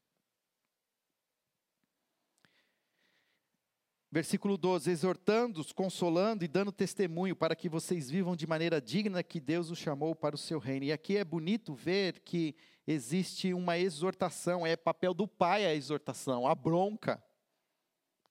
Versículo 4.11 4.57
12: 4.57 4.89
exortando-os, 4.89 5.74
consolando 5.74 6.45
e 6.45 6.47
dando 6.47 6.72
testemunho 6.72 7.36
para 7.36 7.55
que 7.55 7.68
vocês 7.68 8.09
vivam 8.09 8.36
de 8.36 8.47
maneira 8.47 8.80
digna 8.80 9.22
que 9.22 9.41
Deus 9.41 9.70
os 9.70 9.78
chamou 9.78 10.16
para 10.16 10.36
o 10.36 10.38
seu 10.38 10.57
reino. 10.57 10.86
E 10.86 10.91
aqui 10.93 11.18
é 11.18 11.26
bonito 11.26 11.74
ver 11.74 12.22
que 12.22 12.55
existe 12.88 13.53
uma 13.53 13.78
exortação, 13.78 14.66
é 14.66 14.78
papel 14.78 15.13
do 15.13 15.28
pai 15.28 15.66
a 15.66 15.76
exortação, 15.76 16.47
a 16.47 16.55
bronca 16.55 17.22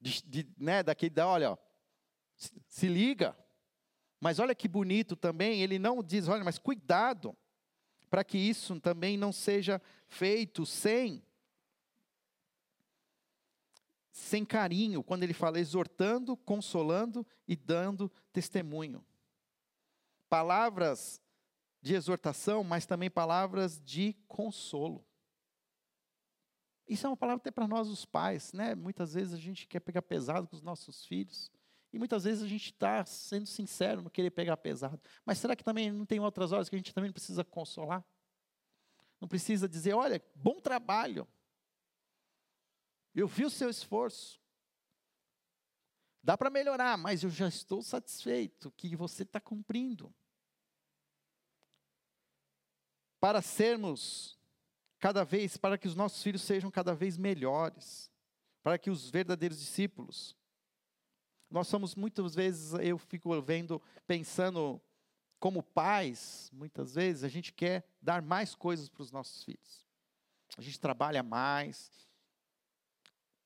de, 0.04 0.22
de, 0.22 0.48
né, 0.58 0.82
daquele 0.82 1.14
da, 1.14 1.26
olha, 1.26 1.58
Se 2.68 2.86
liga. 2.86 3.36
Mas 4.20 4.38
olha 4.38 4.54
que 4.54 4.68
bonito 4.68 5.16
também, 5.16 5.62
ele 5.62 5.78
não 5.78 6.02
diz, 6.02 6.28
olha, 6.28 6.44
mas 6.44 6.58
cuidado, 6.58 7.36
para 8.10 8.24
que 8.24 8.38
isso 8.38 8.78
também 8.80 9.16
não 9.16 9.32
seja 9.32 9.80
feito 10.06 10.64
sem 10.66 11.22
sem 14.10 14.44
carinho, 14.44 15.02
quando 15.02 15.24
ele 15.24 15.34
fala 15.34 15.58
exortando, 15.58 16.36
consolando 16.36 17.26
e 17.48 17.56
dando 17.56 18.08
testemunho. 18.32 19.04
Palavras 20.28 21.20
de 21.82 21.94
exortação, 21.94 22.62
mas 22.62 22.86
também 22.86 23.10
palavras 23.10 23.80
de 23.80 24.14
consolo. 24.28 25.04
Isso 26.86 27.06
é 27.06 27.10
uma 27.10 27.16
palavra 27.16 27.40
até 27.40 27.50
para 27.50 27.66
nós, 27.66 27.88
os 27.88 28.04
pais, 28.04 28.52
né? 28.52 28.74
Muitas 28.74 29.14
vezes 29.14 29.32
a 29.32 29.38
gente 29.38 29.66
quer 29.66 29.80
pegar 29.80 30.02
pesado 30.02 30.46
com 30.46 30.54
os 30.54 30.62
nossos 30.62 31.04
filhos. 31.06 31.50
E 31.92 31.98
muitas 31.98 32.24
vezes 32.24 32.42
a 32.42 32.48
gente 32.48 32.72
está 32.72 33.04
sendo 33.06 33.46
sincero 33.46 34.02
no 34.02 34.10
querer 34.10 34.30
pegar 34.30 34.56
pesado. 34.56 35.00
Mas 35.24 35.38
será 35.38 35.54
que 35.54 35.64
também 35.64 35.90
não 35.90 36.04
tem 36.04 36.20
outras 36.20 36.52
horas 36.52 36.68
que 36.68 36.74
a 36.74 36.78
gente 36.78 36.92
também 36.92 37.12
precisa 37.12 37.44
consolar? 37.44 38.04
Não 39.20 39.28
precisa 39.28 39.68
dizer, 39.68 39.94
olha, 39.94 40.22
bom 40.34 40.60
trabalho. 40.60 41.26
Eu 43.14 43.28
vi 43.28 43.44
o 43.44 43.50
seu 43.50 43.70
esforço. 43.70 44.40
Dá 46.22 46.36
para 46.36 46.50
melhorar, 46.50 46.98
mas 46.98 47.22
eu 47.22 47.30
já 47.30 47.46
estou 47.46 47.82
satisfeito 47.82 48.72
que 48.72 48.96
você 48.96 49.22
está 49.22 49.40
cumprindo. 49.40 50.12
Para 53.20 53.40
sermos 53.40 54.38
cada 55.04 55.22
vez, 55.22 55.58
para 55.58 55.76
que 55.76 55.86
os 55.86 55.94
nossos 55.94 56.22
filhos 56.22 56.40
sejam 56.40 56.70
cada 56.70 56.94
vez 56.94 57.18
melhores, 57.18 58.10
para 58.62 58.78
que 58.78 58.88
os 58.88 59.10
verdadeiros 59.10 59.58
discípulos. 59.58 60.34
Nós 61.50 61.68
somos 61.68 61.94
muitas 61.94 62.34
vezes, 62.34 62.72
eu 62.80 62.96
fico 62.96 63.38
vendo, 63.42 63.82
pensando 64.06 64.80
como 65.38 65.62
pais, 65.62 66.48
muitas 66.54 66.94
vezes 66.94 67.22
a 67.22 67.28
gente 67.28 67.52
quer 67.52 67.86
dar 68.00 68.22
mais 68.22 68.54
coisas 68.54 68.88
para 68.88 69.02
os 69.02 69.12
nossos 69.12 69.44
filhos. 69.44 69.84
A 70.56 70.62
gente 70.62 70.80
trabalha 70.80 71.22
mais, 71.22 72.08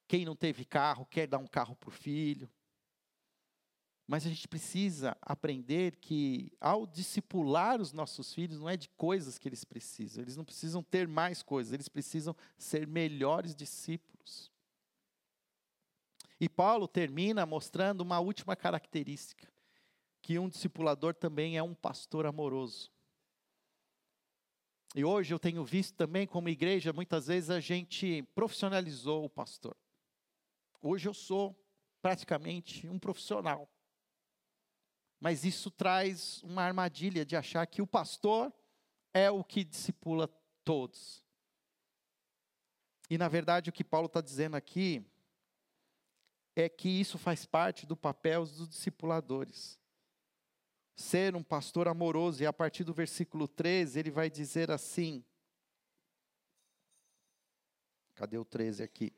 quem 0.06 0.24
não 0.24 0.36
teve 0.36 0.64
carro 0.64 1.06
quer 1.06 1.26
dar 1.26 1.38
um 1.38 1.46
carro 1.48 1.74
para 1.74 1.88
o 1.88 1.90
filho. 1.90 2.48
Mas 4.08 4.24
a 4.24 4.30
gente 4.30 4.48
precisa 4.48 5.14
aprender 5.20 5.96
que, 5.96 6.50
ao 6.58 6.86
discipular 6.86 7.78
os 7.78 7.92
nossos 7.92 8.32
filhos, 8.32 8.58
não 8.58 8.66
é 8.66 8.74
de 8.74 8.88
coisas 8.88 9.36
que 9.36 9.46
eles 9.46 9.64
precisam. 9.64 10.24
Eles 10.24 10.34
não 10.34 10.46
precisam 10.46 10.82
ter 10.82 11.06
mais 11.06 11.42
coisas, 11.42 11.74
eles 11.74 11.90
precisam 11.90 12.34
ser 12.56 12.86
melhores 12.86 13.54
discípulos. 13.54 14.50
E 16.40 16.48
Paulo 16.48 16.88
termina 16.88 17.44
mostrando 17.44 18.00
uma 18.00 18.18
última 18.18 18.56
característica: 18.56 19.46
que 20.22 20.38
um 20.38 20.48
discipulador 20.48 21.12
também 21.12 21.58
é 21.58 21.62
um 21.62 21.74
pastor 21.74 22.24
amoroso. 22.24 22.90
E 24.94 25.04
hoje 25.04 25.34
eu 25.34 25.38
tenho 25.38 25.62
visto 25.66 25.94
também, 25.94 26.26
como 26.26 26.48
igreja, 26.48 26.94
muitas 26.94 27.26
vezes 27.26 27.50
a 27.50 27.60
gente 27.60 28.22
profissionalizou 28.34 29.26
o 29.26 29.28
pastor. 29.28 29.76
Hoje 30.80 31.06
eu 31.06 31.12
sou 31.12 31.54
praticamente 32.00 32.88
um 32.88 32.98
profissional. 32.98 33.68
Mas 35.20 35.44
isso 35.44 35.70
traz 35.70 36.42
uma 36.42 36.62
armadilha 36.62 37.24
de 37.24 37.36
achar 37.36 37.66
que 37.66 37.82
o 37.82 37.86
pastor 37.86 38.52
é 39.12 39.30
o 39.30 39.42
que 39.42 39.64
discipula 39.64 40.28
todos. 40.64 41.22
E 43.10 43.18
na 43.18 43.28
verdade 43.28 43.70
o 43.70 43.72
que 43.72 43.82
Paulo 43.82 44.06
está 44.06 44.20
dizendo 44.20 44.56
aqui 44.56 45.04
é 46.54 46.68
que 46.68 46.88
isso 46.88 47.18
faz 47.18 47.46
parte 47.46 47.86
do 47.86 47.96
papel 47.96 48.44
dos 48.44 48.68
discipuladores. 48.68 49.78
Ser 50.96 51.36
um 51.36 51.42
pastor 51.42 51.86
amoroso, 51.86 52.42
e 52.42 52.46
a 52.46 52.52
partir 52.52 52.82
do 52.82 52.92
versículo 52.92 53.46
13 53.46 53.98
ele 53.98 54.10
vai 54.10 54.28
dizer 54.28 54.70
assim. 54.70 55.24
Cadê 58.14 58.36
o 58.36 58.44
13 58.44 58.82
aqui? 58.82 59.12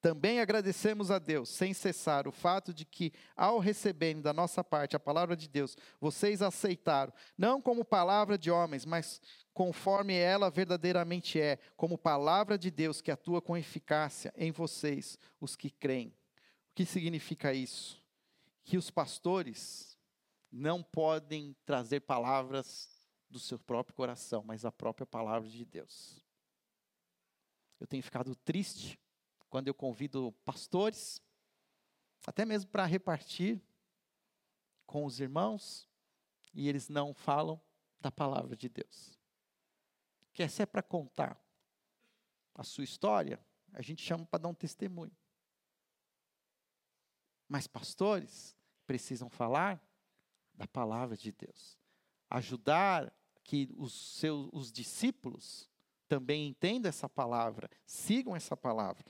Também 0.00 0.40
agradecemos 0.40 1.10
a 1.10 1.18
Deus, 1.18 1.50
sem 1.50 1.74
cessar, 1.74 2.26
o 2.26 2.32
fato 2.32 2.72
de 2.72 2.86
que, 2.86 3.12
ao 3.36 3.58
receberem 3.58 4.22
da 4.22 4.32
nossa 4.32 4.64
parte 4.64 4.96
a 4.96 5.00
palavra 5.00 5.36
de 5.36 5.46
Deus, 5.46 5.76
vocês 6.00 6.40
aceitaram, 6.40 7.12
não 7.36 7.60
como 7.60 7.84
palavra 7.84 8.38
de 8.38 8.50
homens, 8.50 8.86
mas 8.86 9.20
conforme 9.52 10.14
ela 10.14 10.50
verdadeiramente 10.50 11.38
é, 11.38 11.58
como 11.76 11.98
palavra 11.98 12.56
de 12.56 12.70
Deus 12.70 13.02
que 13.02 13.10
atua 13.10 13.42
com 13.42 13.56
eficácia 13.56 14.32
em 14.36 14.50
vocês, 14.50 15.18
os 15.38 15.54
que 15.54 15.70
creem. 15.70 16.08
O 16.08 16.14
que 16.74 16.86
significa 16.86 17.52
isso? 17.52 18.02
Que 18.64 18.78
os 18.78 18.90
pastores 18.90 19.98
não 20.50 20.82
podem 20.82 21.54
trazer 21.66 22.00
palavras 22.00 22.88
do 23.28 23.38
seu 23.38 23.58
próprio 23.58 23.94
coração, 23.94 24.42
mas 24.42 24.64
a 24.64 24.72
própria 24.72 25.06
palavra 25.06 25.48
de 25.48 25.64
Deus. 25.64 26.24
Eu 27.78 27.86
tenho 27.86 28.02
ficado 28.02 28.34
triste 28.34 28.98
quando 29.50 29.66
eu 29.68 29.74
convido 29.74 30.32
pastores, 30.44 31.20
até 32.24 32.44
mesmo 32.44 32.70
para 32.70 32.86
repartir 32.86 33.60
com 34.86 35.04
os 35.04 35.18
irmãos, 35.18 35.88
e 36.54 36.68
eles 36.68 36.88
não 36.88 37.12
falam 37.12 37.60
da 38.00 38.10
palavra 38.10 38.56
de 38.56 38.68
Deus. 38.68 39.18
Que 40.32 40.48
se 40.48 40.62
é 40.62 40.66
para 40.66 40.82
contar 40.82 41.38
a 42.54 42.62
sua 42.62 42.84
história, 42.84 43.44
a 43.72 43.82
gente 43.82 44.02
chama 44.02 44.24
para 44.24 44.42
dar 44.42 44.48
um 44.48 44.54
testemunho. 44.54 45.14
Mas 47.48 47.66
pastores 47.66 48.56
precisam 48.86 49.28
falar 49.28 49.82
da 50.54 50.66
palavra 50.66 51.16
de 51.16 51.32
Deus. 51.32 51.76
Ajudar 52.28 53.12
que 53.42 53.68
os 53.76 53.92
seus 53.92 54.48
os 54.52 54.70
discípulos 54.70 55.68
também 56.06 56.48
entendam 56.48 56.88
essa 56.88 57.08
palavra, 57.08 57.68
sigam 57.84 58.36
essa 58.36 58.56
palavra. 58.56 59.04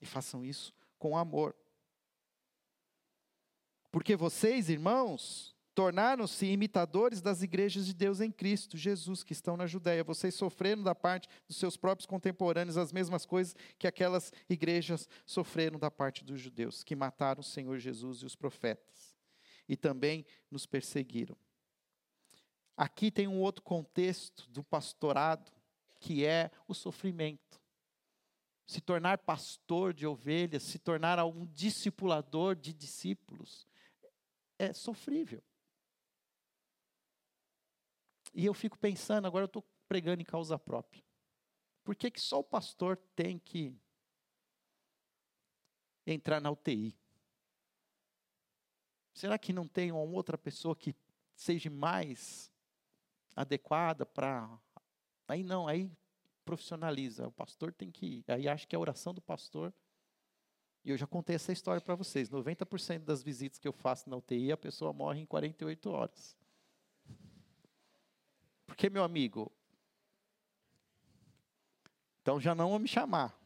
E 0.00 0.06
façam 0.06 0.44
isso 0.44 0.72
com 0.98 1.16
amor. 1.16 1.54
Porque 3.90 4.14
vocês, 4.14 4.68
irmãos, 4.68 5.56
tornaram-se 5.74 6.46
imitadores 6.46 7.22
das 7.22 7.42
igrejas 7.42 7.86
de 7.86 7.94
Deus 7.94 8.20
em 8.20 8.30
Cristo 8.30 8.76
Jesus 8.76 9.22
que 9.22 9.32
estão 9.32 9.56
na 9.56 9.66
Judéia. 9.66 10.04
Vocês 10.04 10.34
sofreram 10.34 10.82
da 10.82 10.94
parte 10.94 11.26
dos 11.48 11.56
seus 11.56 11.76
próprios 11.76 12.06
contemporâneos 12.06 12.76
as 12.76 12.92
mesmas 12.92 13.24
coisas 13.24 13.56
que 13.78 13.86
aquelas 13.86 14.30
igrejas 14.48 15.08
sofreram 15.24 15.78
da 15.78 15.90
parte 15.90 16.22
dos 16.22 16.38
judeus, 16.38 16.84
que 16.84 16.94
mataram 16.94 17.40
o 17.40 17.44
Senhor 17.44 17.78
Jesus 17.78 18.18
e 18.18 18.26
os 18.26 18.36
profetas. 18.36 19.16
E 19.66 19.74
também 19.74 20.26
nos 20.50 20.66
perseguiram. 20.66 21.36
Aqui 22.76 23.10
tem 23.10 23.26
um 23.26 23.40
outro 23.40 23.62
contexto 23.62 24.50
do 24.50 24.62
pastorado, 24.62 25.50
que 25.98 26.24
é 26.24 26.50
o 26.68 26.74
sofrimento 26.74 27.49
se 28.70 28.80
tornar 28.80 29.18
pastor 29.18 29.92
de 29.92 30.06
ovelhas, 30.06 30.62
se 30.62 30.78
tornar 30.78 31.18
um 31.24 31.44
discipulador 31.44 32.54
de 32.54 32.72
discípulos, 32.72 33.66
é 34.56 34.72
sofrível. 34.72 35.42
E 38.32 38.46
eu 38.46 38.54
fico 38.54 38.78
pensando, 38.78 39.26
agora 39.26 39.42
eu 39.42 39.46
estou 39.46 39.64
pregando 39.88 40.22
em 40.22 40.24
causa 40.24 40.56
própria. 40.56 41.02
Por 41.82 41.96
que, 41.96 42.12
que 42.12 42.20
só 42.20 42.38
o 42.38 42.44
pastor 42.44 42.96
tem 43.16 43.40
que 43.40 43.76
entrar 46.06 46.40
na 46.40 46.52
UTI? 46.52 46.96
Será 49.12 49.36
que 49.36 49.52
não 49.52 49.66
tem 49.66 49.90
uma 49.90 50.00
outra 50.00 50.38
pessoa 50.38 50.76
que 50.76 50.94
seja 51.34 51.68
mais 51.68 52.52
adequada 53.34 54.06
para. 54.06 54.48
Aí 55.26 55.42
não, 55.42 55.66
aí 55.66 55.90
profissionaliza. 56.50 57.28
O 57.28 57.32
pastor 57.32 57.72
tem 57.72 57.92
que 57.92 58.06
ir. 58.06 58.24
Aí 58.26 58.48
acho 58.48 58.66
que 58.66 58.74
é 58.74 58.76
a 58.76 58.80
oração 58.80 59.14
do 59.14 59.20
pastor. 59.20 59.72
E 60.84 60.90
eu 60.90 60.96
já 60.96 61.06
contei 61.06 61.36
essa 61.36 61.52
história 61.52 61.80
para 61.80 61.94
vocês. 61.94 62.28
90% 62.28 63.04
das 63.04 63.22
visitas 63.22 63.56
que 63.56 63.68
eu 63.68 63.72
faço 63.72 64.10
na 64.10 64.16
UTI, 64.16 64.50
a 64.50 64.56
pessoa 64.56 64.92
morre 64.92 65.20
em 65.20 65.26
48 65.26 65.90
horas. 65.90 66.36
Porque, 68.66 68.90
meu 68.90 69.04
amigo, 69.04 69.52
então 72.20 72.40
já 72.40 72.52
não 72.52 72.70
vão 72.70 72.80
me 72.80 72.88
chamar. 72.88 73.38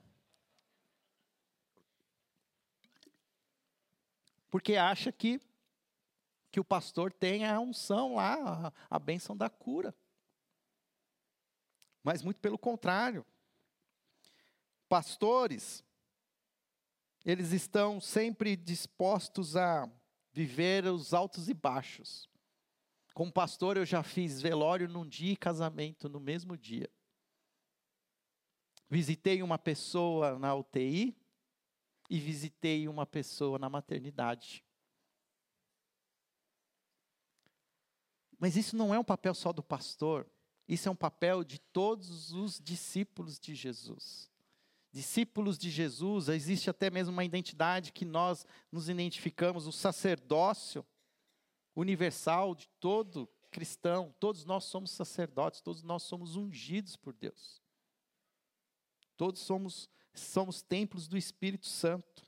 Porque 4.49 4.77
acha 4.77 5.13
que, 5.13 5.43
que 6.51 6.59
o 6.61 6.65
pastor 6.65 7.13
tem 7.13 7.45
a 7.45 7.61
unção 7.61 8.15
lá, 8.15 8.73
a, 8.89 8.97
a 8.97 8.99
bênção 8.99 9.37
da 9.37 9.51
cura 9.51 9.95
mas 12.05 12.23
muito 12.23 12.39
pelo 12.39 12.59
contrário. 12.59 13.27
Pastores, 14.89 15.83
eles 17.25 17.53
estão 17.53 17.99
sempre 17.99 18.55
dispostos 18.55 19.57
a 19.57 19.91
viver 20.31 20.85
os 20.85 21.15
altos 21.15 21.49
e 21.49 21.55
baixos. 21.55 22.29
Como 23.15 23.33
pastor, 23.33 23.79
eu 23.79 23.87
já 23.87 24.03
fiz 24.03 24.43
velório 24.43 24.89
num 24.89 25.07
dia 25.07 25.33
e 25.33 25.37
casamento 25.37 26.09
no 26.09 26.21
mesmo 26.21 26.57
dia. 26.57 26.91
Visitei 28.91 29.43
uma 29.43 29.59
pessoa 29.59 30.39
na 30.39 30.55
UTI 30.55 31.17
e 32.11 32.21
visitei 32.21 32.87
uma 32.87 33.07
pessoa 33.07 33.59
na 33.59 33.71
maternidade. 33.71 34.63
Mas 38.39 38.57
isso 38.57 38.77
não 38.77 38.93
é 38.93 38.99
um 38.99 39.05
papel 39.05 39.33
só 39.33 39.53
do 39.53 39.63
pastor 39.63 40.29
isso 40.67 40.89
é 40.89 40.93
um 40.93 40.97
papel 40.97 41.45
de 41.45 41.59
todos 41.59 42.33
os 42.33 42.59
discípulos 42.59 43.39
de 43.39 43.55
Jesus. 43.55 44.31
Discípulos 44.91 45.59
de 45.59 45.71
Jesus, 45.71 46.29
existe 46.29 46.71
até 46.71 46.89
mesmo 46.89 47.13
uma 47.13 47.25
identidade 47.25 47.93
que 47.93 48.05
nós 48.05 48.47
nos 48.71 48.89
identificamos, 48.89 49.67
o 49.67 49.73
sacerdócio 49.73 50.87
universal 51.75 52.55
de 52.55 52.69
todo 52.81 53.29
cristão. 53.51 54.15
Todos 54.19 54.45
nós 54.45 54.65
somos 54.65 54.91
sacerdotes, 54.91 55.61
todos 55.61 55.83
nós 55.83 56.05
somos 56.05 56.37
ungidos 56.37 56.97
por 56.97 57.13
Deus. 57.13 57.63
Todos 59.17 59.41
somos, 59.41 59.89
somos 60.15 60.63
templos 60.63 61.07
do 61.07 61.19
Espírito 61.19 61.67
Santo. 61.67 62.25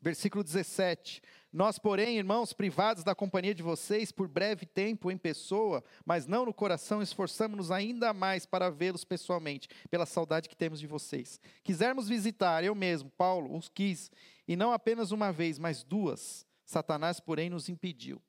Versículo 0.00 0.44
17: 0.44 1.22
Nós, 1.56 1.78
porém, 1.78 2.18
irmãos, 2.18 2.52
privados 2.52 3.02
da 3.02 3.14
companhia 3.14 3.54
de 3.54 3.62
vocês 3.62 4.12
por 4.12 4.28
breve 4.28 4.66
tempo 4.66 5.10
em 5.10 5.16
pessoa, 5.16 5.82
mas 6.04 6.26
não 6.26 6.44
no 6.44 6.52
coração, 6.52 7.00
esforçamos-nos 7.00 7.70
ainda 7.70 8.12
mais 8.12 8.44
para 8.44 8.68
vê-los 8.68 9.06
pessoalmente, 9.06 9.66
pela 9.88 10.04
saudade 10.04 10.50
que 10.50 10.54
temos 10.54 10.78
de 10.78 10.86
vocês. 10.86 11.40
Quisermos 11.64 12.10
visitar, 12.10 12.62
eu 12.62 12.74
mesmo, 12.74 13.08
Paulo, 13.08 13.56
os 13.56 13.70
quis, 13.70 14.12
e 14.46 14.54
não 14.54 14.70
apenas 14.70 15.12
uma 15.12 15.32
vez, 15.32 15.58
mas 15.58 15.82
duas. 15.82 16.46
Satanás, 16.62 17.20
porém, 17.20 17.48
nos 17.48 17.70
impediu. 17.70 18.20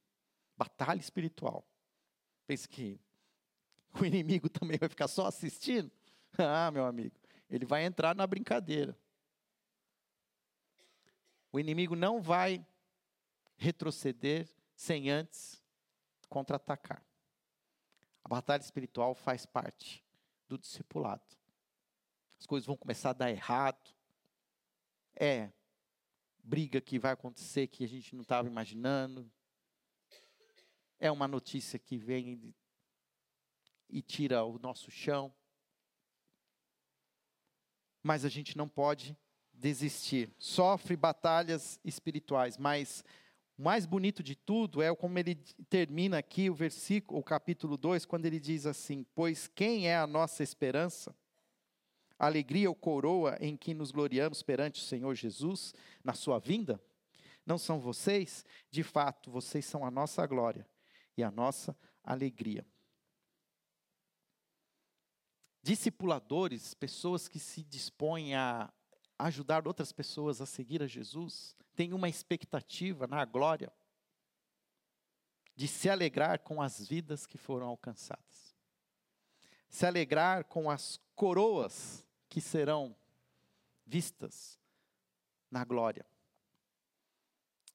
Batalha 0.56 1.02
espiritual. 1.02 1.68
Pense 2.48 2.66
que 2.66 2.98
o 4.00 4.06
inimigo 4.06 4.48
também 4.48 4.78
vai 4.78 4.88
ficar 4.88 5.10
só 5.10 5.28
assistindo? 5.28 5.92
Ah, 6.40 6.70
meu 6.72 6.86
amigo, 6.86 7.16
ele 7.50 7.66
vai 7.66 7.84
entrar 7.84 8.16
na 8.16 8.28
brincadeira. 8.28 8.96
O 11.52 11.60
inimigo 11.60 11.96
não 11.96 12.22
vai 12.22 12.64
retroceder 13.58 14.48
sem 14.76 15.10
antes 15.10 15.62
contra-atacar. 16.30 17.04
A 18.24 18.30
batalha 18.30 18.62
espiritual 18.62 19.16
faz 19.16 19.46
parte 19.46 20.04
do 20.48 20.58
discipulado. 20.58 21.26
As 22.40 22.46
coisas 22.46 22.68
vão 22.68 22.78
começar 22.78 23.10
a 23.10 23.14
dar 23.14 23.32
errado. 23.32 23.94
É 25.16 25.52
briga 26.44 26.80
que 26.80 27.00
vai 27.00 27.12
acontecer 27.12 27.68
que 27.68 27.84
a 27.84 27.88
gente 27.88 28.16
não 28.16 28.22
estava 28.22 28.48
imaginando. 28.48 29.30
É 31.00 31.12
uma 31.12 31.28
notícia 31.28 31.80
que 31.80 31.98
vem 31.98 32.54
e 33.90 34.02
tira 34.02 34.44
o 34.44 34.60
nosso 34.60 34.92
chão. 34.92 35.34
Mas 38.04 38.24
a 38.24 38.30
gente 38.30 38.56
não 38.58 38.70
pode 38.70 39.18
desistir. 39.52 40.34
Sofre 40.38 40.96
batalhas 40.96 41.80
espirituais, 41.84 42.58
mas 42.58 43.04
o 43.58 43.64
mais 43.64 43.88
bonito 43.88 44.22
de 44.22 44.36
tudo 44.36 44.84
é 44.84 44.96
como 44.96 45.18
ele 45.18 45.36
termina 45.68 46.20
aqui 46.20 46.48
o 46.48 46.54
versículo, 46.54 47.20
o 47.20 47.24
capítulo 47.24 47.76
2, 47.76 48.06
quando 48.06 48.28
ele 48.28 48.40
diz 48.40 48.68
assim: 48.68 49.04
Pois 49.16 49.48
quem 49.48 49.88
é 49.88 49.98
a 49.98 50.06
nossa 50.06 50.44
esperança? 50.44 51.16
Alegria 52.20 52.70
ou 52.70 52.76
coroa 52.76 53.36
em 53.40 53.58
que 53.58 53.74
nos 53.74 53.92
gloriamos 53.92 54.44
perante 54.44 54.80
o 54.80 54.84
Senhor 54.84 55.14
Jesus 55.16 55.74
na 56.04 56.14
sua 56.14 56.38
vinda? 56.38 56.80
Não 57.46 57.58
são 57.58 57.80
vocês? 57.80 58.46
De 58.70 58.84
fato, 58.84 59.32
vocês 59.32 59.66
são 59.66 59.84
a 59.84 59.90
nossa 59.90 60.26
glória 60.28 60.68
e 61.16 61.24
a 61.24 61.32
nossa 61.32 61.76
alegria. 62.04 62.66
Discipuladores, 65.64 66.76
pessoas 66.76 67.28
que 67.28 67.40
se 67.40 67.64
dispõem 67.64 68.36
a 68.36 68.72
ajudar 69.18 69.68
outras 69.68 69.92
pessoas 69.92 70.42
a 70.42 70.46
seguir 70.46 70.82
a 70.84 70.88
Jesus, 70.88 71.56
tem 71.76 71.94
uma 71.94 72.10
expectativa 72.10 73.08
na 73.08 73.24
glória 73.26 73.72
de 75.56 75.68
se 75.68 75.90
alegrar 75.90 76.40
com 76.40 76.62
as 76.62 76.88
vidas 76.88 77.26
que 77.26 77.38
foram 77.38 77.68
alcançadas. 77.68 78.56
Se 79.70 79.86
alegrar 79.86 80.46
com 80.46 80.70
as 80.70 81.00
coroas 81.16 82.06
que 82.30 82.40
serão 82.40 82.96
vistas 83.86 84.60
na 85.50 85.64
glória. 85.64 86.06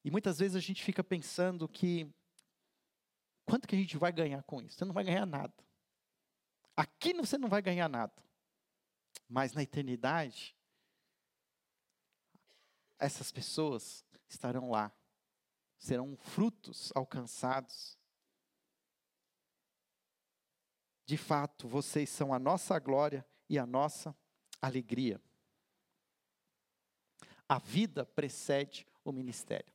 E 0.05 0.11
muitas 0.11 0.39
vezes 0.39 0.57
a 0.57 0.61
gente 0.61 0.83
fica 0.83 1.03
pensando 1.03 1.69
que 1.69 2.09
quanto 3.45 3.67
que 3.67 3.75
a 3.75 3.79
gente 3.79 3.97
vai 3.97 4.13
ganhar 4.13 4.43
com 4.45 4.63
isso? 4.63 4.77
Você 4.77 4.85
não 4.85 4.93
vai 4.93 5.05
ganhar 5.05 5.27
nada. 5.27 5.55
Aqui 6.77 7.13
você 7.15 7.37
não 7.37 7.49
vai 7.49 7.63
ganhar 7.63 7.89
nada. 7.89 8.15
Mas 9.29 9.53
na 9.53 9.63
eternidade, 9.63 10.57
essas 13.03 13.33
pessoas 13.33 14.05
estarão 14.29 14.71
lá, 14.71 14.93
serão 15.77 16.17
frutos 16.17 16.93
alcançados. 16.95 17.99
De 21.05 21.17
fato, 21.17 21.67
vocês 21.67 22.09
são 22.09 22.33
a 22.33 22.39
nossa 22.39 22.79
glória 22.79 23.27
e 23.49 23.59
a 23.59 23.67
nossa 23.67 24.17
alegria. 24.61 25.21
A 27.49 27.59
vida 27.59 28.07
precede 28.07 28.87
o 29.05 29.11
ministério. 29.11 29.75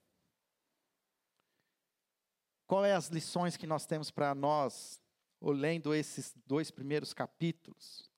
Qual 2.65 2.86
é 2.86 2.93
as 2.93 3.07
lições 3.09 3.57
que 3.57 3.67
nós 3.67 3.86
temos 3.86 4.09
para 4.09 4.34
nós, 4.34 5.01
lendo 5.41 5.93
esses 5.93 6.34
dois 6.45 6.71
primeiros 6.71 7.13
capítulos? 7.13 8.09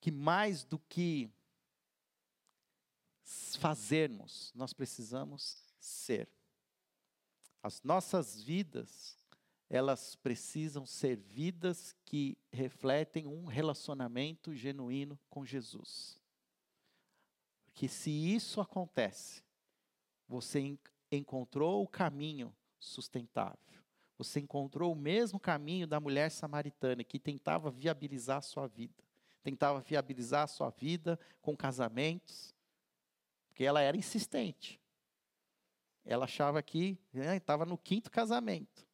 Que 0.00 0.10
mais 0.10 0.64
do 0.64 0.78
que 0.78 1.30
fazermos, 3.22 4.52
nós 4.54 4.72
precisamos 4.72 5.62
ser. 5.78 6.28
As 7.62 7.82
nossas 7.82 8.42
vidas, 8.42 9.18
elas 9.68 10.16
precisam 10.16 10.86
ser 10.86 11.16
vidas 11.16 11.94
que 12.04 12.36
refletem 12.50 13.26
um 13.26 13.44
relacionamento 13.44 14.54
genuíno 14.54 15.18
com 15.28 15.44
Jesus. 15.44 16.20
Porque 17.66 17.86
se 17.86 18.10
isso 18.10 18.60
acontece, 18.60 19.42
você 20.26 20.76
encontrou 21.10 21.82
o 21.82 21.88
caminho 21.88 22.54
sustentável. 22.78 23.58
Você 24.18 24.40
encontrou 24.40 24.92
o 24.92 24.96
mesmo 24.96 25.40
caminho 25.40 25.86
da 25.86 25.98
mulher 25.98 26.30
samaritana 26.30 27.02
que 27.02 27.18
tentava 27.18 27.70
viabilizar 27.70 28.38
a 28.38 28.42
sua 28.42 28.66
vida. 28.66 29.02
Tentava 29.42 29.80
viabilizar 29.80 30.42
a 30.42 30.46
sua 30.46 30.70
vida 30.70 31.18
com 31.40 31.56
casamentos, 31.56 32.54
porque 33.60 33.66
ela 33.66 33.82
era 33.82 33.94
insistente. 33.94 34.80
Ela 36.02 36.24
achava 36.24 36.62
que 36.62 36.98
estava 37.12 37.66
né, 37.66 37.70
no 37.70 37.76
quinto 37.76 38.10
casamento. 38.10 38.88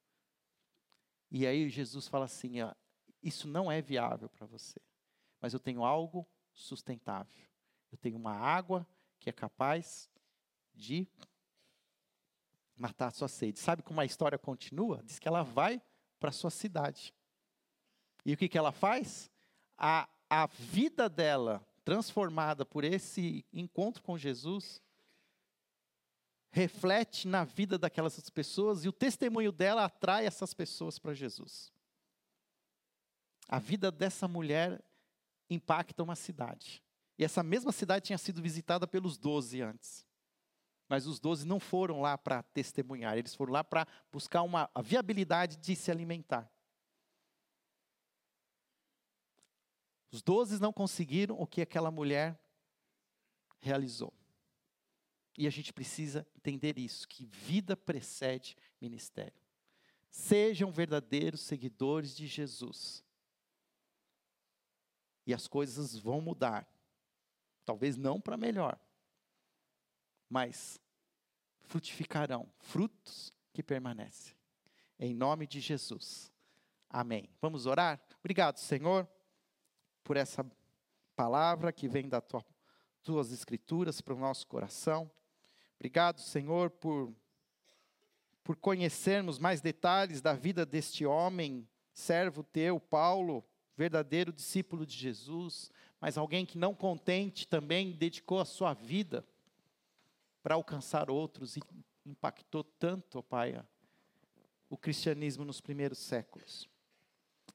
E 1.31 1.47
aí 1.47 1.71
Jesus 1.71 2.09
fala 2.09 2.25
assim: 2.25 2.61
ó, 2.61 2.75
isso 3.23 3.47
não 3.47 3.71
é 3.71 3.81
viável 3.81 4.29
para 4.29 4.45
você, 4.45 4.81
mas 5.41 5.55
eu 5.55 5.61
tenho 5.61 5.85
algo 5.85 6.29
sustentável. 6.53 7.47
Eu 7.93 7.99
tenho 7.99 8.17
uma 8.17 8.33
água 8.33 8.85
que 9.21 9.31
é 9.31 9.33
capaz 9.33 10.11
de 10.75 11.07
matar 12.77 13.07
a 13.07 13.13
sua 13.13 13.29
sede. 13.29 13.61
Sabe 13.61 13.85
como 13.85 14.01
a 14.01 14.05
história 14.05 14.37
continua? 14.37 15.01
Diz 15.05 15.21
que 15.21 15.29
ela 15.29 15.45
vai 15.45 15.81
para 16.19 16.31
a 16.31 16.33
sua 16.33 16.51
cidade. 16.51 17.15
E 18.25 18.35
o 18.35 18.37
que, 18.37 18.49
que 18.49 18.59
ela 18.59 18.73
faz? 18.73 19.31
A, 19.79 20.09
a 20.29 20.47
vida 20.47 21.09
dela 21.09 21.65
transformada 21.87 22.67
por 22.67 22.83
esse 22.83 23.47
encontro 23.53 24.03
com 24.03 24.19
Jesus, 24.19 24.83
reflete 26.51 27.29
na 27.29 27.45
vida 27.45 27.79
daquelas 27.79 28.29
pessoas 28.29 28.85
e 28.85 28.89
o 28.89 28.93
testemunho 28.93 29.53
dela 29.53 29.85
atrai 29.85 30.27
essas 30.27 30.53
pessoas 30.53 30.99
para 30.99 31.15
Jesus. 31.15 31.73
A 33.49 33.61
vida 33.61 33.93
dessa 33.93 34.27
mulher 34.27 34.83
impacta 35.49 36.03
uma 36.03 36.17
cidade. 36.17 36.83
E 37.17 37.25
essa 37.25 37.45
mesma 37.45 37.71
cidade 37.71 38.07
tinha 38.07 38.19
sido 38.19 38.43
visitada 38.43 38.85
pelos 38.89 39.17
doze 39.17 39.63
antes. 39.63 40.05
Mas 40.89 41.07
os 41.07 41.21
doze 41.21 41.47
não 41.47 41.61
foram 41.61 42.01
lá 42.01 42.19
para 42.19 42.43
testemunhar, 42.43 43.17
eles 43.17 43.35
foram 43.35 43.53
lá 43.53 43.63
para 43.63 43.87
buscar 44.11 44.43
uma 44.43 44.69
viabilidade 44.83 45.57
de 45.57 45.77
se 45.77 45.93
alimentar. 45.93 46.51
Os 50.11 50.23
doze 50.23 50.61
não 50.61 50.73
conseguiram 50.73 51.39
o 51.39 51.47
que 51.47 51.61
aquela 51.61 51.91
mulher 51.91 52.41
realizou. 53.59 54.13
E 55.37 55.47
a 55.47 55.51
gente 55.51 55.73
precisa 55.73 56.27
entender 56.35 56.79
isso, 56.79 57.07
que 57.07 57.27
vida 57.27 57.77
precede 57.77 58.57
ministério. 58.81 59.39
Sejam 60.09 60.71
verdadeiros 60.71 61.43
seguidores 61.43 62.17
de 62.17 62.27
Jesus. 62.27 63.05
E 65.27 65.35
as 65.35 65.47
coisas 65.47 65.97
vão 65.99 66.21
mudar. 66.21 66.67
Talvez 67.65 67.97
não 67.97 68.21
para 68.21 68.37
melhor, 68.37 68.81
mas 70.31 70.81
frutificarão 71.63 72.49
frutos 72.59 73.33
que 73.53 73.61
permanecem. 73.61 74.37
Em 75.01 75.13
nome 75.13 75.49
de 75.49 75.61
Jesus. 75.61 76.33
Amém. 76.89 77.29
Vamos 77.41 77.67
orar? 77.67 78.01
Obrigado, 78.21 78.59
Senhor 78.59 79.07
por 80.07 80.17
essa 80.17 80.47
palavra 81.17 81.73
que 81.73 81.89
vem 81.89 82.09
das 82.09 82.23
tua, 82.25 82.45
tuas 83.03 83.33
escrituras 83.33 84.01
para 84.01 84.15
o 84.15 84.19
nosso 84.19 84.47
coração. 84.47 85.11
Obrigado, 85.75 86.21
Senhor, 86.21 86.71
por 86.71 87.13
por 88.45 88.55
conhecermos 88.55 89.41
mais 89.41 89.61
detalhes 89.61 90.21
da 90.21 90.33
vida 90.33 90.65
deste 90.65 91.05
homem, 91.05 91.69
servo 91.93 92.45
teu, 92.45 92.79
Paulo, 92.79 93.45
verdadeiro 93.77 94.33
discípulo 94.33 94.87
de 94.87 94.97
Jesus, 94.97 95.69
mas 96.01 96.17
alguém 96.17 96.47
que 96.47 96.57
não 96.57 96.73
contente 96.73 97.49
também 97.49 97.91
dedicou 97.91 98.39
a 98.39 98.45
sua 98.45 98.73
vida 98.73 99.27
para 100.45 100.55
alcançar 100.55 101.11
outros 101.11 101.57
e 101.57 101.61
impactou 102.07 102.63
tanto, 102.63 103.19
ó 103.19 103.23
Pai, 103.23 103.61
o 104.71 104.79
cristianismo 104.79 105.45
nos 105.45 105.61
primeiros 105.61 105.99
séculos. 105.99 106.69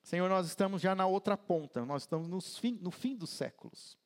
Senhor, 0.04 0.28
nós 0.30 0.48
estamos 0.48 0.82
já 0.82 0.96
na 0.96 1.06
outra 1.06 1.38
ponta, 1.38 1.86
nós 1.86 2.04
estamos 2.04 2.58
fim, 2.58 2.78
no 2.82 2.92
fim 2.92 3.16
dos 3.16 3.30
séculos. 3.30 3.98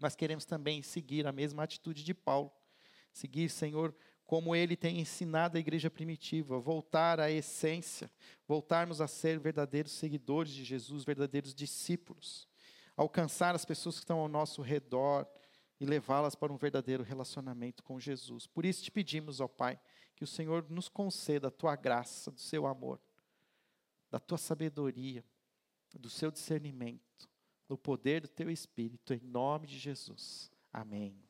Mas 0.00 0.16
queremos 0.16 0.44
também 0.44 0.82
seguir 0.82 1.26
a 1.26 1.32
mesma 1.32 1.62
atitude 1.62 2.02
de 2.02 2.14
Paulo. 2.14 2.50
Seguir, 3.12 3.48
Senhor, 3.48 3.94
como 4.26 4.56
ele 4.56 4.76
tem 4.76 4.98
ensinado 4.98 5.56
a 5.56 5.60
igreja 5.60 5.90
primitiva, 5.90 6.58
voltar 6.58 7.20
à 7.20 7.30
essência, 7.30 8.10
voltarmos 8.48 9.00
a 9.00 9.06
ser 9.06 9.38
verdadeiros 9.38 9.92
seguidores 9.92 10.52
de 10.52 10.64
Jesus, 10.64 11.04
verdadeiros 11.04 11.54
discípulos, 11.54 12.48
alcançar 12.96 13.54
as 13.54 13.64
pessoas 13.64 13.96
que 13.96 14.02
estão 14.02 14.18
ao 14.18 14.28
nosso 14.28 14.62
redor 14.62 15.26
e 15.78 15.84
levá-las 15.84 16.34
para 16.34 16.52
um 16.52 16.56
verdadeiro 16.56 17.02
relacionamento 17.02 17.82
com 17.82 18.00
Jesus. 18.00 18.46
Por 18.46 18.64
isso 18.64 18.82
te 18.82 18.90
pedimos, 18.90 19.40
ó 19.40 19.46
Pai, 19.46 19.78
que 20.16 20.24
o 20.24 20.26
Senhor 20.26 20.66
nos 20.70 20.88
conceda 20.88 21.48
a 21.48 21.50
tua 21.50 21.76
graça, 21.76 22.30
do 22.30 22.40
seu 22.40 22.66
amor, 22.66 23.00
da 24.14 24.20
tua 24.20 24.38
sabedoria, 24.38 25.24
do 25.92 26.08
seu 26.08 26.30
discernimento, 26.30 27.28
do 27.66 27.76
poder 27.76 28.20
do 28.20 28.28
teu 28.28 28.48
espírito, 28.48 29.12
em 29.12 29.18
nome 29.18 29.66
de 29.66 29.76
Jesus. 29.76 30.52
Amém. 30.72 31.20